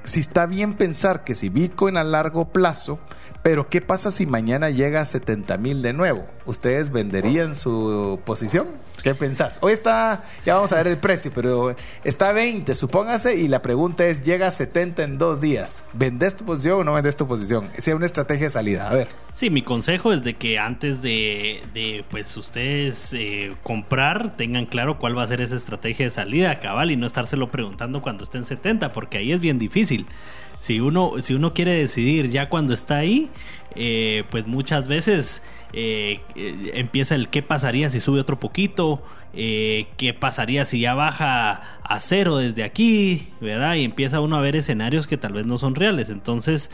si 0.03 0.21
está 0.21 0.47
bien 0.47 0.79
pensar 0.79 1.25
que 1.25 1.35
si 1.35 1.51
Bitcoin 1.51 1.99
a 1.99 2.05
largo 2.05 2.51
plazo 2.53 2.99
pero 3.43 3.69
¿qué 3.69 3.81
pasa 3.81 4.11
si 4.11 4.25
mañana 4.27 4.71
llega 4.71 5.01
a 5.01 5.05
70 5.05 5.57
mil 5.59 5.83
de 5.83 5.93
nuevo? 5.93 6.27
¿Ustedes 6.47 6.91
venderían 6.91 7.55
su 7.55 8.21
posición? 8.25 8.69
¿Qué 9.03 9.17
pensás? 9.17 9.59
Hoy 9.63 9.73
está, 9.73 10.23
ya 10.47 10.55
vamos 10.55 10.73
a 10.73 10.77
ver 10.77 10.87
el 10.87 10.99
precio, 10.99 11.33
pero 11.35 11.75
está 12.05 12.29
a 12.29 12.33
20, 12.33 12.73
supóngase, 12.77 13.37
y 13.37 13.49
la 13.49 13.61
pregunta 13.61 14.07
es, 14.07 14.23
llega 14.23 14.47
a 14.47 14.51
70 14.53 15.03
en 15.03 15.19
dos 15.19 15.41
días. 15.41 15.83
¿Vendes 15.93 16.37
tu 16.37 16.45
posición 16.45 16.81
o 16.81 16.85
no 16.85 16.93
vendes 16.93 17.17
tu 17.17 17.27
posición? 17.27 17.69
Sea 17.75 17.97
una 17.97 18.07
estrategia 18.07 18.47
de 18.47 18.51
salida. 18.51 18.89
A 18.89 18.95
ver. 18.95 19.09
Sí, 19.33 19.51
mi 19.51 19.63
consejo 19.63 20.13
es 20.13 20.23
de 20.23 20.35
que 20.35 20.59
antes 20.61 21.03
de, 21.03 21.63
de 21.75 22.05
pues 22.11 22.37
ustedes 22.37 23.13
eh, 23.13 23.57
comprar, 23.65 24.37
tengan 24.37 24.67
claro 24.67 24.99
cuál 24.99 25.19
va 25.19 25.25
a 25.25 25.27
ser 25.27 25.41
esa 25.41 25.57
estrategia 25.57 26.07
de 26.07 26.11
salida, 26.11 26.61
cabal, 26.61 26.93
y 26.93 26.97
no 26.97 27.07
estárselo 27.07 27.51
preguntando 27.51 28.03
cuando 28.03 28.23
estén 28.23 28.45
70, 28.45 28.93
porque 28.93 29.19
ahí 29.19 29.33
es 29.33 29.41
bien 29.41 29.59
difícil 29.59 30.07
si 30.63 30.79
uno, 30.79 31.15
si 31.23 31.35
uno 31.35 31.55
quiere 31.55 31.77
decidir 31.77 32.31
ya 32.31 32.49
cuando 32.49 32.73
está 32.73 32.99
ahí, 32.99 33.31
eh, 33.75 34.23
pues 34.31 34.47
muchas 34.47 34.87
veces 34.87 35.43
eh, 35.73 36.21
eh, 36.37 36.71
empieza 36.75 37.17
el 37.17 37.31
qué 37.31 37.43
pasaría 37.43 37.91
si 37.91 37.99
sube 37.99 38.21
otro 38.21 38.39
poquito, 38.39 39.03
qué 39.35 40.17
pasaría 40.21 40.65
si 40.65 40.79
ya 40.79 40.95
baja 40.95 41.81
a 41.83 41.99
cero 41.99 42.37
desde 42.37 42.63
aquí, 42.63 43.31
¿verdad? 43.41 43.75
Y 43.75 43.83
empieza 43.83 44.21
uno 44.21 44.37
a 44.37 44.41
ver 44.41 44.55
escenarios 44.55 45.09
que 45.09 45.17
tal 45.17 45.33
vez 45.33 45.47
no 45.47 45.59
son 45.59 45.75
reales. 45.75 46.11
Entonces, 46.11 46.71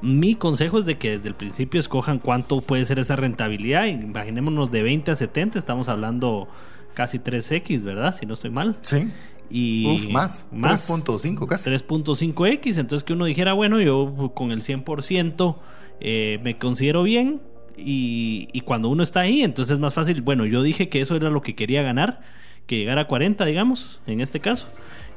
mi 0.00 0.36
consejo 0.36 0.78
es 0.78 0.84
de 0.84 0.96
que 0.96 1.16
desde 1.16 1.26
el 1.26 1.34
principio 1.34 1.80
escojan 1.80 2.20
cuánto 2.20 2.60
puede 2.60 2.84
ser 2.84 3.00
esa 3.00 3.16
rentabilidad. 3.16 3.86
Imaginémonos 3.86 4.70
de 4.70 4.84
20 4.84 5.10
a 5.10 5.16
70, 5.16 5.58
estamos 5.58 5.88
hablando 5.88 6.46
casi 6.92 7.18
3x, 7.18 7.82
¿verdad? 7.82 8.14
Si 8.16 8.24
no 8.24 8.34
estoy 8.34 8.50
mal. 8.50 8.76
Sí 8.82 9.10
y 9.50 10.08
más, 10.10 10.46
más 10.52 10.88
3.5 10.88 11.46
casi. 11.46 11.70
3.5x, 11.70 12.78
entonces 12.78 13.04
que 13.04 13.12
uno 13.12 13.24
dijera, 13.26 13.52
bueno, 13.52 13.80
yo 13.80 14.32
con 14.34 14.50
el 14.50 14.62
100% 14.62 15.56
eh, 16.00 16.40
me 16.42 16.58
considero 16.58 17.02
bien 17.02 17.40
y, 17.76 18.48
y, 18.52 18.60
cuando 18.60 18.88
uno 18.88 19.02
está 19.02 19.20
ahí, 19.20 19.42
entonces 19.42 19.74
es 19.74 19.80
más 19.80 19.94
fácil, 19.94 20.22
bueno, 20.22 20.46
yo 20.46 20.62
dije 20.62 20.88
que 20.88 21.00
eso 21.00 21.16
era 21.16 21.30
lo 21.30 21.42
que 21.42 21.54
quería 21.54 21.82
ganar, 21.82 22.20
que 22.66 22.78
llegara 22.78 23.02
a 23.02 23.06
40, 23.06 23.44
digamos, 23.44 24.00
en 24.06 24.20
este 24.20 24.40
caso. 24.40 24.66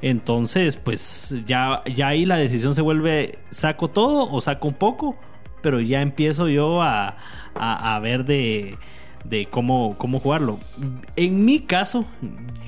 Entonces, 0.02 0.76
pues 0.76 1.36
ya, 1.46 1.84
ya 1.94 2.10
ahí 2.10 2.26
la 2.26 2.38
decisión 2.38 2.76
se 2.76 2.82
vuelve, 2.82 3.40
saco 3.50 3.90
todo 3.90 4.32
o 4.32 4.42
saco 4.42 4.68
un 4.68 4.76
poco, 4.76 5.16
pero 5.62 5.80
ya 5.80 6.02
empiezo 6.02 6.50
yo 6.50 6.82
a, 6.84 7.18
a, 7.56 8.00
ver 8.00 8.26
de, 8.26 8.78
de 9.24 9.48
cómo, 9.48 9.96
cómo 9.98 10.20
jugarlo. 10.20 10.60
En 11.16 11.46
mi 11.46 11.62
caso, 11.62 12.06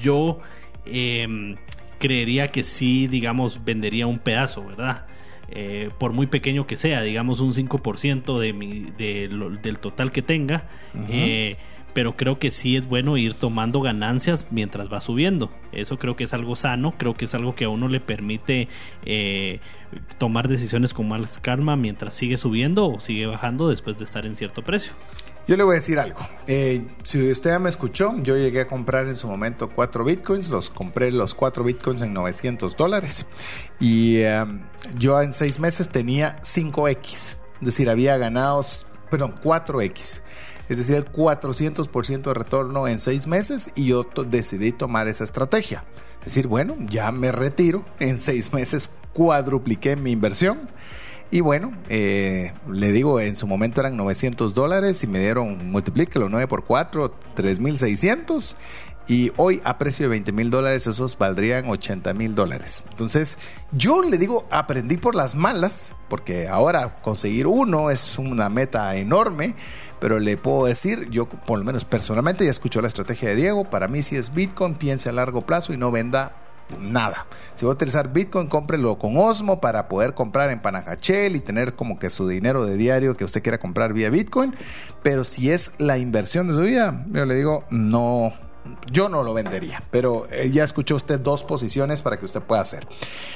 yo 0.02 0.40
eh, 0.86 1.56
creería 2.00 2.48
que 2.48 2.64
sí, 2.64 3.08
digamos, 3.08 3.64
vendería 3.64 4.08
un 4.08 4.20
pedazo, 4.20 4.66
¿verdad? 4.66 5.06
Eh, 5.52 5.90
por 5.98 6.14
muy 6.14 6.28
pequeño 6.28 6.68
que 6.68 6.78
sea, 6.78 7.02
digamos 7.02 7.40
un 7.40 7.54
5% 7.54 8.40
de 8.40 8.54
mi, 8.54 8.86
del 8.98 9.80
total 9.80 10.12
que 10.12 10.22
tenga, 10.22 10.66
eh, 11.10 11.58
pero 11.94 12.16
creo 12.16 12.38
que 12.38 12.52
sí 12.52 12.76
es 12.76 12.88
bueno 12.88 13.18
ir 13.18 13.34
tomando 13.34 13.82
ganancias 13.82 14.48
mientras 14.52 14.94
va 14.94 15.02
subiendo. 15.02 15.52
Eso 15.72 15.98
creo 15.98 16.16
que 16.16 16.26
es 16.26 16.34
algo 16.36 16.56
sano, 16.56 16.94
creo 16.98 17.16
que 17.16 17.26
es 17.26 17.34
algo 17.34 17.56
que 17.56 17.66
a 17.66 17.70
uno 17.70 17.88
le 17.88 18.00
permite 18.00 18.68
eh, 19.06 19.60
tomar 20.20 20.48
decisiones 20.48 20.94
con 20.94 21.08
más 21.08 21.40
calma 21.40 21.76
mientras 21.76 22.14
sigue 22.14 22.38
subiendo 22.38 22.88
o 22.88 23.00
sigue 23.00 23.26
bajando 23.26 23.70
después 23.70 23.98
de 23.98 24.04
estar 24.04 24.28
en 24.28 24.36
cierto 24.36 24.62
precio. 24.62 24.94
Yo 25.50 25.58
le 25.58 25.64
voy 25.64 25.74
a 25.74 25.76
decir 25.80 25.98
algo. 25.98 26.20
Eh, 26.46 26.86
si 27.02 27.32
usted 27.32 27.50
ya 27.50 27.58
me 27.58 27.70
escuchó, 27.70 28.14
yo 28.22 28.38
llegué 28.38 28.62
a 28.62 28.68
comprar 28.68 29.08
en 29.08 29.16
su 29.16 29.28
momento 29.28 29.68
cuatro 29.68 30.04
bitcoins. 30.04 30.52
Los 30.52 30.70
compré 30.70 31.12
los 31.12 31.34
cuatro 31.34 31.64
bitcoins 31.64 32.04
en 32.04 32.14
900 32.14 32.78
dólares. 32.78 33.26
Y 33.80 34.18
em, 34.18 34.62
yo 35.00 35.20
en 35.20 35.34
seis 35.34 35.60
meses 35.60 35.90
tenía 35.90 36.40
5x. 36.44 37.08
Es 37.12 37.38
decir, 37.62 37.90
había 37.90 38.16
ganado, 38.20 38.62
perdón, 39.10 39.34
4x. 39.44 40.22
Es 40.70 40.78
decir, 40.78 40.98
el 40.98 41.12
400% 41.12 42.22
de 42.22 42.34
retorno 42.36 42.88
en 42.88 43.00
seis 43.00 43.26
meses. 43.26 43.72
Y 43.76 43.88
yo 43.88 44.06
decidí 44.28 44.72
tomar 44.72 45.08
esa 45.08 45.24
estrategia. 45.24 45.84
Es 46.20 46.26
decir, 46.26 46.46
bueno, 46.46 46.76
ya 46.78 47.12
me 47.12 47.32
retiro. 47.32 47.84
En 48.00 48.18
seis 48.18 48.54
meses 48.54 48.92
cuadrupliqué 49.14 49.96
mi 49.96 50.12
inversión 50.12 50.70
y 51.32 51.42
bueno, 51.42 51.74
eh, 51.90 52.54
le 52.72 52.92
digo, 52.92 53.20
en 53.20 53.36
su 53.36 53.46
momento 53.46 53.82
eran 53.82 53.96
900 53.98 54.56
dólares 54.56 55.04
y 55.04 55.08
me 55.08 55.20
dieron, 55.20 55.72
multiplíquelo 55.72 56.28
9 56.28 56.48
por 56.48 56.64
4, 56.64 57.14
3600. 57.36 58.58
Y 59.08 59.32
hoy 59.38 59.60
a 59.64 59.80
precio 59.80 60.06
de 60.06 60.10
20 60.10 60.32
mil 60.34 60.52
dólares 60.52 60.86
esos 60.86 61.18
valdrían 61.18 61.68
80 61.68 62.14
mil 62.14 62.36
dólares. 62.36 62.84
Entonces 62.92 63.40
yo 63.72 64.04
le 64.04 64.20
digo, 64.20 64.48
aprendí 64.52 64.98
por 64.98 65.16
las 65.16 65.34
malas, 65.34 65.96
porque 66.10 66.48
ahora 66.48 67.02
conseguir 67.02 67.48
uno 67.48 67.90
es 67.90 68.20
una 68.20 68.50
meta 68.50 68.96
enorme, 68.96 69.56
pero 70.00 70.20
le 70.20 70.38
puedo 70.38 70.66
decir, 70.66 71.10
yo 71.10 71.28
por 71.28 71.58
lo 71.58 71.66
menos 71.66 71.86
personalmente 71.86 72.46
ya 72.46 72.52
escucho 72.52 72.82
la 72.82 72.88
estrategia 72.88 73.30
de 73.30 73.36
Diego, 73.36 73.68
para 73.68 73.88
mí 73.88 74.04
si 74.04 74.16
es 74.16 74.32
Bitcoin, 74.32 74.76
piense 74.76 75.10
a 75.10 75.12
largo 75.12 75.44
plazo 75.44 75.74
y 75.74 75.78
no 75.78 75.90
venda 75.90 76.36
nada. 76.80 77.26
Si 77.54 77.66
va 77.66 77.72
a 77.72 77.76
utilizar 77.76 78.14
Bitcoin, 78.14 78.48
cómprelo 78.48 78.98
con 78.98 79.18
Osmo 79.18 79.60
para 79.60 79.88
poder 79.88 80.14
comprar 80.14 80.50
en 80.52 80.62
Panajachel 80.62 81.36
y 81.36 81.40
tener 81.40 81.76
como 81.76 82.00
que 82.00 82.10
su 82.10 82.28
dinero 82.28 82.66
de 82.66 82.78
diario 82.78 83.16
que 83.16 83.26
usted 83.26 83.42
quiera 83.42 83.58
comprar 83.58 83.94
vía 83.94 84.10
Bitcoin. 84.10 84.56
Pero 85.04 85.24
si 85.24 85.52
es 85.52 85.74
la 85.78 85.98
inversión 85.98 86.48
de 86.48 86.54
su 86.54 86.62
vida, 86.62 87.06
yo 87.12 87.26
le 87.26 87.36
digo, 87.36 87.66
no, 87.70 88.34
yo 88.92 89.10
no 89.10 89.24
lo 89.24 89.34
vendería, 89.34 89.84
pero 89.92 90.28
eh, 90.32 90.50
ya 90.52 90.64
escuchó 90.64 90.96
usted 90.96 91.20
dos 91.20 91.44
posiciones 91.44 92.02
para 92.02 92.18
que 92.18 92.26
usted 92.26 92.42
pueda 92.42 92.62
hacer. 92.62 92.88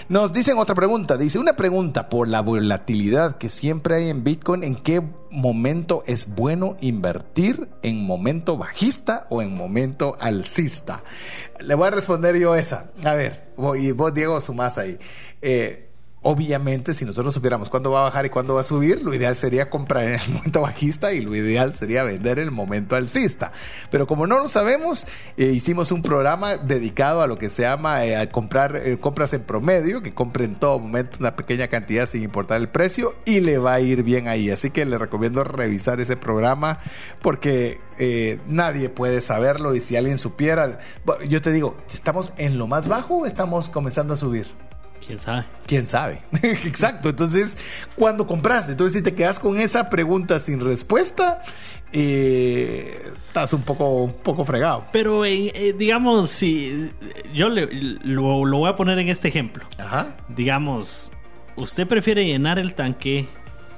Nos 0.09 0.33
dicen 0.33 0.57
otra 0.57 0.75
pregunta, 0.75 1.17
dice 1.17 1.39
una 1.39 1.55
pregunta 1.55 2.09
por 2.09 2.27
la 2.27 2.41
volatilidad 2.41 3.37
que 3.37 3.49
siempre 3.49 3.95
hay 3.95 4.09
en 4.09 4.23
Bitcoin, 4.23 4.63
¿en 4.63 4.75
qué 4.75 5.01
momento 5.31 6.03
es 6.05 6.27
bueno 6.27 6.75
invertir? 6.81 7.69
¿En 7.81 8.05
momento 8.05 8.57
bajista 8.57 9.25
o 9.29 9.41
en 9.41 9.55
momento 9.55 10.15
alcista? 10.19 11.03
Le 11.59 11.75
voy 11.75 11.87
a 11.87 11.91
responder 11.91 12.37
yo 12.37 12.55
esa. 12.55 12.91
A 13.03 13.13
ver, 13.15 13.53
y 13.77 13.91
vos 13.91 14.13
Diego 14.13 14.39
sumás 14.39 14.77
ahí. 14.77 14.97
Eh, 15.41 15.92
Obviamente, 16.25 16.93
si 16.93 17.03
nosotros 17.03 17.33
supiéramos 17.33 17.69
cuándo 17.69 17.91
va 17.91 17.99
a 17.99 18.03
bajar 18.03 18.25
y 18.25 18.29
cuándo 18.29 18.55
va 18.55 18.61
a 18.61 18.63
subir, 18.63 19.01
lo 19.01 19.13
ideal 19.13 19.35
sería 19.35 19.69
comprar 19.69 20.05
en 20.05 20.13
el 20.13 20.29
momento 20.33 20.61
bajista 20.61 21.11
y 21.11 21.19
lo 21.19 21.35
ideal 21.35 21.73
sería 21.73 22.03
vender 22.03 22.39
en 22.39 22.45
el 22.45 22.51
momento 22.51 22.95
alcista. 22.95 23.51
Pero 23.91 24.07
como 24.07 24.25
no 24.25 24.39
lo 24.39 24.47
sabemos, 24.47 25.05
eh, 25.35 25.47
hicimos 25.47 25.91
un 25.91 26.01
programa 26.01 26.55
dedicado 26.55 27.21
a 27.21 27.27
lo 27.27 27.37
que 27.37 27.49
se 27.49 27.63
llama 27.63 28.05
eh, 28.05 28.29
comprar 28.29 28.77
eh, 28.77 28.97
compras 28.97 29.33
en 29.33 29.43
promedio, 29.43 30.01
que 30.01 30.13
compre 30.13 30.45
en 30.45 30.55
todo 30.55 30.79
momento 30.79 31.17
una 31.19 31.35
pequeña 31.35 31.67
cantidad 31.67 32.05
sin 32.05 32.23
importar 32.23 32.61
el 32.61 32.69
precio 32.69 33.13
y 33.25 33.41
le 33.41 33.57
va 33.57 33.73
a 33.73 33.81
ir 33.81 34.03
bien 34.03 34.29
ahí. 34.29 34.49
Así 34.49 34.69
que 34.69 34.85
le 34.85 34.97
recomiendo 34.97 35.43
revisar 35.43 35.99
ese 35.99 36.15
programa 36.15 36.77
porque 37.21 37.79
nadie 38.47 38.89
puede 38.89 39.19
saberlo 39.19 39.75
y 39.75 39.81
si 39.81 39.97
alguien 39.97 40.17
supiera, 40.17 40.79
yo 41.27 41.41
te 41.41 41.51
digo, 41.51 41.75
¿estamos 41.93 42.33
en 42.37 42.57
lo 42.57 42.67
más 42.67 42.87
bajo 42.87 43.17
o 43.17 43.25
estamos 43.25 43.67
comenzando 43.67 44.13
a 44.13 44.17
subir? 44.17 44.47
¿Quién 45.05 45.19
sabe? 45.19 45.45
¿Quién 45.65 45.85
sabe? 45.85 46.21
Exacto. 46.43 47.09
Entonces, 47.09 47.57
cuando 47.95 48.25
compras, 48.25 48.69
entonces 48.69 48.97
si 48.97 49.03
te 49.03 49.13
quedas 49.13 49.39
con 49.39 49.57
esa 49.57 49.89
pregunta 49.89 50.39
sin 50.39 50.59
respuesta, 50.59 51.41
eh, 51.91 52.99
estás 53.27 53.53
un 53.53 53.61
poco, 53.61 54.03
un 54.03 54.13
poco 54.13 54.43
fregado. 54.43 54.85
Pero 54.91 55.25
eh, 55.25 55.75
digamos, 55.77 56.29
si 56.29 56.91
yo 57.33 57.49
lo, 57.49 58.57
voy 58.57 58.69
a 58.69 58.75
poner 58.75 58.99
en 58.99 59.09
este 59.09 59.27
ejemplo. 59.27 59.65
Ajá. 59.77 60.15
Digamos, 60.29 61.11
¿usted 61.55 61.87
prefiere 61.87 62.25
llenar 62.25 62.59
el 62.59 62.75
tanque 62.75 63.27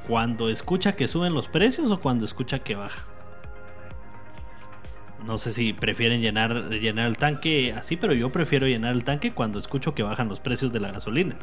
cuando 0.08 0.50
escucha 0.50 0.96
que 0.96 1.08
suben 1.08 1.34
los 1.34 1.48
precios 1.48 1.92
o 1.92 2.00
cuando 2.00 2.26
escucha 2.26 2.60
que 2.60 2.76
baja? 2.76 3.06
No 5.26 5.38
sé 5.38 5.54
si 5.54 5.74
prefieren 5.74 6.22
llenar, 6.22 6.70
llenar 6.70 7.08
el 7.08 7.18
tanque 7.18 7.74
así, 7.74 7.98
pero 7.98 8.14
yo 8.14 8.32
prefiero 8.32 8.68
llenar 8.68 8.94
el 8.94 9.04
tanque 9.04 9.34
cuando 9.34 9.60
escucho 9.60 9.96
que 9.96 10.04
bajan 10.04 10.30
los 10.30 10.40
precios 10.40 10.72
de 10.72 10.80
la 10.80 10.92
gasolina. 10.92 11.36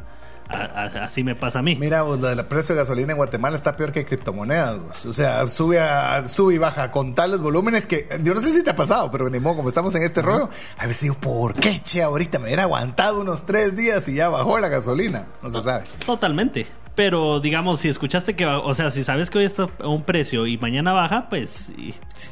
así 0.47 1.23
me 1.23 1.35
pasa 1.35 1.59
a 1.59 1.61
mí. 1.61 1.75
Mira, 1.75 2.03
el 2.07 2.45
precio 2.45 2.75
de 2.75 2.81
gasolina 2.81 3.11
en 3.11 3.17
Guatemala 3.17 3.55
está 3.55 3.75
peor 3.75 3.91
que 3.91 4.05
criptomonedas. 4.05 5.05
O 5.05 5.13
sea, 5.13 5.47
sube, 5.47 5.79
sube 6.27 6.55
y 6.55 6.57
baja 6.57 6.91
con 6.91 7.13
tales 7.13 7.41
volúmenes 7.41 7.85
que 7.85 8.07
yo 8.21 8.33
no 8.33 8.39
sé 8.39 8.51
si 8.51 8.63
te 8.63 8.69
ha 8.69 8.75
pasado, 8.75 9.11
pero 9.11 9.29
ni 9.29 9.39
modo, 9.39 9.57
como 9.57 9.69
estamos 9.69 9.93
en 9.95 10.03
este 10.03 10.21
rollo, 10.21 10.49
a 10.77 10.87
veces 10.87 11.03
digo, 11.03 11.15
¿por 11.15 11.53
qué, 11.53 11.79
che? 11.79 12.01
Ahorita 12.01 12.39
me 12.39 12.45
hubiera 12.45 12.63
aguantado 12.63 13.21
unos 13.21 13.45
tres 13.45 13.75
días 13.75 14.07
y 14.07 14.15
ya 14.15 14.29
bajó 14.29 14.59
la 14.59 14.69
gasolina. 14.69 15.27
No 15.41 15.49
se 15.49 15.61
sabe. 15.61 15.83
Totalmente. 16.05 16.82
Pero 16.95 17.39
digamos, 17.39 17.79
si 17.79 17.89
escuchaste 17.89 18.35
que, 18.35 18.45
o 18.45 18.75
sea, 18.75 18.91
si 18.91 19.03
sabes 19.03 19.31
que 19.31 19.39
hoy 19.39 19.45
está 19.45 19.67
a 19.79 19.87
un 19.87 20.03
precio 20.03 20.45
y 20.45 20.59
mañana 20.59 20.91
baja, 20.93 21.27
pues. 21.27 21.71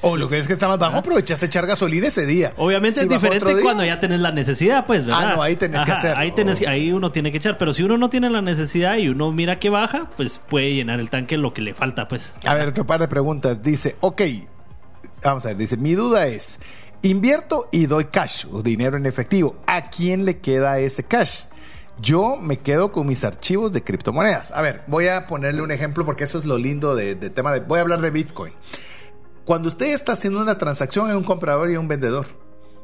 o 0.02 0.18
lo 0.18 0.30
que 0.30 0.38
es 0.38 0.46
que 0.46 0.54
está 0.54 0.68
más 0.68 0.78
bajo, 0.78 0.98
aprovechas 0.98 1.42
echar 1.42 1.66
gasolina 1.66 2.08
ese 2.08 2.28
día. 2.28 2.54
Obviamente 2.58 3.02
es 3.02 3.10
diferente 3.10 3.62
cuando 3.64 3.84
ya 3.84 4.00
tenés 4.00 4.20
la 4.20 4.32
necesidad, 4.32 4.86
pues, 4.86 5.06
¿verdad? 5.06 5.32
Ah, 5.32 5.36
no, 5.36 5.42
ahí 5.42 5.56
tenés 5.56 5.84
que 5.84 5.92
hacer. 5.92 6.18
Ahí, 6.18 6.32
ahí 6.68 6.92
uno 6.92 7.12
tiene 7.12 7.32
que 7.32 7.40
echar. 7.40 7.58
Pero 7.58 7.74
si 7.74 7.82
uno 7.82 7.98
no 7.98 8.10
tiene 8.10 8.30
la 8.30 8.42
necesidad 8.42 8.98
y 8.98 9.10
uno 9.10 9.32
mira 9.32 9.60
que 9.60 9.70
baja, 9.70 10.10
pues 10.16 10.40
puede 10.48 10.76
llenar 10.76 11.00
el 11.00 11.10
tanque 11.10 11.38
lo 11.38 11.54
que 11.54 11.62
le 11.62 11.74
falta, 11.74 12.08
pues. 12.08 12.34
A 12.46 12.54
ver, 12.54 12.70
otro 12.70 12.86
par 12.86 13.00
de 13.00 13.08
preguntas. 13.08 13.64
Dice, 13.64 13.96
ok, 14.00 14.22
vamos 15.24 15.44
a 15.46 15.50
ver, 15.50 15.58
dice, 15.58 15.78
mi 15.78 15.96
duda 15.96 16.28
es. 16.28 16.60
Invierto 17.04 17.66
y 17.72 17.88
doy 17.88 18.06
cash 18.06 18.46
o 18.52 18.62
dinero 18.62 18.96
en 18.96 19.08
efectivo. 19.08 19.56
¿A 19.66 19.90
quién 19.90 20.24
le 20.24 20.38
queda 20.38 20.78
ese 20.78 21.04
cash? 21.04 21.46
Yo 22.02 22.38
me 22.38 22.60
quedo 22.60 22.92
con 22.92 23.08
mis 23.08 23.24
archivos 23.24 23.72
de 23.72 23.84
criptomonedas. 23.84 24.52
A 24.52 24.62
ver, 24.62 24.84
voy 24.88 25.08
a 25.08 25.28
ponerle 25.28 25.62
un 25.62 25.72
ejemplo 25.72 26.04
porque 26.06 26.24
eso 26.24 26.38
es 26.38 26.46
lo 26.46 26.58
lindo 26.58 26.96
de, 26.96 27.16
tema 27.16 27.54
de... 27.54 27.60
Voy 27.60 27.78
a 27.78 27.82
hablar 27.82 28.02
de 28.02 28.10
Bitcoin. 28.10 28.54
Cuando 29.46 29.68
usted 29.68 29.88
está 29.88 30.14
haciendo 30.14 30.42
una 30.42 30.58
transacción 30.58 31.10
hay 31.10 31.16
un 31.16 31.24
comprador 31.24 31.70
y 31.70 31.78
un 31.78 31.88
vendedor. 31.88 32.26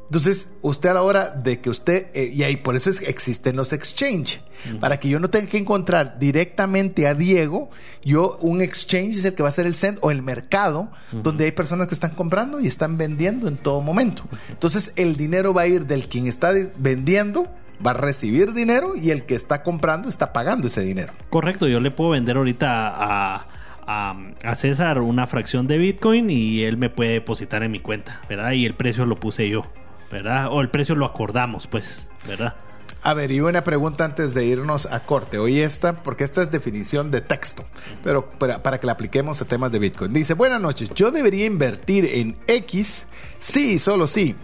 Entonces, 0.08 0.48
usted 0.62 0.88
a 0.88 0.94
la 0.94 1.02
hora 1.02 1.28
de 1.28 1.60
que 1.60 1.68
usted, 1.68 2.06
eh, 2.14 2.32
y 2.32 2.42
ahí 2.42 2.56
por 2.56 2.74
eso 2.74 2.88
existen 3.06 3.56
los 3.56 3.74
exchange, 3.74 4.40
para 4.80 4.98
que 4.98 5.10
yo 5.10 5.20
no 5.20 5.28
tenga 5.28 5.48
que 5.48 5.58
encontrar 5.58 6.18
directamente 6.18 7.06
a 7.06 7.14
Diego, 7.14 7.68
yo 8.02 8.38
un 8.40 8.62
exchange 8.62 9.16
es 9.16 9.24
el 9.26 9.34
que 9.34 9.42
va 9.42 9.50
a 9.50 9.52
ser 9.52 9.66
el 9.66 9.74
send 9.74 9.98
o 10.00 10.10
el 10.10 10.22
mercado, 10.22 10.90
donde 11.12 11.44
hay 11.44 11.52
personas 11.52 11.88
que 11.88 11.94
están 11.94 12.14
comprando 12.14 12.58
y 12.58 12.66
están 12.66 12.96
vendiendo 12.96 13.48
en 13.48 13.58
todo 13.58 13.82
momento. 13.82 14.22
Entonces, 14.48 14.94
el 14.96 15.16
dinero 15.16 15.52
va 15.52 15.62
a 15.62 15.66
ir 15.66 15.84
del 15.84 16.08
quien 16.08 16.26
está 16.26 16.52
vendiendo 16.78 17.46
va 17.84 17.92
a 17.92 17.94
recibir 17.94 18.52
dinero 18.52 18.94
y 18.96 19.10
el 19.10 19.24
que 19.24 19.34
está 19.34 19.62
comprando 19.62 20.08
está 20.08 20.32
pagando 20.32 20.66
ese 20.66 20.82
dinero. 20.82 21.12
Correcto, 21.30 21.66
yo 21.68 21.80
le 21.80 21.90
puedo 21.90 22.10
vender 22.10 22.36
ahorita 22.36 22.88
a, 22.88 23.46
a, 23.86 24.54
César 24.56 25.00
una 25.00 25.26
fracción 25.26 25.66
de 25.66 25.78
Bitcoin 25.78 26.30
y 26.30 26.62
él 26.64 26.76
me 26.76 26.90
puede 26.90 27.12
depositar 27.12 27.62
en 27.62 27.70
mi 27.70 27.80
cuenta, 27.80 28.20
¿verdad? 28.28 28.52
Y 28.52 28.66
el 28.66 28.74
precio 28.74 29.06
lo 29.06 29.18
puse 29.18 29.48
yo, 29.48 29.62
¿verdad? 30.10 30.48
O 30.50 30.60
el 30.60 30.70
precio 30.70 30.94
lo 30.94 31.06
acordamos, 31.06 31.66
pues, 31.66 32.08
¿verdad? 32.26 32.56
A 33.02 33.14
ver, 33.14 33.30
y 33.30 33.40
una 33.40 33.62
pregunta 33.62 34.04
antes 34.04 34.34
de 34.34 34.44
irnos 34.44 34.86
a 34.86 35.04
corte. 35.04 35.38
Hoy 35.38 35.60
esta, 35.60 36.02
porque 36.02 36.24
esta 36.24 36.42
es 36.42 36.50
definición 36.50 37.12
de 37.12 37.20
texto, 37.20 37.64
pero 38.02 38.28
para, 38.28 38.62
para, 38.62 38.80
que 38.80 38.86
la 38.86 38.94
apliquemos 38.94 39.40
a 39.40 39.44
temas 39.44 39.70
de 39.70 39.78
Bitcoin. 39.78 40.12
Dice, 40.12 40.34
buenas 40.34 40.60
noches, 40.60 40.90
yo 40.94 41.12
debería 41.12 41.46
invertir 41.46 42.04
en 42.06 42.36
X, 42.48 43.06
sí, 43.38 43.78
solo 43.78 44.08
sí, 44.08 44.34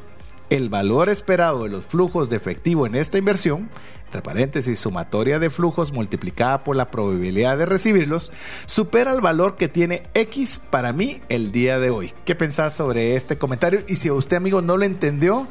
el 0.54 0.68
valor 0.68 1.08
esperado 1.08 1.64
de 1.64 1.70
los 1.70 1.86
flujos 1.86 2.30
de 2.30 2.36
efectivo 2.36 2.86
en 2.86 2.94
esta 2.94 3.18
inversión, 3.18 3.68
entre 4.04 4.22
paréntesis, 4.22 4.78
sumatoria 4.78 5.40
de 5.40 5.50
flujos 5.50 5.92
multiplicada 5.92 6.62
por 6.62 6.76
la 6.76 6.92
probabilidad 6.92 7.58
de 7.58 7.66
recibirlos, 7.66 8.32
supera 8.64 9.12
el 9.12 9.20
valor 9.20 9.56
que 9.56 9.68
tiene 9.68 10.04
X 10.14 10.60
para 10.70 10.92
mí 10.92 11.20
el 11.28 11.50
día 11.50 11.80
de 11.80 11.90
hoy. 11.90 12.12
¿Qué 12.24 12.36
pensás 12.36 12.72
sobre 12.72 13.16
este 13.16 13.36
comentario? 13.36 13.80
Y 13.88 13.96
si 13.96 14.12
usted, 14.12 14.36
amigo, 14.36 14.62
no 14.62 14.76
lo 14.76 14.84
entendió, 14.84 15.48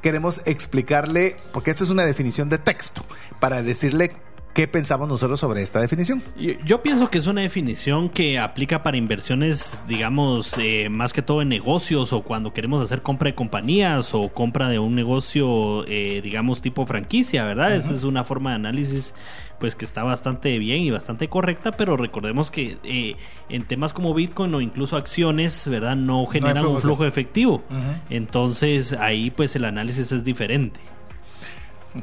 queremos 0.00 0.40
explicarle, 0.46 1.36
porque 1.52 1.70
esta 1.70 1.84
es 1.84 1.90
una 1.90 2.06
definición 2.06 2.48
de 2.48 2.56
texto, 2.56 3.04
para 3.40 3.62
decirle 3.62 4.12
¿Qué 4.56 4.66
pensamos 4.66 5.06
nosotros 5.06 5.38
sobre 5.38 5.60
esta 5.60 5.82
definición? 5.82 6.22
Yo, 6.64 6.80
pienso 6.80 7.10
que 7.10 7.18
es 7.18 7.26
una 7.26 7.42
definición 7.42 8.08
que 8.08 8.38
aplica 8.38 8.82
para 8.82 8.96
inversiones, 8.96 9.70
digamos, 9.86 10.54
eh, 10.56 10.88
más 10.88 11.12
que 11.12 11.20
todo 11.20 11.42
en 11.42 11.50
negocios 11.50 12.14
o 12.14 12.22
cuando 12.22 12.54
queremos 12.54 12.82
hacer 12.82 13.02
compra 13.02 13.28
de 13.28 13.34
compañías 13.34 14.14
o 14.14 14.30
compra 14.30 14.70
de 14.70 14.78
un 14.78 14.94
negocio, 14.94 15.84
eh, 15.86 16.22
digamos, 16.22 16.62
tipo 16.62 16.86
franquicia, 16.86 17.44
¿verdad? 17.44 17.76
Esa 17.76 17.92
es 17.92 18.04
una 18.04 18.24
forma 18.24 18.48
de 18.48 18.56
análisis 18.56 19.12
pues 19.58 19.74
que 19.74 19.84
está 19.84 20.04
bastante 20.04 20.58
bien 20.58 20.84
y 20.84 20.90
bastante 20.90 21.28
correcta, 21.28 21.72
pero 21.72 21.98
recordemos 21.98 22.50
que 22.50 22.78
eh, 22.82 23.16
en 23.50 23.64
temas 23.64 23.92
como 23.92 24.14
Bitcoin 24.14 24.54
o 24.54 24.62
incluso 24.62 24.96
acciones, 24.96 25.68
¿verdad? 25.68 25.96
No 25.96 26.24
generan 26.24 26.64
un 26.64 26.80
flujo 26.80 27.04
efectivo. 27.04 27.62
Entonces 28.08 28.94
ahí 28.94 29.30
pues 29.30 29.54
el 29.54 29.66
análisis 29.66 30.12
es 30.12 30.24
diferente. 30.24 30.80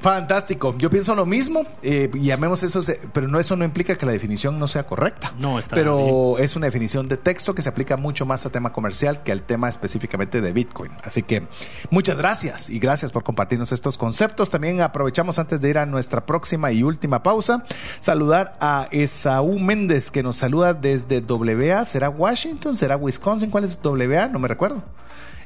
Fantástico. 0.01 0.75
Yo 0.77 0.89
pienso 0.89 1.15
lo 1.15 1.25
mismo. 1.25 1.65
Eh, 1.81 2.09
llamemos 2.13 2.63
eso, 2.63 2.81
pero 3.11 3.27
no 3.27 3.39
eso 3.39 3.55
no 3.55 3.65
implica 3.65 3.95
que 3.95 4.05
la 4.05 4.11
definición 4.11 4.59
no 4.59 4.67
sea 4.67 4.85
correcta. 4.85 5.33
No, 5.37 5.59
está 5.59 5.75
Pero 5.75 6.37
es 6.39 6.55
una 6.55 6.67
definición 6.67 7.07
de 7.07 7.17
texto 7.17 7.55
que 7.55 7.61
se 7.61 7.69
aplica 7.69 7.97
mucho 7.97 8.25
más 8.25 8.45
a 8.45 8.49
tema 8.49 8.71
comercial 8.71 9.23
que 9.23 9.31
al 9.31 9.43
tema 9.43 9.69
específicamente 9.69 10.41
de 10.41 10.51
Bitcoin. 10.53 10.91
Así 11.03 11.23
que 11.23 11.47
muchas 11.89 12.17
gracias 12.17 12.69
y 12.69 12.79
gracias 12.79 13.11
por 13.11 13.23
compartirnos 13.23 13.71
estos 13.71 13.97
conceptos. 13.97 14.49
También 14.49 14.81
aprovechamos 14.81 15.39
antes 15.39 15.61
de 15.61 15.69
ir 15.69 15.77
a 15.77 15.85
nuestra 15.85 16.25
próxima 16.25 16.71
y 16.71 16.83
última 16.83 17.23
pausa, 17.23 17.63
saludar 17.99 18.57
a 18.59 18.87
Esaú 18.91 19.59
Méndez 19.59 20.11
que 20.11 20.23
nos 20.23 20.37
saluda 20.37 20.73
desde 20.73 21.21
WA. 21.21 21.85
¿Será 21.85 22.09
Washington? 22.09 22.75
¿Será 22.75 22.97
Wisconsin? 22.97 23.49
¿Cuál 23.49 23.63
es 23.63 23.79
WA? 23.83 24.27
No 24.27 24.39
me 24.39 24.47
recuerdo. 24.47 24.83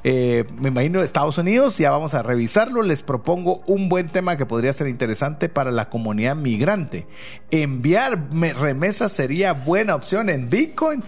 Eh, 0.03 0.45
me 0.57 0.69
imagino 0.69 1.01
Estados 1.01 1.37
Unidos, 1.37 1.77
ya 1.77 1.91
vamos 1.91 2.13
a 2.13 2.23
revisarlo. 2.23 2.81
Les 2.81 3.03
propongo 3.03 3.61
un 3.67 3.89
buen 3.89 4.09
tema 4.09 4.37
que 4.37 4.45
podría 4.45 4.73
ser 4.73 4.87
interesante 4.87 5.49
para 5.49 5.71
la 5.71 5.89
comunidad 5.89 6.35
migrante. 6.35 7.07
Enviar 7.51 8.29
remesas 8.31 9.11
sería 9.11 9.53
buena 9.53 9.95
opción 9.95 10.29
en 10.29 10.49
Bitcoin. 10.49 11.03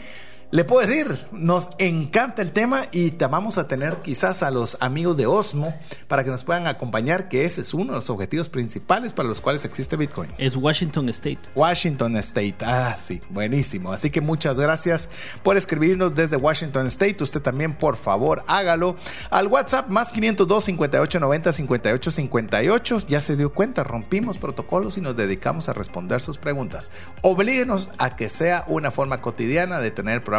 Le 0.52 0.64
puedo 0.64 0.88
decir, 0.88 1.28
nos 1.32 1.70
encanta 1.78 2.41
el 2.41 2.54
tema 2.54 2.82
y 2.91 3.12
te 3.12 3.28
vamos 3.28 3.60
a 3.60 3.68
tener 3.68 3.97
quizás 3.97 4.41
a 4.41 4.50
los 4.50 4.78
amigos 4.80 5.16
de 5.16 5.28
Osmo 5.28 5.76
para 6.08 6.24
que 6.24 6.32
nos 6.32 6.43
puedan 6.43 6.66
acompañar, 6.66 7.30
que 7.30 7.45
ese 7.45 7.62
es 7.62 7.76
uno 7.76 7.91
de 7.91 7.97
los 7.97 8.10
objetivos 8.10 8.50
principales 8.50 9.14
para 9.14 9.30
los 9.30 9.41
cuales 9.41 9.64
existe 9.64 9.95
Bitcoin. 9.95 10.32
Es 10.39 10.56
Washington 10.56 11.08
State. 11.10 11.41
Washington 11.54 12.16
State, 12.18 12.56
ah, 12.66 12.95
sí, 12.97 13.22
buenísimo. 13.30 13.91
Así 13.91 14.10
que 14.10 14.22
muchas 14.22 14.60
gracias 14.60 15.12
por 15.43 15.56
escribirnos 15.56 16.16
desde 16.16 16.36
Washington 16.36 16.88
State. 16.88 17.22
Usted 17.22 17.43
también, 17.43 17.78
por 17.78 17.95
favor, 17.95 18.43
hágalo 18.47 18.95
al 19.30 19.45
WhatsApp 19.45 19.89
más 19.89 20.12
502 20.12 20.64
58 20.64 21.20
90 21.20 21.52
58 21.52 22.10
58. 22.10 22.97
Ya 23.08 23.22
se 23.22 23.36
dio 23.38 23.54
cuenta, 23.54 23.84
rompimos 23.84 24.39
protocolos 24.39 24.97
y 24.97 25.02
nos 25.02 25.16
dedicamos 25.16 25.70
a 25.70 25.74
responder 25.74 26.22
sus 26.22 26.39
preguntas. 26.39 26.91
Oblíguenos 27.22 27.91
a 28.00 28.16
que 28.16 28.30
sea 28.30 28.66
una 28.68 28.89
forma 28.89 29.22
cotidiana 29.22 29.80
de 29.80 29.91
tener 29.91 30.16
el 30.16 30.24
programa 30.24 30.39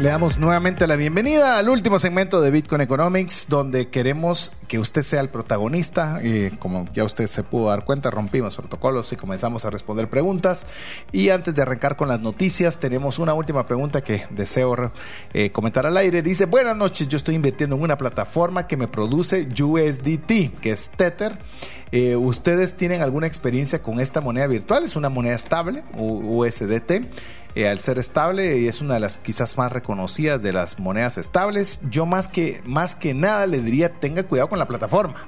Le 0.00 0.08
damos 0.08 0.38
nuevamente 0.38 0.86
la 0.86 0.96
bienvenida 0.96 1.58
al 1.58 1.68
último 1.68 1.98
segmento 1.98 2.40
de 2.40 2.50
Bitcoin 2.50 2.80
Economics, 2.80 3.48
donde 3.50 3.90
queremos 3.90 4.50
que 4.66 4.78
usted 4.78 5.02
sea 5.02 5.20
el 5.20 5.28
protagonista. 5.28 6.22
Como 6.58 6.88
ya 6.94 7.04
usted 7.04 7.26
se 7.26 7.42
pudo 7.42 7.68
dar 7.68 7.84
cuenta, 7.84 8.10
rompimos 8.10 8.56
protocolos 8.56 9.12
y 9.12 9.16
comenzamos 9.16 9.66
a 9.66 9.70
responder 9.70 10.08
preguntas. 10.08 10.64
Y 11.12 11.28
antes 11.28 11.54
de 11.54 11.60
arrancar 11.60 11.96
con 11.96 12.08
las 12.08 12.18
noticias, 12.18 12.78
tenemos 12.78 13.18
una 13.18 13.34
última 13.34 13.66
pregunta 13.66 14.00
que 14.00 14.24
deseo 14.30 14.90
eh, 15.34 15.50
comentar 15.50 15.84
al 15.84 15.98
aire. 15.98 16.22
Dice, 16.22 16.46
buenas 16.46 16.78
noches, 16.78 17.06
yo 17.06 17.18
estoy 17.18 17.34
invirtiendo 17.34 17.76
en 17.76 17.82
una 17.82 17.98
plataforma 17.98 18.66
que 18.66 18.78
me 18.78 18.88
produce 18.88 19.46
USDT, 19.48 20.60
que 20.62 20.70
es 20.70 20.88
Tether. 20.96 21.38
Eh, 21.92 22.14
¿Ustedes 22.14 22.76
tienen 22.76 23.02
alguna 23.02 23.26
experiencia 23.26 23.82
con 23.82 23.98
esta 23.98 24.20
moneda 24.20 24.46
virtual? 24.46 24.84
Es 24.84 24.94
una 24.96 25.08
moneda 25.08 25.34
estable, 25.34 25.82
USDT. 25.94 27.08
Eh, 27.56 27.68
al 27.68 27.80
ser 27.80 27.98
estable 27.98 28.58
y 28.58 28.68
es 28.68 28.80
una 28.80 28.94
de 28.94 29.00
las 29.00 29.18
quizás 29.18 29.58
más 29.58 29.72
reconocidas 29.72 30.40
de 30.40 30.52
las 30.52 30.78
monedas 30.78 31.18
estables, 31.18 31.80
yo 31.90 32.06
más 32.06 32.28
que, 32.28 32.60
más 32.64 32.94
que 32.94 33.12
nada 33.12 33.44
le 33.48 33.60
diría 33.60 33.88
tenga 33.98 34.22
cuidado 34.22 34.48
con 34.48 34.60
la 34.60 34.68
plataforma 34.68 35.26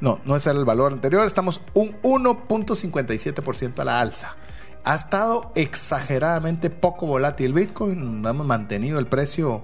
no, 0.00 0.18
no 0.24 0.34
es 0.34 0.46
el 0.46 0.64
valor 0.64 0.94
anterior, 0.94 1.26
estamos 1.26 1.60
un 1.74 1.92
1.57% 2.00 3.80
a 3.80 3.84
la 3.84 4.00
alza 4.00 4.38
ha 4.84 4.94
estado 4.94 5.50
exageradamente 5.54 6.68
poco 6.68 7.06
volátil 7.06 7.54
Bitcoin. 7.54 8.24
Hemos 8.24 8.46
mantenido 8.46 8.98
el 8.98 9.06
precio, 9.06 9.62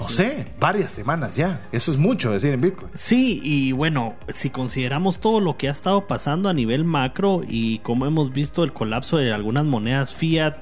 no 0.00 0.08
sé, 0.08 0.46
varias 0.58 0.90
semanas 0.90 1.36
ya. 1.36 1.60
Eso 1.72 1.92
es 1.92 1.98
mucho 1.98 2.32
decir 2.32 2.54
en 2.54 2.62
Bitcoin. 2.62 2.90
Sí, 2.94 3.40
y 3.42 3.72
bueno, 3.72 4.14
si 4.32 4.48
consideramos 4.48 5.20
todo 5.20 5.40
lo 5.40 5.58
que 5.58 5.68
ha 5.68 5.72
estado 5.72 6.06
pasando 6.06 6.48
a 6.48 6.54
nivel 6.54 6.84
macro 6.84 7.42
y 7.46 7.80
como 7.80 8.06
hemos 8.06 8.32
visto 8.32 8.64
el 8.64 8.72
colapso 8.72 9.18
de 9.18 9.32
algunas 9.32 9.66
monedas 9.66 10.14
fiat, 10.14 10.56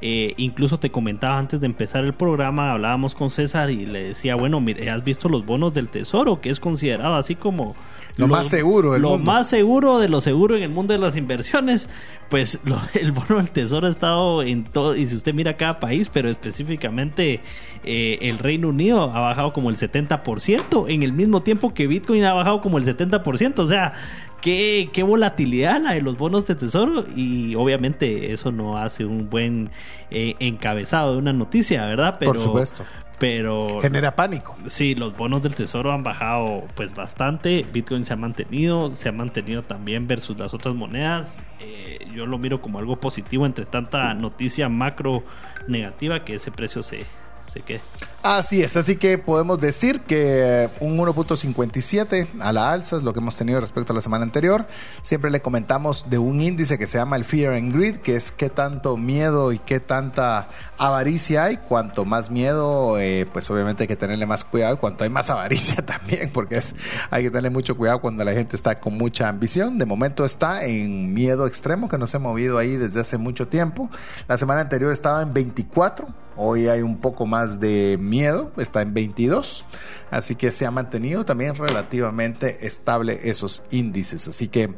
eh, 0.00 0.32
incluso 0.38 0.78
te 0.78 0.90
comentaba 0.90 1.38
antes 1.38 1.60
de 1.60 1.66
empezar 1.66 2.04
el 2.04 2.14
programa, 2.14 2.72
hablábamos 2.72 3.14
con 3.14 3.30
César 3.30 3.70
y 3.70 3.84
le 3.84 4.04
decía, 4.04 4.34
bueno, 4.34 4.58
mire, 4.60 4.88
has 4.88 5.04
visto 5.04 5.28
los 5.28 5.44
bonos 5.44 5.74
del 5.74 5.90
tesoro, 5.90 6.40
que 6.40 6.48
es 6.48 6.58
considerado 6.58 7.16
así 7.16 7.34
como 7.34 7.76
lo, 8.16 8.28
más 8.28 8.48
seguro 8.48 8.92
del 8.92 9.02
lo 9.02 9.10
mundo. 9.10 9.32
más 9.32 9.48
seguro 9.48 9.98
de 9.98 10.08
lo 10.08 10.20
seguro 10.20 10.56
en 10.56 10.62
el 10.62 10.70
mundo 10.70 10.92
de 10.92 10.98
las 10.98 11.16
inversiones 11.16 11.88
pues 12.28 12.60
lo, 12.64 12.78
el 12.94 13.12
bono 13.12 13.36
del 13.36 13.50
tesoro 13.50 13.86
ha 13.86 13.90
estado 13.90 14.42
en 14.42 14.64
todo 14.64 14.96
y 14.96 15.06
si 15.06 15.16
usted 15.16 15.34
mira 15.34 15.56
cada 15.56 15.80
país 15.80 16.10
pero 16.12 16.28
específicamente 16.30 17.40
eh, 17.84 18.18
el 18.22 18.38
Reino 18.38 18.68
Unido 18.68 19.02
ha 19.12 19.20
bajado 19.20 19.52
como 19.52 19.70
el 19.70 19.76
70% 19.76 20.86
en 20.88 21.02
el 21.02 21.12
mismo 21.12 21.42
tiempo 21.42 21.74
que 21.74 21.86
Bitcoin 21.86 22.24
ha 22.24 22.32
bajado 22.32 22.60
como 22.60 22.78
el 22.78 22.84
70% 22.84 23.58
o 23.58 23.66
sea 23.66 23.94
Qué, 24.40 24.88
qué, 24.94 25.02
volatilidad 25.02 25.82
la 25.82 25.92
de 25.92 26.00
los 26.00 26.16
bonos 26.16 26.46
de 26.46 26.54
tesoro 26.54 27.04
y 27.14 27.54
obviamente 27.56 28.32
eso 28.32 28.50
no 28.50 28.78
hace 28.78 29.04
un 29.04 29.28
buen 29.28 29.68
eh, 30.10 30.34
encabezado 30.38 31.12
de 31.12 31.18
una 31.18 31.34
noticia, 31.34 31.84
¿verdad? 31.84 32.16
Pero, 32.18 32.32
Por 32.32 32.40
supuesto. 32.40 32.84
Pero 33.20 33.82
genera 33.82 34.16
pánico. 34.16 34.56
Sí, 34.66 34.94
los 34.94 35.14
bonos 35.14 35.42
del 35.42 35.54
tesoro 35.54 35.92
han 35.92 36.02
bajado 36.02 36.64
pues 36.74 36.94
bastante. 36.94 37.66
Bitcoin 37.70 38.06
se 38.06 38.14
ha 38.14 38.16
mantenido, 38.16 38.96
se 38.96 39.10
ha 39.10 39.12
mantenido 39.12 39.62
también 39.62 40.06
versus 40.06 40.38
las 40.38 40.54
otras 40.54 40.74
monedas. 40.74 41.42
Eh, 41.60 41.98
yo 42.14 42.24
lo 42.24 42.38
miro 42.38 42.62
como 42.62 42.78
algo 42.78 42.96
positivo 42.96 43.44
entre 43.44 43.66
tanta 43.66 44.14
noticia 44.14 44.70
macro 44.70 45.22
negativa 45.68 46.24
que 46.24 46.36
ese 46.36 46.50
precio 46.50 46.82
se, 46.82 47.04
se 47.46 47.60
quede. 47.60 47.82
Así 48.22 48.60
es, 48.62 48.76
así 48.76 48.96
que 48.96 49.16
podemos 49.16 49.58
decir 49.58 50.02
que 50.02 50.68
un 50.80 50.98
1.57 50.98 52.28
a 52.40 52.52
la 52.52 52.70
alza 52.70 52.96
es 52.96 53.02
lo 53.02 53.14
que 53.14 53.20
hemos 53.20 53.34
tenido 53.34 53.58
respecto 53.60 53.94
a 53.94 53.96
la 53.96 54.02
semana 54.02 54.24
anterior. 54.24 54.66
Siempre 55.00 55.30
le 55.30 55.40
comentamos 55.40 56.04
de 56.10 56.18
un 56.18 56.42
índice 56.42 56.76
que 56.76 56.86
se 56.86 56.98
llama 56.98 57.16
el 57.16 57.24
Fear 57.24 57.54
and 57.54 57.72
Greed, 57.74 57.96
que 57.96 58.16
es 58.16 58.30
qué 58.30 58.50
tanto 58.50 58.98
miedo 58.98 59.52
y 59.52 59.58
qué 59.58 59.80
tanta 59.80 60.50
avaricia 60.76 61.44
hay. 61.44 61.56
Cuanto 61.56 62.04
más 62.04 62.30
miedo, 62.30 62.98
eh, 62.98 63.26
pues 63.32 63.50
obviamente 63.50 63.84
hay 63.84 63.88
que 63.88 63.96
tenerle 63.96 64.26
más 64.26 64.44
cuidado. 64.44 64.78
Cuanto 64.78 65.04
hay 65.04 65.08
más 65.08 65.30
avaricia 65.30 65.76
también, 65.86 66.30
porque 66.30 66.58
es, 66.58 66.74
hay 67.08 67.22
que 67.22 67.30
tenerle 67.30 67.48
mucho 67.48 67.74
cuidado 67.74 68.02
cuando 68.02 68.22
la 68.22 68.34
gente 68.34 68.54
está 68.54 68.78
con 68.80 68.98
mucha 68.98 69.30
ambición. 69.30 69.78
De 69.78 69.86
momento 69.86 70.26
está 70.26 70.66
en 70.66 71.14
miedo 71.14 71.46
extremo, 71.46 71.88
que 71.88 71.96
no 71.96 72.06
se 72.06 72.18
ha 72.18 72.20
movido 72.20 72.58
ahí 72.58 72.76
desde 72.76 73.00
hace 73.00 73.16
mucho 73.16 73.48
tiempo. 73.48 73.88
La 74.28 74.36
semana 74.36 74.60
anterior 74.60 74.92
estaba 74.92 75.22
en 75.22 75.32
24, 75.32 76.06
hoy 76.36 76.68
hay 76.68 76.82
un 76.82 76.98
poco 76.98 77.24
más 77.24 77.60
de 77.60 77.96
miedo, 78.10 78.50
está 78.58 78.82
en 78.82 78.92
22. 78.92 79.64
Así 80.10 80.36
que 80.36 80.50
se 80.50 80.66
ha 80.66 80.70
mantenido 80.70 81.24
también 81.24 81.54
relativamente 81.54 82.66
estable 82.66 83.20
esos 83.24 83.62
índices. 83.70 84.28
Así 84.28 84.48
que 84.48 84.74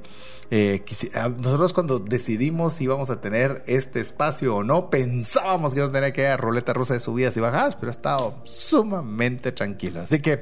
eh, 0.54 0.84
nosotros 1.38 1.72
cuando 1.72 1.98
decidimos 1.98 2.74
si 2.74 2.84
íbamos 2.84 3.08
a 3.08 3.22
tener 3.22 3.64
este 3.66 4.00
espacio 4.00 4.56
o 4.56 4.62
no, 4.62 4.90
pensábamos 4.90 5.72
que 5.72 5.78
íbamos 5.78 5.96
a 5.96 5.98
tener 5.98 6.12
que 6.12 6.20
ir 6.20 6.26
a 6.26 6.36
roleta 6.36 6.74
rusa 6.74 6.92
de 6.92 7.00
subidas 7.00 7.34
y 7.38 7.40
bajadas, 7.40 7.74
pero 7.74 7.88
ha 7.88 7.92
estado 7.92 8.34
sumamente 8.44 9.52
tranquilo. 9.52 10.02
Así 10.02 10.20
que, 10.20 10.40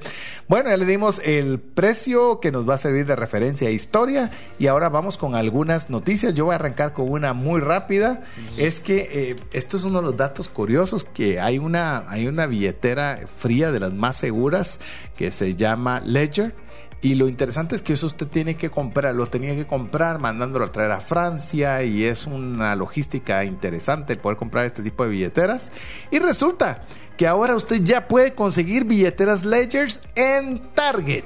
bueno, 0.48 0.68
ya 0.68 0.76
le 0.76 0.84
dimos 0.84 1.20
el 1.24 1.60
precio 1.60 2.40
que 2.40 2.50
nos 2.50 2.68
va 2.68 2.74
a 2.74 2.78
servir 2.78 3.06
de 3.06 3.14
referencia 3.14 3.68
a 3.68 3.70
historia 3.70 4.32
y 4.58 4.66
ahora 4.66 4.88
vamos 4.88 5.16
con 5.16 5.36
algunas 5.36 5.90
noticias. 5.90 6.34
Yo 6.34 6.46
voy 6.46 6.54
a 6.54 6.56
arrancar 6.56 6.92
con 6.92 7.08
una 7.08 7.32
muy 7.32 7.60
rápida. 7.60 8.22
Es 8.56 8.80
que 8.80 9.08
eh, 9.12 9.36
esto 9.52 9.76
es 9.76 9.84
uno 9.84 9.98
de 9.98 10.06
los 10.06 10.16
datos 10.16 10.48
curiosos 10.48 11.04
que 11.04 11.38
hay 11.38 11.58
una, 11.58 12.10
hay 12.10 12.26
una 12.26 12.46
billetera 12.46 13.20
fría 13.38 13.70
de 13.70 13.78
las 13.78 13.92
más 13.92 14.16
seguras 14.16 14.79
que 15.16 15.30
se 15.30 15.54
llama 15.54 16.00
Ledger 16.04 16.54
y 17.02 17.14
lo 17.14 17.28
interesante 17.28 17.74
es 17.74 17.82
que 17.82 17.94
eso 17.94 18.06
usted 18.06 18.26
tiene 18.26 18.56
que 18.56 18.68
comprar, 18.68 19.14
lo 19.14 19.26
tenía 19.26 19.54
que 19.56 19.66
comprar 19.66 20.18
mandándolo 20.18 20.66
a 20.66 20.72
traer 20.72 20.90
a 20.90 21.00
Francia 21.00 21.82
y 21.82 22.04
es 22.04 22.26
una 22.26 22.76
logística 22.76 23.42
interesante 23.44 24.12
el 24.12 24.18
poder 24.18 24.36
comprar 24.36 24.66
este 24.66 24.82
tipo 24.82 25.04
de 25.04 25.10
billeteras. 25.10 25.72
Y 26.10 26.18
resulta 26.18 26.82
que 27.16 27.26
ahora 27.26 27.56
usted 27.56 27.82
ya 27.82 28.06
puede 28.06 28.34
conseguir 28.34 28.84
billeteras 28.84 29.46
Ledgers 29.46 30.02
en 30.14 30.74
Target, 30.74 31.24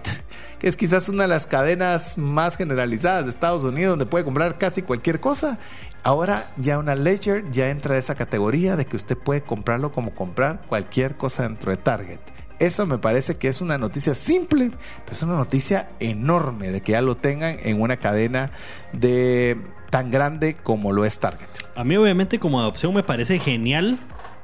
que 0.61 0.69
es 0.69 0.77
quizás 0.77 1.09
una 1.09 1.25
de 1.25 1.29
las 1.29 1.49
cadenas 1.49 2.19
más 2.19 2.57
generalizadas 2.57 3.25
de 3.25 3.31
Estados 3.31 3.65
Unidos 3.65 3.93
donde 3.93 4.07
puede 4.07 4.25
comprar 4.25 4.59
casi 4.59 4.83
cualquier 4.83 5.19
cosa. 5.19 5.59
Ahora 6.05 6.53
ya 6.57 6.79
una 6.79 6.95
Ledger 6.95 7.51
ya 7.51 7.71
entra 7.71 7.97
a 7.97 7.99
esa 7.99 8.15
categoría 8.15 8.77
de 8.77 8.85
que 8.85 8.95
usted 8.95 9.19
puede 9.19 9.43
comprarlo 9.43 9.91
como 9.91 10.15
comprar 10.15 10.63
cualquier 10.69 11.17
cosa 11.17 11.43
dentro 11.43 11.73
de 11.73 11.79
Target. 11.79 12.21
Eso 12.59 12.87
me 12.87 12.99
parece 12.99 13.37
que 13.37 13.49
es 13.49 13.61
una 13.61 13.79
noticia 13.79 14.15
simple, 14.15 14.71
pero 15.05 15.13
es 15.13 15.23
una 15.23 15.37
noticia 15.37 15.89
enorme 16.01 16.71
de 16.71 16.81
que 16.81 16.93
ya 16.93 17.03
lo 17.03 17.17
tengan 17.17 17.57
en 17.63 17.81
una 17.81 17.97
cadena 17.97 18.51
de 18.93 19.57
tan 19.91 20.11
grande 20.11 20.57
como 20.63 20.93
lo 20.93 21.05
es 21.05 21.19
Target. 21.21 21.49
A 21.77 21.85
mí 21.85 21.97
obviamente 21.97 22.39
como 22.39 22.61
adopción 22.61 22.95
me 22.95 23.03
parece 23.03 23.39
genial. 23.39 23.99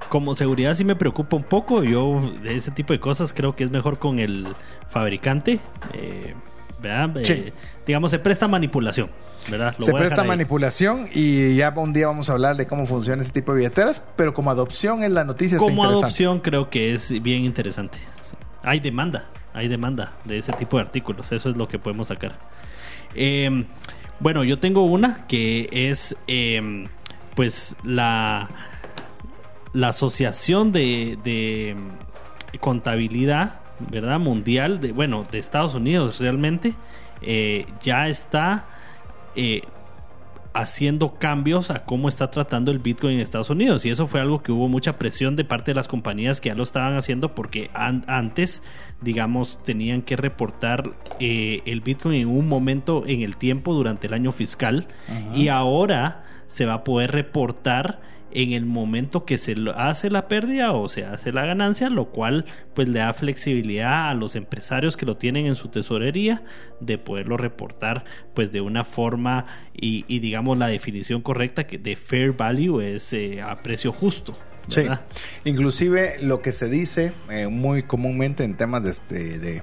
Como 0.09 0.35
seguridad 0.35 0.75
sí 0.75 0.85
me 0.85 0.97
preocupa 0.97 1.37
un 1.37 1.45
poco. 1.45 1.85
Yo 1.85 2.33
de 2.43 2.57
ese 2.57 2.71
tipo 2.71 2.93
de 2.93 3.01
cosas 3.01 3.33
creo 3.33 3.55
que 3.55 3.65
es 3.65 3.71
mejor 3.71 3.99
con 3.99 4.19
el 4.19 4.49
fabricante. 4.89 5.61
Eh, 5.93 6.35
eh, 6.83 7.53
digamos, 7.87 8.11
se 8.11 8.19
presta 8.19 8.49
manipulación. 8.49 9.11
¿verdad? 9.51 9.75
se 9.79 9.93
presta 9.93 10.23
manipulación 10.23 11.09
y 11.15 11.57
ya 11.57 11.73
un 11.77 11.93
día 11.93 12.07
vamos 12.07 12.29
a 12.29 12.35
hablar 12.35 12.57
de 12.57 12.67
cómo 12.67 12.87
funciona 12.87 13.23
ese 13.23 13.33
tipo 13.33 13.53
de 13.53 13.61
billeteras, 13.61 14.05
pero 14.17 14.35
como 14.35 14.51
adopción 14.51 15.03
en 15.03 15.15
la 15.15 15.25
noticia 15.25 15.59
como 15.59 15.83
adopción 15.85 16.41
creo 16.41 16.69
que 16.71 16.93
es 16.93 17.11
bien 17.23 17.45
interesante. 17.45 17.99
Hay 18.63 18.81
demanda, 18.81 19.27
hay 19.55 19.69
demanda 19.69 20.13
de 20.25 20.39
ese 20.39 20.53
tipo 20.53 20.77
de 20.77 20.83
artículos, 20.83 21.33
eso 21.33 21.49
es 21.49 21.57
lo 21.57 21.69
que 21.69 21.79
podemos 21.79 22.09
sacar. 22.09 22.39
Em, 23.15 23.65
bueno, 24.21 24.45
yo 24.45 24.59
tengo 24.59 24.85
una 24.85 25.27
que 25.27 25.69
es 25.73 26.15
em, 26.27 26.87
pues 27.35 27.75
la, 27.83 28.49
la 29.73 29.89
asociación 29.89 30.73
de, 30.73 31.19
de 31.25 31.77
contabilidad 32.61 33.60
¿verdad? 33.91 34.19
Mundial, 34.19 34.81
de, 34.81 34.93
bueno, 34.93 35.25
de 35.31 35.39
Estados 35.39 35.75
Unidos 35.75 36.21
realmente, 36.21 36.75
eh, 37.23 37.67
ya 37.83 38.09
está 38.09 38.67
eh, 39.37 39.63
haciendo 40.53 41.15
cambios 41.15 41.71
a 41.71 41.85
cómo 41.85 42.09
está 42.09 42.31
tratando 42.31 42.71
el 42.71 42.79
Bitcoin 42.79 43.15
en 43.15 43.21
Estados 43.21 43.51
Unidos. 43.51 43.85
Y 43.85 43.91
eso 43.91 44.07
fue 44.07 44.21
algo 44.21 44.43
que 44.43 44.53
hubo 44.53 44.69
mucha 44.69 44.97
presión 44.97 45.37
de 45.37 45.45
parte 45.45 45.71
de 45.71 45.77
las 45.77 45.89
compañías 45.89 46.41
que 46.41 46.49
ya 46.49 46.55
lo 46.55 46.63
estaban 46.63 46.97
haciendo 46.97 47.35
porque 47.35 47.71
antes, 47.75 48.63
digamos, 49.01 49.61
tenían 49.65 50.03
que 50.03 50.17
reportar 50.17 50.91
eh, 51.21 51.63
el 51.67 51.81
Bitcoin 51.81 52.21
en 52.21 52.29
un 52.29 52.49
momento 52.49 53.05
en 53.07 53.23
el 53.23 53.37
tiempo 53.37 53.75
durante 53.75 54.09
el 54.09 54.15
año 54.15 54.33
fiscal. 54.33 54.89
Y 55.35 55.49
ahora 55.49 56.25
se 56.49 56.67
va 56.67 56.75
a 56.75 56.85
poder 56.85 57.13
reportar 57.13 58.01
en 58.33 58.53
el 58.53 58.65
momento 58.65 59.25
que 59.25 59.39
se 59.39 59.55
hace 59.75 60.11
la 60.11 60.29
pérdida 60.29 60.73
o 60.73 60.89
se 60.89 61.05
hace 61.05 61.33
la 61.33 61.45
ganancia, 61.45 61.91
lo 61.91 62.07
cual 62.11 62.47
pues 62.75 62.89
le 62.89 63.01
da 63.01 63.13
flexibilidad 63.13 64.11
a 64.11 64.15
los 64.15 64.37
empresarios 64.37 64.97
que 64.97 65.07
lo 65.07 65.17
tienen 65.17 65.47
en 65.47 65.55
su 65.55 65.69
tesorería 65.69 66.43
de 66.81 66.99
poderlo 66.99 67.37
reportar 67.37 68.05
pues 68.35 68.53
de 68.53 68.61
una 68.61 68.85
forma 68.85 69.47
y, 69.75 70.19
digamos 70.21 70.59
la 70.59 70.69
definición 70.69 71.23
correcta 71.23 71.67
que 71.67 71.79
de 71.79 71.97
fair 71.97 72.33
value 72.33 72.81
es 72.81 73.13
eh, 73.13 73.41
a 73.41 73.57
precio 73.61 73.93
justo. 73.93 74.37
Sí, 74.69 74.83
inclusive 75.45 76.23
lo 76.23 76.43
que 76.43 76.53
se 76.53 76.69
dice 76.69 77.13
eh, 77.31 77.49
muy 77.49 77.83
comúnmente 77.83 78.45
en 78.45 78.57
temas 78.57 78.85
de, 78.85 78.91
este, 78.91 79.39
de 79.39 79.63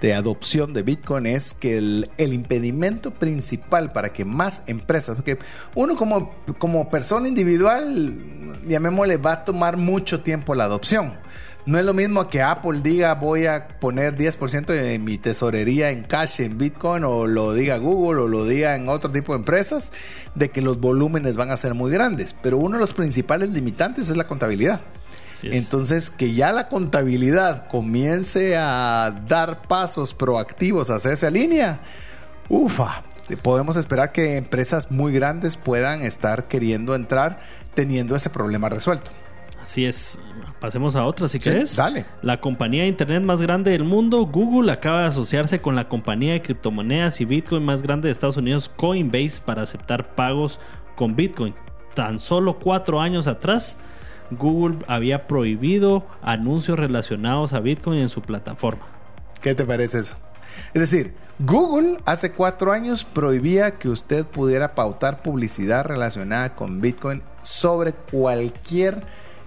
de 0.00 0.14
adopción 0.14 0.72
de 0.72 0.82
Bitcoin 0.82 1.26
es 1.26 1.54
que 1.54 1.78
el, 1.78 2.10
impedimento 2.18 3.12
principal 3.12 3.92
para 3.92 4.12
que 4.12 4.24
más 4.24 4.62
empresas, 4.66 5.16
porque 5.16 5.38
uno 5.74 5.96
como, 5.96 6.34
como 6.58 6.90
persona 6.90 7.28
individual, 7.28 8.18
llamémosle, 8.66 9.16
va 9.16 9.32
a 9.32 9.44
tomar 9.44 9.76
mucho 9.76 10.22
tiempo 10.22 10.54
la 10.54 10.64
adopción. 10.64 11.18
No 11.66 11.78
es 11.78 11.86
lo 11.86 11.94
mismo 11.94 12.28
que 12.28 12.42
Apple 12.42 12.80
diga 12.82 13.14
voy 13.14 13.46
a 13.46 13.68
poner 13.80 14.16
10% 14.16 14.66
de 14.66 14.98
mi 14.98 15.16
tesorería 15.16 15.90
en 15.90 16.02
cash 16.02 16.42
en 16.42 16.58
Bitcoin 16.58 17.04
o 17.04 17.26
lo 17.26 17.54
diga 17.54 17.78
Google 17.78 18.20
o 18.20 18.28
lo 18.28 18.44
diga 18.44 18.76
en 18.76 18.90
otro 18.90 19.10
tipo 19.10 19.32
de 19.32 19.38
empresas, 19.38 19.94
de 20.34 20.50
que 20.50 20.60
los 20.60 20.78
volúmenes 20.78 21.36
van 21.36 21.50
a 21.50 21.56
ser 21.56 21.72
muy 21.72 21.90
grandes. 21.90 22.34
Pero 22.42 22.58
uno 22.58 22.76
de 22.76 22.80
los 22.80 22.92
principales 22.92 23.48
limitantes 23.48 24.10
es 24.10 24.16
la 24.18 24.26
contabilidad. 24.26 24.82
Entonces, 25.52 26.10
que 26.10 26.34
ya 26.34 26.52
la 26.52 26.68
contabilidad 26.68 27.68
comience 27.68 28.56
a 28.56 29.22
dar 29.28 29.62
pasos 29.62 30.14
proactivos 30.14 30.90
hacia 30.90 31.12
esa 31.12 31.30
línea, 31.30 31.80
ufa, 32.48 33.02
podemos 33.42 33.76
esperar 33.76 34.12
que 34.12 34.36
empresas 34.36 34.90
muy 34.90 35.12
grandes 35.12 35.56
puedan 35.56 36.02
estar 36.02 36.48
queriendo 36.48 36.94
entrar 36.94 37.40
teniendo 37.74 38.14
ese 38.16 38.30
problema 38.30 38.68
resuelto. 38.68 39.10
Así 39.64 39.86
es. 39.86 40.18
Pasemos 40.60 40.94
a 40.94 41.06
otra 41.06 41.26
si 41.26 41.38
quieres. 41.38 41.74
Dale. 41.74 42.04
La 42.20 42.38
compañía 42.38 42.82
de 42.82 42.88
internet 42.88 43.22
más 43.22 43.40
grande 43.40 43.70
del 43.70 43.82
mundo, 43.82 44.26
Google, 44.26 44.70
acaba 44.70 45.00
de 45.00 45.06
asociarse 45.06 45.62
con 45.62 45.74
la 45.74 45.88
compañía 45.88 46.34
de 46.34 46.42
criptomonedas 46.42 47.18
y 47.22 47.24
Bitcoin 47.24 47.64
más 47.64 47.80
grande 47.80 48.08
de 48.08 48.12
Estados 48.12 48.36
Unidos, 48.36 48.68
Coinbase, 48.68 49.40
para 49.42 49.62
aceptar 49.62 50.14
pagos 50.14 50.60
con 50.96 51.16
Bitcoin. 51.16 51.54
Tan 51.94 52.18
solo 52.18 52.58
cuatro 52.58 53.00
años 53.00 53.26
atrás, 53.26 53.78
Google 54.30 54.78
había 54.88 55.26
prohibido 55.26 56.06
anuncios 56.22 56.78
relacionados 56.78 57.52
a 57.52 57.60
Bitcoin 57.60 57.98
en 57.98 58.08
su 58.08 58.22
plataforma. 58.22 58.86
¿Qué 59.40 59.54
te 59.54 59.64
parece 59.64 60.00
eso? 60.00 60.16
Es 60.72 60.80
decir, 60.80 61.14
Google 61.38 61.98
hace 62.06 62.32
cuatro 62.32 62.72
años 62.72 63.04
prohibía 63.04 63.72
que 63.72 63.88
usted 63.88 64.26
pudiera 64.26 64.74
pautar 64.74 65.22
publicidad 65.22 65.84
relacionada 65.84 66.54
con 66.54 66.80
Bitcoin 66.80 67.22
sobre 67.42 67.92
cualquier 67.92 69.02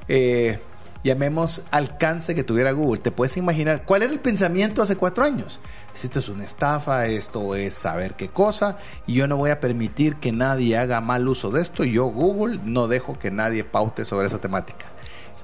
eh, 0.07 0.59
llamemos, 1.03 1.63
alcance 1.71 2.35
que 2.35 2.43
tuviera 2.43 2.71
Google. 2.71 3.01
Te 3.01 3.11
puedes 3.11 3.37
imaginar 3.37 3.85
cuál 3.85 4.03
era 4.03 4.11
el 4.11 4.19
pensamiento 4.19 4.81
hace 4.81 4.95
cuatro 4.95 5.23
años. 5.23 5.59
Esto 5.93 6.19
es 6.19 6.29
una 6.29 6.43
estafa, 6.43 7.07
esto 7.07 7.55
es 7.55 7.73
saber 7.73 8.15
qué 8.15 8.29
cosa, 8.29 8.77
y 9.07 9.13
yo 9.13 9.27
no 9.27 9.37
voy 9.37 9.49
a 9.49 9.59
permitir 9.59 10.17
que 10.17 10.31
nadie 10.31 10.77
haga 10.77 11.01
mal 11.01 11.27
uso 11.27 11.49
de 11.49 11.61
esto. 11.61 11.83
Yo, 11.83 12.05
Google, 12.05 12.59
no 12.63 12.87
dejo 12.87 13.17
que 13.17 13.31
nadie 13.31 13.63
paute 13.63 14.05
sobre 14.05 14.27
esa 14.27 14.39
temática. 14.39 14.85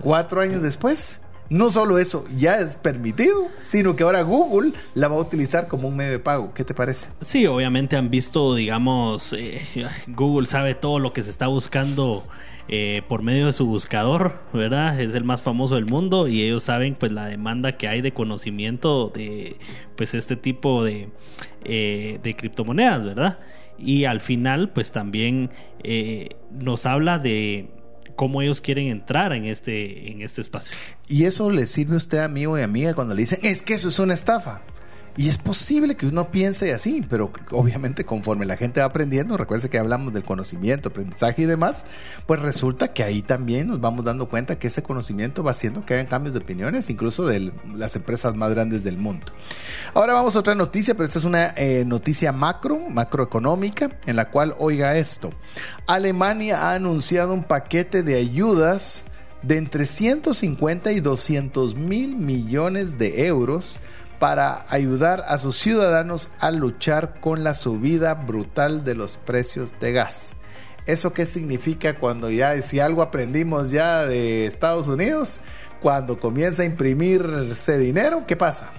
Cuatro 0.01 0.41
años 0.41 0.61
después, 0.61 1.21
no 1.49 1.69
solo 1.69 1.97
eso 1.99 2.25
ya 2.35 2.59
es 2.59 2.75
permitido, 2.75 3.47
sino 3.57 3.95
que 3.95 4.03
ahora 4.03 4.21
Google 4.21 4.71
la 4.93 5.07
va 5.07 5.15
a 5.15 5.19
utilizar 5.19 5.67
como 5.67 5.87
un 5.87 5.95
medio 5.95 6.11
de 6.11 6.19
pago. 6.19 6.53
¿Qué 6.53 6.63
te 6.63 6.73
parece? 6.73 7.11
Sí, 7.21 7.45
obviamente 7.45 7.95
han 7.95 8.09
visto, 8.09 8.55
digamos, 8.55 9.33
eh, 9.33 9.61
Google 10.07 10.47
sabe 10.47 10.75
todo 10.75 10.99
lo 10.99 11.13
que 11.13 11.23
se 11.23 11.29
está 11.29 11.47
buscando 11.47 12.25
eh, 12.67 13.01
por 13.07 13.23
medio 13.23 13.47
de 13.47 13.53
su 13.53 13.65
buscador, 13.65 14.41
¿verdad? 14.53 14.99
Es 14.99 15.13
el 15.15 15.25
más 15.25 15.41
famoso 15.41 15.75
del 15.75 15.85
mundo 15.85 16.27
y 16.27 16.41
ellos 16.41 16.63
saben 16.63 16.95
pues 16.95 17.11
la 17.11 17.25
demanda 17.25 17.77
que 17.77 17.87
hay 17.87 18.01
de 18.01 18.13
conocimiento 18.13 19.09
de 19.09 19.57
pues 19.97 20.13
este 20.13 20.35
tipo 20.35 20.83
de, 20.83 21.09
eh, 21.65 22.19
de 22.23 22.35
criptomonedas, 22.35 23.05
¿verdad? 23.05 23.39
Y 23.77 24.05
al 24.05 24.21
final 24.21 24.69
pues 24.69 24.91
también 24.91 25.49
nos 26.51 26.85
habla 26.85 27.19
de 27.19 27.69
cómo 28.15 28.41
ellos 28.41 28.61
quieren 28.61 28.87
entrar 28.87 29.33
en 29.33 29.45
este, 29.45 30.11
en 30.11 30.21
este 30.21 30.41
espacio. 30.41 30.75
Y 31.07 31.25
eso 31.25 31.49
le 31.49 31.65
sirve 31.65 31.95
a 31.95 31.97
usted, 31.97 32.19
amigo 32.19 32.57
y 32.57 32.61
amiga, 32.61 32.93
cuando 32.93 33.13
le 33.15 33.21
dicen, 33.21 33.39
es 33.43 33.61
que 33.61 33.73
eso 33.73 33.89
es 33.89 33.99
una 33.99 34.13
estafa. 34.13 34.61
Y 35.15 35.29
es 35.29 35.37
posible 35.37 35.95
que 35.95 36.07
uno 36.07 36.31
piense 36.31 36.73
así, 36.73 37.05
pero 37.07 37.31
obviamente 37.51 38.03
conforme 38.03 38.45
la 38.45 38.57
gente 38.57 38.79
va 38.79 38.87
aprendiendo, 38.87 39.37
recuerde 39.37 39.69
que 39.69 39.77
hablamos 39.77 40.11
del 40.11 40.23
conocimiento, 40.23 40.89
aprendizaje 40.89 41.43
y 41.43 41.45
demás, 41.45 41.85
pues 42.25 42.39
resulta 42.39 42.93
que 42.93 43.03
ahí 43.03 43.21
también 43.21 43.67
nos 43.67 43.79
vamos 43.79 44.05
dando 44.05 44.27
cuenta 44.27 44.57
que 44.57 44.67
ese 44.67 44.81
conocimiento 44.81 45.43
va 45.43 45.51
haciendo 45.51 45.85
que 45.85 45.93
hagan 45.93 46.07
cambios 46.07 46.33
de 46.33 46.39
opiniones, 46.39 46.89
incluso 46.89 47.27
de 47.27 47.53
las 47.75 47.95
empresas 47.95 48.35
más 48.35 48.55
grandes 48.55 48.83
del 48.83 48.97
mundo. 48.97 49.27
Ahora 49.93 50.13
vamos 50.13 50.35
a 50.35 50.39
otra 50.39 50.55
noticia, 50.55 50.95
pero 50.95 51.05
esta 51.05 51.19
es 51.19 51.25
una 51.25 51.53
eh, 51.57 51.83
noticia 51.85 52.31
macro, 52.31 52.79
macroeconómica, 52.89 53.99
en 54.07 54.15
la 54.15 54.31
cual 54.31 54.55
oiga 54.57 54.97
esto. 54.97 55.29
Alemania 55.85 56.69
ha 56.69 56.73
anunciado 56.73 57.33
un 57.33 57.43
paquete 57.43 58.01
de 58.01 58.15
ayudas 58.15 59.05
de 59.43 59.57
entre 59.57 59.85
150 59.85 60.91
y 60.91 61.01
200 61.01 61.75
mil 61.75 62.15
millones 62.15 62.97
de 62.97 63.27
euros 63.27 63.79
para 64.23 64.65
ayudar 64.69 65.25
a 65.27 65.37
sus 65.37 65.57
ciudadanos 65.57 66.29
a 66.39 66.49
luchar 66.49 67.19
con 67.19 67.43
la 67.43 67.53
subida 67.53 68.13
brutal 68.13 68.85
de 68.85 68.95
los 68.95 69.17
precios 69.17 69.77
de 69.81 69.91
gas. 69.91 70.37
¿Eso 70.85 71.11
qué 71.11 71.25
significa 71.25 71.99
cuando 71.99 72.31
ya, 72.31 72.61
si 72.61 72.79
algo 72.79 73.01
aprendimos 73.01 73.71
ya 73.71 74.05
de 74.05 74.45
Estados 74.45 74.87
Unidos? 74.87 75.41
Cuando 75.81 76.21
comienza 76.21 76.63
a 76.63 76.65
imprimirse 76.65 77.77
dinero, 77.77 78.23
¿qué 78.25 78.37
pasa? 78.37 78.71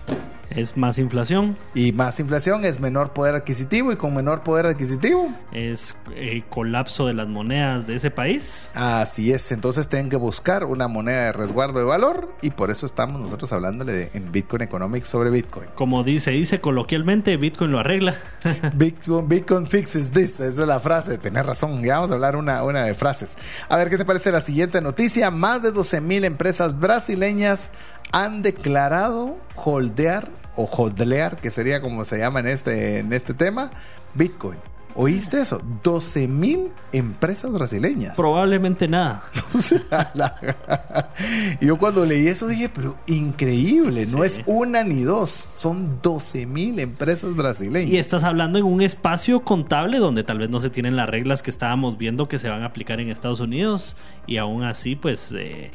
Es 0.50 0.76
más 0.76 0.98
inflación. 0.98 1.56
Y 1.74 1.92
más 1.92 2.20
inflación 2.20 2.64
es 2.64 2.80
menor 2.80 3.12
poder 3.12 3.34
adquisitivo 3.34 3.92
y 3.92 3.96
con 3.96 4.14
menor 4.14 4.42
poder 4.42 4.66
adquisitivo. 4.66 5.34
Es 5.52 5.96
el 6.16 6.38
eh, 6.38 6.44
colapso 6.48 7.06
de 7.06 7.14
las 7.14 7.28
monedas 7.28 7.86
de 7.86 7.96
ese 7.96 8.10
país. 8.10 8.68
Así 8.74 9.32
es, 9.32 9.50
entonces 9.52 9.88
tienen 9.88 10.08
que 10.08 10.16
buscar 10.16 10.64
una 10.64 10.88
moneda 10.88 11.26
de 11.26 11.32
resguardo 11.32 11.78
de 11.78 11.84
valor 11.84 12.34
y 12.42 12.50
por 12.50 12.70
eso 12.70 12.86
estamos 12.86 13.20
nosotros 13.20 13.52
hablándole 13.52 14.10
en 14.14 14.30
Bitcoin 14.32 14.62
Economics 14.62 15.08
sobre 15.08 15.30
Bitcoin. 15.30 15.68
Como 15.74 16.04
dice, 16.04 16.30
dice 16.30 16.60
coloquialmente, 16.60 17.36
Bitcoin 17.36 17.72
lo 17.72 17.78
arregla. 17.78 18.16
Bitcoin, 18.74 19.28
Bitcoin 19.28 19.66
fixes 19.66 20.12
this, 20.12 20.40
esa 20.40 20.62
es 20.62 20.68
la 20.68 20.80
frase, 20.80 21.18
tenés 21.18 21.46
razón, 21.46 21.82
ya 21.82 21.96
vamos 21.96 22.10
a 22.10 22.14
hablar 22.14 22.36
una, 22.36 22.62
una 22.64 22.84
de 22.84 22.94
frases. 22.94 23.36
A 23.68 23.76
ver, 23.76 23.90
¿qué 23.90 23.96
te 23.96 24.04
parece 24.04 24.30
la 24.30 24.40
siguiente 24.40 24.80
noticia? 24.80 25.30
Más 25.30 25.62
de 25.62 25.72
12 25.72 26.00
mil 26.00 26.24
empresas 26.24 26.78
brasileñas 26.78 27.70
han 28.12 28.42
declarado 28.42 29.36
holdear 29.54 30.30
o 30.56 30.64
hodlear, 30.64 31.38
que 31.40 31.50
sería 31.50 31.80
como 31.80 32.04
se 32.04 32.18
llama 32.18 32.40
en 32.40 32.46
este, 32.46 32.98
en 32.98 33.12
este 33.12 33.34
tema, 33.34 33.70
Bitcoin. 34.14 34.58
¿Oíste 34.96 35.40
eso? 35.40 35.60
12 35.82 36.28
mil 36.28 36.70
empresas 36.92 37.52
brasileñas. 37.52 38.16
Probablemente 38.16 38.86
nada. 38.86 39.24
yo 41.60 41.78
cuando 41.78 42.04
leí 42.04 42.28
eso 42.28 42.46
dije, 42.46 42.68
pero 42.68 42.96
increíble, 43.08 44.06
no 44.06 44.22
es 44.22 44.40
una 44.46 44.84
ni 44.84 45.02
dos, 45.02 45.30
son 45.30 45.98
12 46.00 46.46
mil 46.46 46.78
empresas 46.78 47.34
brasileñas. 47.34 47.90
Y 47.90 47.98
estás 47.98 48.22
hablando 48.22 48.58
en 48.58 48.64
un 48.64 48.82
espacio 48.82 49.42
contable 49.42 49.98
donde 49.98 50.22
tal 50.22 50.38
vez 50.38 50.48
no 50.50 50.60
se 50.60 50.70
tienen 50.70 50.94
las 50.94 51.08
reglas 51.08 51.42
que 51.42 51.50
estábamos 51.50 51.98
viendo 51.98 52.28
que 52.28 52.38
se 52.38 52.48
van 52.48 52.62
a 52.62 52.66
aplicar 52.66 53.00
en 53.00 53.10
Estados 53.10 53.40
Unidos 53.40 53.96
y 54.28 54.36
aún 54.36 54.62
así, 54.62 54.94
pues, 54.94 55.34
eh, 55.36 55.72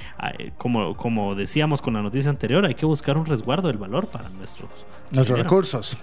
como, 0.57 0.95
como 0.95 1.35
decíamos 1.35 1.81
con 1.81 1.93
la 1.93 2.01
noticia 2.01 2.29
anterior, 2.29 2.65
hay 2.65 2.75
que 2.75 2.85
buscar 2.85 3.17
un 3.17 3.25
resguardo 3.25 3.67
del 3.67 3.77
valor 3.77 4.07
para 4.07 4.29
nuestros 4.29 4.69
nuestros 5.11 5.39
recursos. 5.39 5.97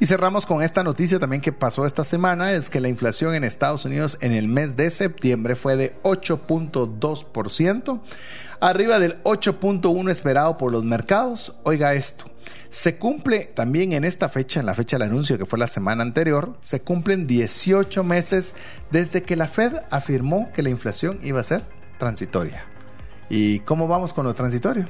Y 0.00 0.06
cerramos 0.06 0.46
con 0.46 0.62
esta 0.62 0.82
noticia 0.82 1.18
también 1.18 1.42
que 1.42 1.52
pasó 1.52 1.84
esta 1.84 2.04
semana, 2.04 2.52
es 2.52 2.70
que 2.70 2.80
la 2.80 2.88
inflación 2.88 3.34
en 3.34 3.44
Estados 3.44 3.84
Unidos 3.84 4.18
en 4.20 4.32
el 4.32 4.48
mes 4.48 4.76
de 4.76 4.90
septiembre 4.90 5.56
fue 5.56 5.76
de 5.76 6.00
8.2%, 6.02 8.00
arriba 8.60 8.98
del 8.98 9.22
8.1% 9.24 10.10
esperado 10.10 10.56
por 10.56 10.72
los 10.72 10.84
mercados. 10.84 11.56
Oiga 11.64 11.94
esto, 11.94 12.24
se 12.68 12.96
cumple 12.96 13.46
también 13.46 13.92
en 13.92 14.04
esta 14.04 14.28
fecha, 14.28 14.60
en 14.60 14.66
la 14.66 14.74
fecha 14.74 14.96
del 14.98 15.08
anuncio 15.08 15.38
que 15.38 15.46
fue 15.46 15.58
la 15.58 15.66
semana 15.66 16.02
anterior, 16.02 16.56
se 16.60 16.80
cumplen 16.80 17.26
18 17.26 18.04
meses 18.04 18.54
desde 18.90 19.22
que 19.22 19.36
la 19.36 19.46
Fed 19.48 19.74
afirmó 19.90 20.50
que 20.52 20.62
la 20.62 20.70
inflación 20.70 21.18
iba 21.22 21.40
a 21.40 21.44
ser 21.44 21.64
transitoria. 21.98 22.64
¿Y 23.28 23.60
cómo 23.60 23.88
vamos 23.88 24.12
con 24.12 24.24
lo 24.24 24.34
transitorio? 24.34 24.86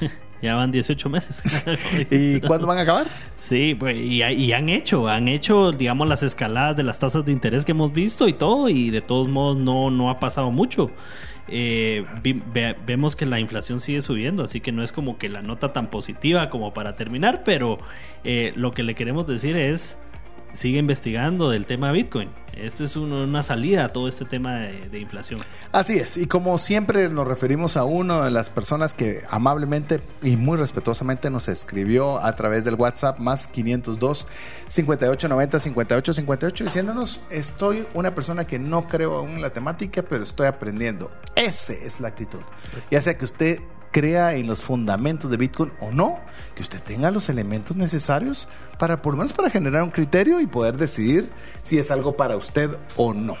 Ya 0.42 0.54
van 0.54 0.70
18 0.70 1.08
meses. 1.08 1.64
¿Y 2.10 2.40
cuándo 2.40 2.66
van 2.66 2.78
a 2.78 2.82
acabar? 2.82 3.06
Sí, 3.36 3.74
pues, 3.78 3.96
y, 3.96 4.22
han 4.22 4.68
hecho, 4.68 5.08
han 5.08 5.28
hecho, 5.28 5.72
digamos, 5.72 6.08
las 6.08 6.22
escaladas 6.22 6.76
de 6.76 6.82
las 6.82 6.98
tasas 6.98 7.24
de 7.24 7.32
interés 7.32 7.64
que 7.64 7.72
hemos 7.72 7.92
visto 7.92 8.28
y 8.28 8.32
todo, 8.32 8.68
y 8.68 8.90
de 8.90 9.00
todos 9.00 9.28
modos 9.28 9.56
no, 9.56 9.90
no 9.90 10.10
ha 10.10 10.20
pasado 10.20 10.50
mucho. 10.50 10.90
Eh, 11.48 12.04
vemos 12.84 13.14
que 13.14 13.24
la 13.24 13.38
inflación 13.38 13.78
sigue 13.78 14.02
subiendo, 14.02 14.42
así 14.42 14.60
que 14.60 14.72
no 14.72 14.82
es 14.82 14.90
como 14.90 15.16
que 15.16 15.28
la 15.28 15.42
nota 15.42 15.72
tan 15.72 15.90
positiva 15.90 16.50
como 16.50 16.74
para 16.74 16.96
terminar, 16.96 17.42
pero 17.44 17.78
eh, 18.24 18.52
lo 18.56 18.72
que 18.72 18.82
le 18.82 18.96
queremos 18.96 19.28
decir 19.28 19.56
es 19.56 19.96
sigue 20.56 20.78
investigando 20.78 21.50
del 21.50 21.66
tema 21.66 21.92
Bitcoin. 21.92 22.30
Esta 22.56 22.84
es 22.84 22.96
una 22.96 23.42
salida 23.42 23.84
a 23.84 23.88
todo 23.92 24.08
este 24.08 24.24
tema 24.24 24.54
de, 24.54 24.98
inflación. 24.98 25.38
Así 25.72 25.98
es, 25.98 26.16
y 26.16 26.26
como 26.26 26.56
siempre 26.56 27.10
nos 27.10 27.28
referimos 27.28 27.76
a 27.76 27.84
una 27.84 28.24
de 28.24 28.30
las 28.30 28.48
personas 28.48 28.94
que 28.94 29.22
amablemente 29.28 30.00
y 30.22 30.36
muy 30.36 30.56
respetuosamente 30.56 31.28
nos 31.28 31.48
escribió 31.48 32.18
a 32.18 32.34
través 32.34 32.64
del 32.64 32.76
WhatsApp 32.76 33.18
más 33.18 33.46
502 33.46 34.26
5890 34.68 35.58
5858 35.58 36.64
diciéndonos, 36.64 37.20
estoy 37.30 37.86
una 37.92 38.14
persona 38.14 38.46
que 38.46 38.58
no 38.58 38.88
creo 38.88 39.16
aún 39.16 39.32
en 39.32 39.42
la 39.42 39.50
temática, 39.50 40.02
pero 40.02 40.24
estoy 40.24 40.46
aprendiendo. 40.46 41.10
Esa 41.34 41.74
es 41.74 42.00
la 42.00 42.08
actitud. 42.08 42.40
Ya 42.90 43.02
sea 43.02 43.18
que 43.18 43.26
usted 43.26 43.60
crea 43.90 44.34
en 44.34 44.46
los 44.46 44.62
fundamentos 44.62 45.30
de 45.30 45.36
Bitcoin 45.36 45.72
o 45.80 45.90
no, 45.90 46.20
que 46.54 46.62
usted 46.62 46.82
tenga 46.82 47.10
los 47.10 47.28
elementos 47.28 47.76
necesarios 47.76 48.48
para 48.78 49.00
por 49.00 49.14
lo 49.14 49.18
menos 49.18 49.32
para 49.32 49.50
generar 49.50 49.82
un 49.82 49.90
criterio 49.90 50.40
y 50.40 50.46
poder 50.46 50.76
decidir 50.76 51.30
si 51.62 51.78
es 51.78 51.90
algo 51.90 52.16
para 52.16 52.36
usted 52.36 52.70
o 52.96 53.14
no. 53.14 53.36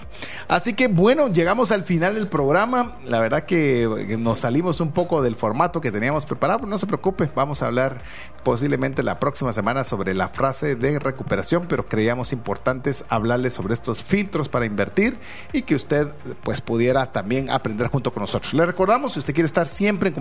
Así 0.48 0.74
que 0.74 0.88
bueno, 0.88 1.28
llegamos 1.28 1.72
al 1.72 1.82
final 1.82 2.14
del 2.14 2.28
programa. 2.28 2.96
La 3.04 3.20
verdad 3.20 3.44
que 3.44 4.16
nos 4.18 4.38
salimos 4.38 4.80
un 4.80 4.92
poco 4.92 5.22
del 5.22 5.36
formato 5.36 5.80
que 5.80 5.92
teníamos 5.92 6.26
preparado, 6.26 6.66
no 6.66 6.78
se 6.78 6.86
preocupe, 6.86 7.28
vamos 7.34 7.62
a 7.62 7.66
hablar 7.66 8.02
posiblemente 8.44 9.02
la 9.02 9.18
próxima 9.18 9.52
semana 9.52 9.84
sobre 9.84 10.14
la 10.14 10.28
frase 10.28 10.76
de 10.76 10.98
recuperación, 10.98 11.66
pero 11.68 11.86
creíamos 11.86 12.32
importantes 12.32 13.04
hablarle 13.08 13.50
sobre 13.50 13.74
estos 13.74 14.04
filtros 14.04 14.48
para 14.48 14.66
invertir 14.66 15.18
y 15.52 15.62
que 15.62 15.74
usted 15.74 16.06
pues 16.42 16.60
pudiera 16.60 17.12
también 17.12 17.50
aprender 17.50 17.88
junto 17.88 18.12
con 18.12 18.22
nosotros. 18.22 18.54
Le 18.54 18.64
recordamos, 18.64 19.12
si 19.12 19.18
usted 19.18 19.34
quiere 19.34 19.46
estar 19.46 19.66
siempre 19.66 20.08
en 20.08 20.14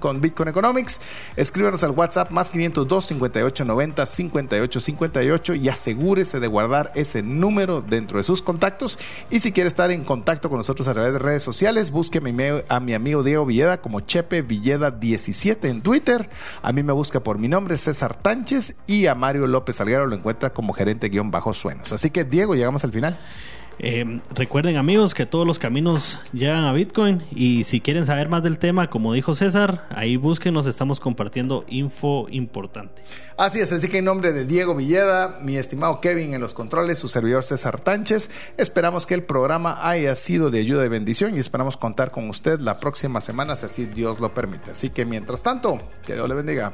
con 0.00 0.20
Bitcoin 0.20 0.48
Economics, 0.48 1.00
escríbanos 1.36 1.84
al 1.84 1.92
WhatsApp 1.92 2.32
más 2.32 2.50
502 2.50 3.04
58 3.04 3.64
90 3.64 4.06
58 4.06 4.80
58 4.80 5.54
y 5.54 5.68
asegúrese 5.68 6.40
de 6.40 6.48
guardar 6.48 6.90
ese 6.96 7.22
número 7.22 7.80
dentro 7.80 8.18
de 8.18 8.24
sus 8.24 8.42
contactos. 8.42 8.98
Y 9.30 9.38
si 9.38 9.52
quiere 9.52 9.68
estar 9.68 9.92
en 9.92 10.02
contacto 10.02 10.48
con 10.48 10.58
nosotros 10.58 10.88
a 10.88 10.94
través 10.94 11.12
de 11.12 11.20
redes 11.20 11.44
sociales, 11.44 11.92
búsqueme 11.92 12.64
a 12.68 12.80
mi 12.80 12.92
amigo 12.92 13.22
Diego 13.22 13.46
Villeda 13.46 13.80
como 13.80 14.00
Chepe 14.00 14.42
Villeda 14.42 14.90
17 14.90 15.68
en 15.68 15.80
Twitter. 15.80 16.28
A 16.60 16.72
mí 16.72 16.82
me 16.82 16.92
busca 16.92 17.20
por 17.20 17.38
mi 17.38 17.46
nombre 17.46 17.78
César 17.78 18.16
Tánchez 18.16 18.78
y 18.88 19.06
a 19.06 19.14
Mario 19.14 19.46
López 19.46 19.76
Salguero 19.76 20.06
lo 20.06 20.16
encuentra 20.16 20.52
como 20.52 20.72
gerente 20.72 21.08
guion 21.08 21.30
bajo 21.30 21.54
suenos. 21.54 21.92
Así 21.92 22.10
que 22.10 22.24
Diego, 22.24 22.56
llegamos 22.56 22.82
al 22.82 22.90
final. 22.90 23.16
Eh, 23.78 24.20
recuerden 24.34 24.76
amigos 24.76 25.14
que 25.14 25.26
todos 25.26 25.46
los 25.46 25.58
caminos 25.58 26.18
llegan 26.32 26.64
a 26.64 26.72
Bitcoin 26.72 27.22
y 27.30 27.64
si 27.64 27.80
quieren 27.80 28.06
saber 28.06 28.28
más 28.28 28.42
del 28.42 28.58
tema, 28.58 28.90
como 28.90 29.12
dijo 29.12 29.34
César, 29.34 29.86
ahí 29.90 30.16
búsquenos, 30.16 30.66
estamos 30.66 31.00
compartiendo 31.00 31.64
info 31.68 32.26
importante. 32.30 33.02
Así 33.36 33.60
es, 33.60 33.72
así 33.72 33.88
que 33.88 33.98
en 33.98 34.04
nombre 34.04 34.32
de 34.32 34.44
Diego 34.44 34.74
Villeda, 34.74 35.38
mi 35.42 35.56
estimado 35.56 36.00
Kevin 36.00 36.34
en 36.34 36.40
los 36.40 36.54
controles, 36.54 36.98
su 36.98 37.08
servidor 37.08 37.44
César 37.44 37.80
Tánchez, 37.80 38.30
esperamos 38.56 39.06
que 39.06 39.14
el 39.14 39.24
programa 39.24 39.88
haya 39.88 40.14
sido 40.14 40.50
de 40.50 40.60
ayuda 40.60 40.84
y 40.84 40.88
bendición 40.88 41.36
y 41.36 41.40
esperamos 41.40 41.76
contar 41.76 42.10
con 42.10 42.28
usted 42.28 42.60
la 42.60 42.78
próxima 42.78 43.20
semana 43.20 43.56
si 43.56 43.66
así 43.66 43.86
Dios 43.86 44.20
lo 44.20 44.32
permite. 44.34 44.72
Así 44.72 44.90
que 44.90 45.04
mientras 45.04 45.42
tanto, 45.42 45.80
que 46.04 46.14
Dios 46.14 46.28
le 46.28 46.34
bendiga. 46.34 46.72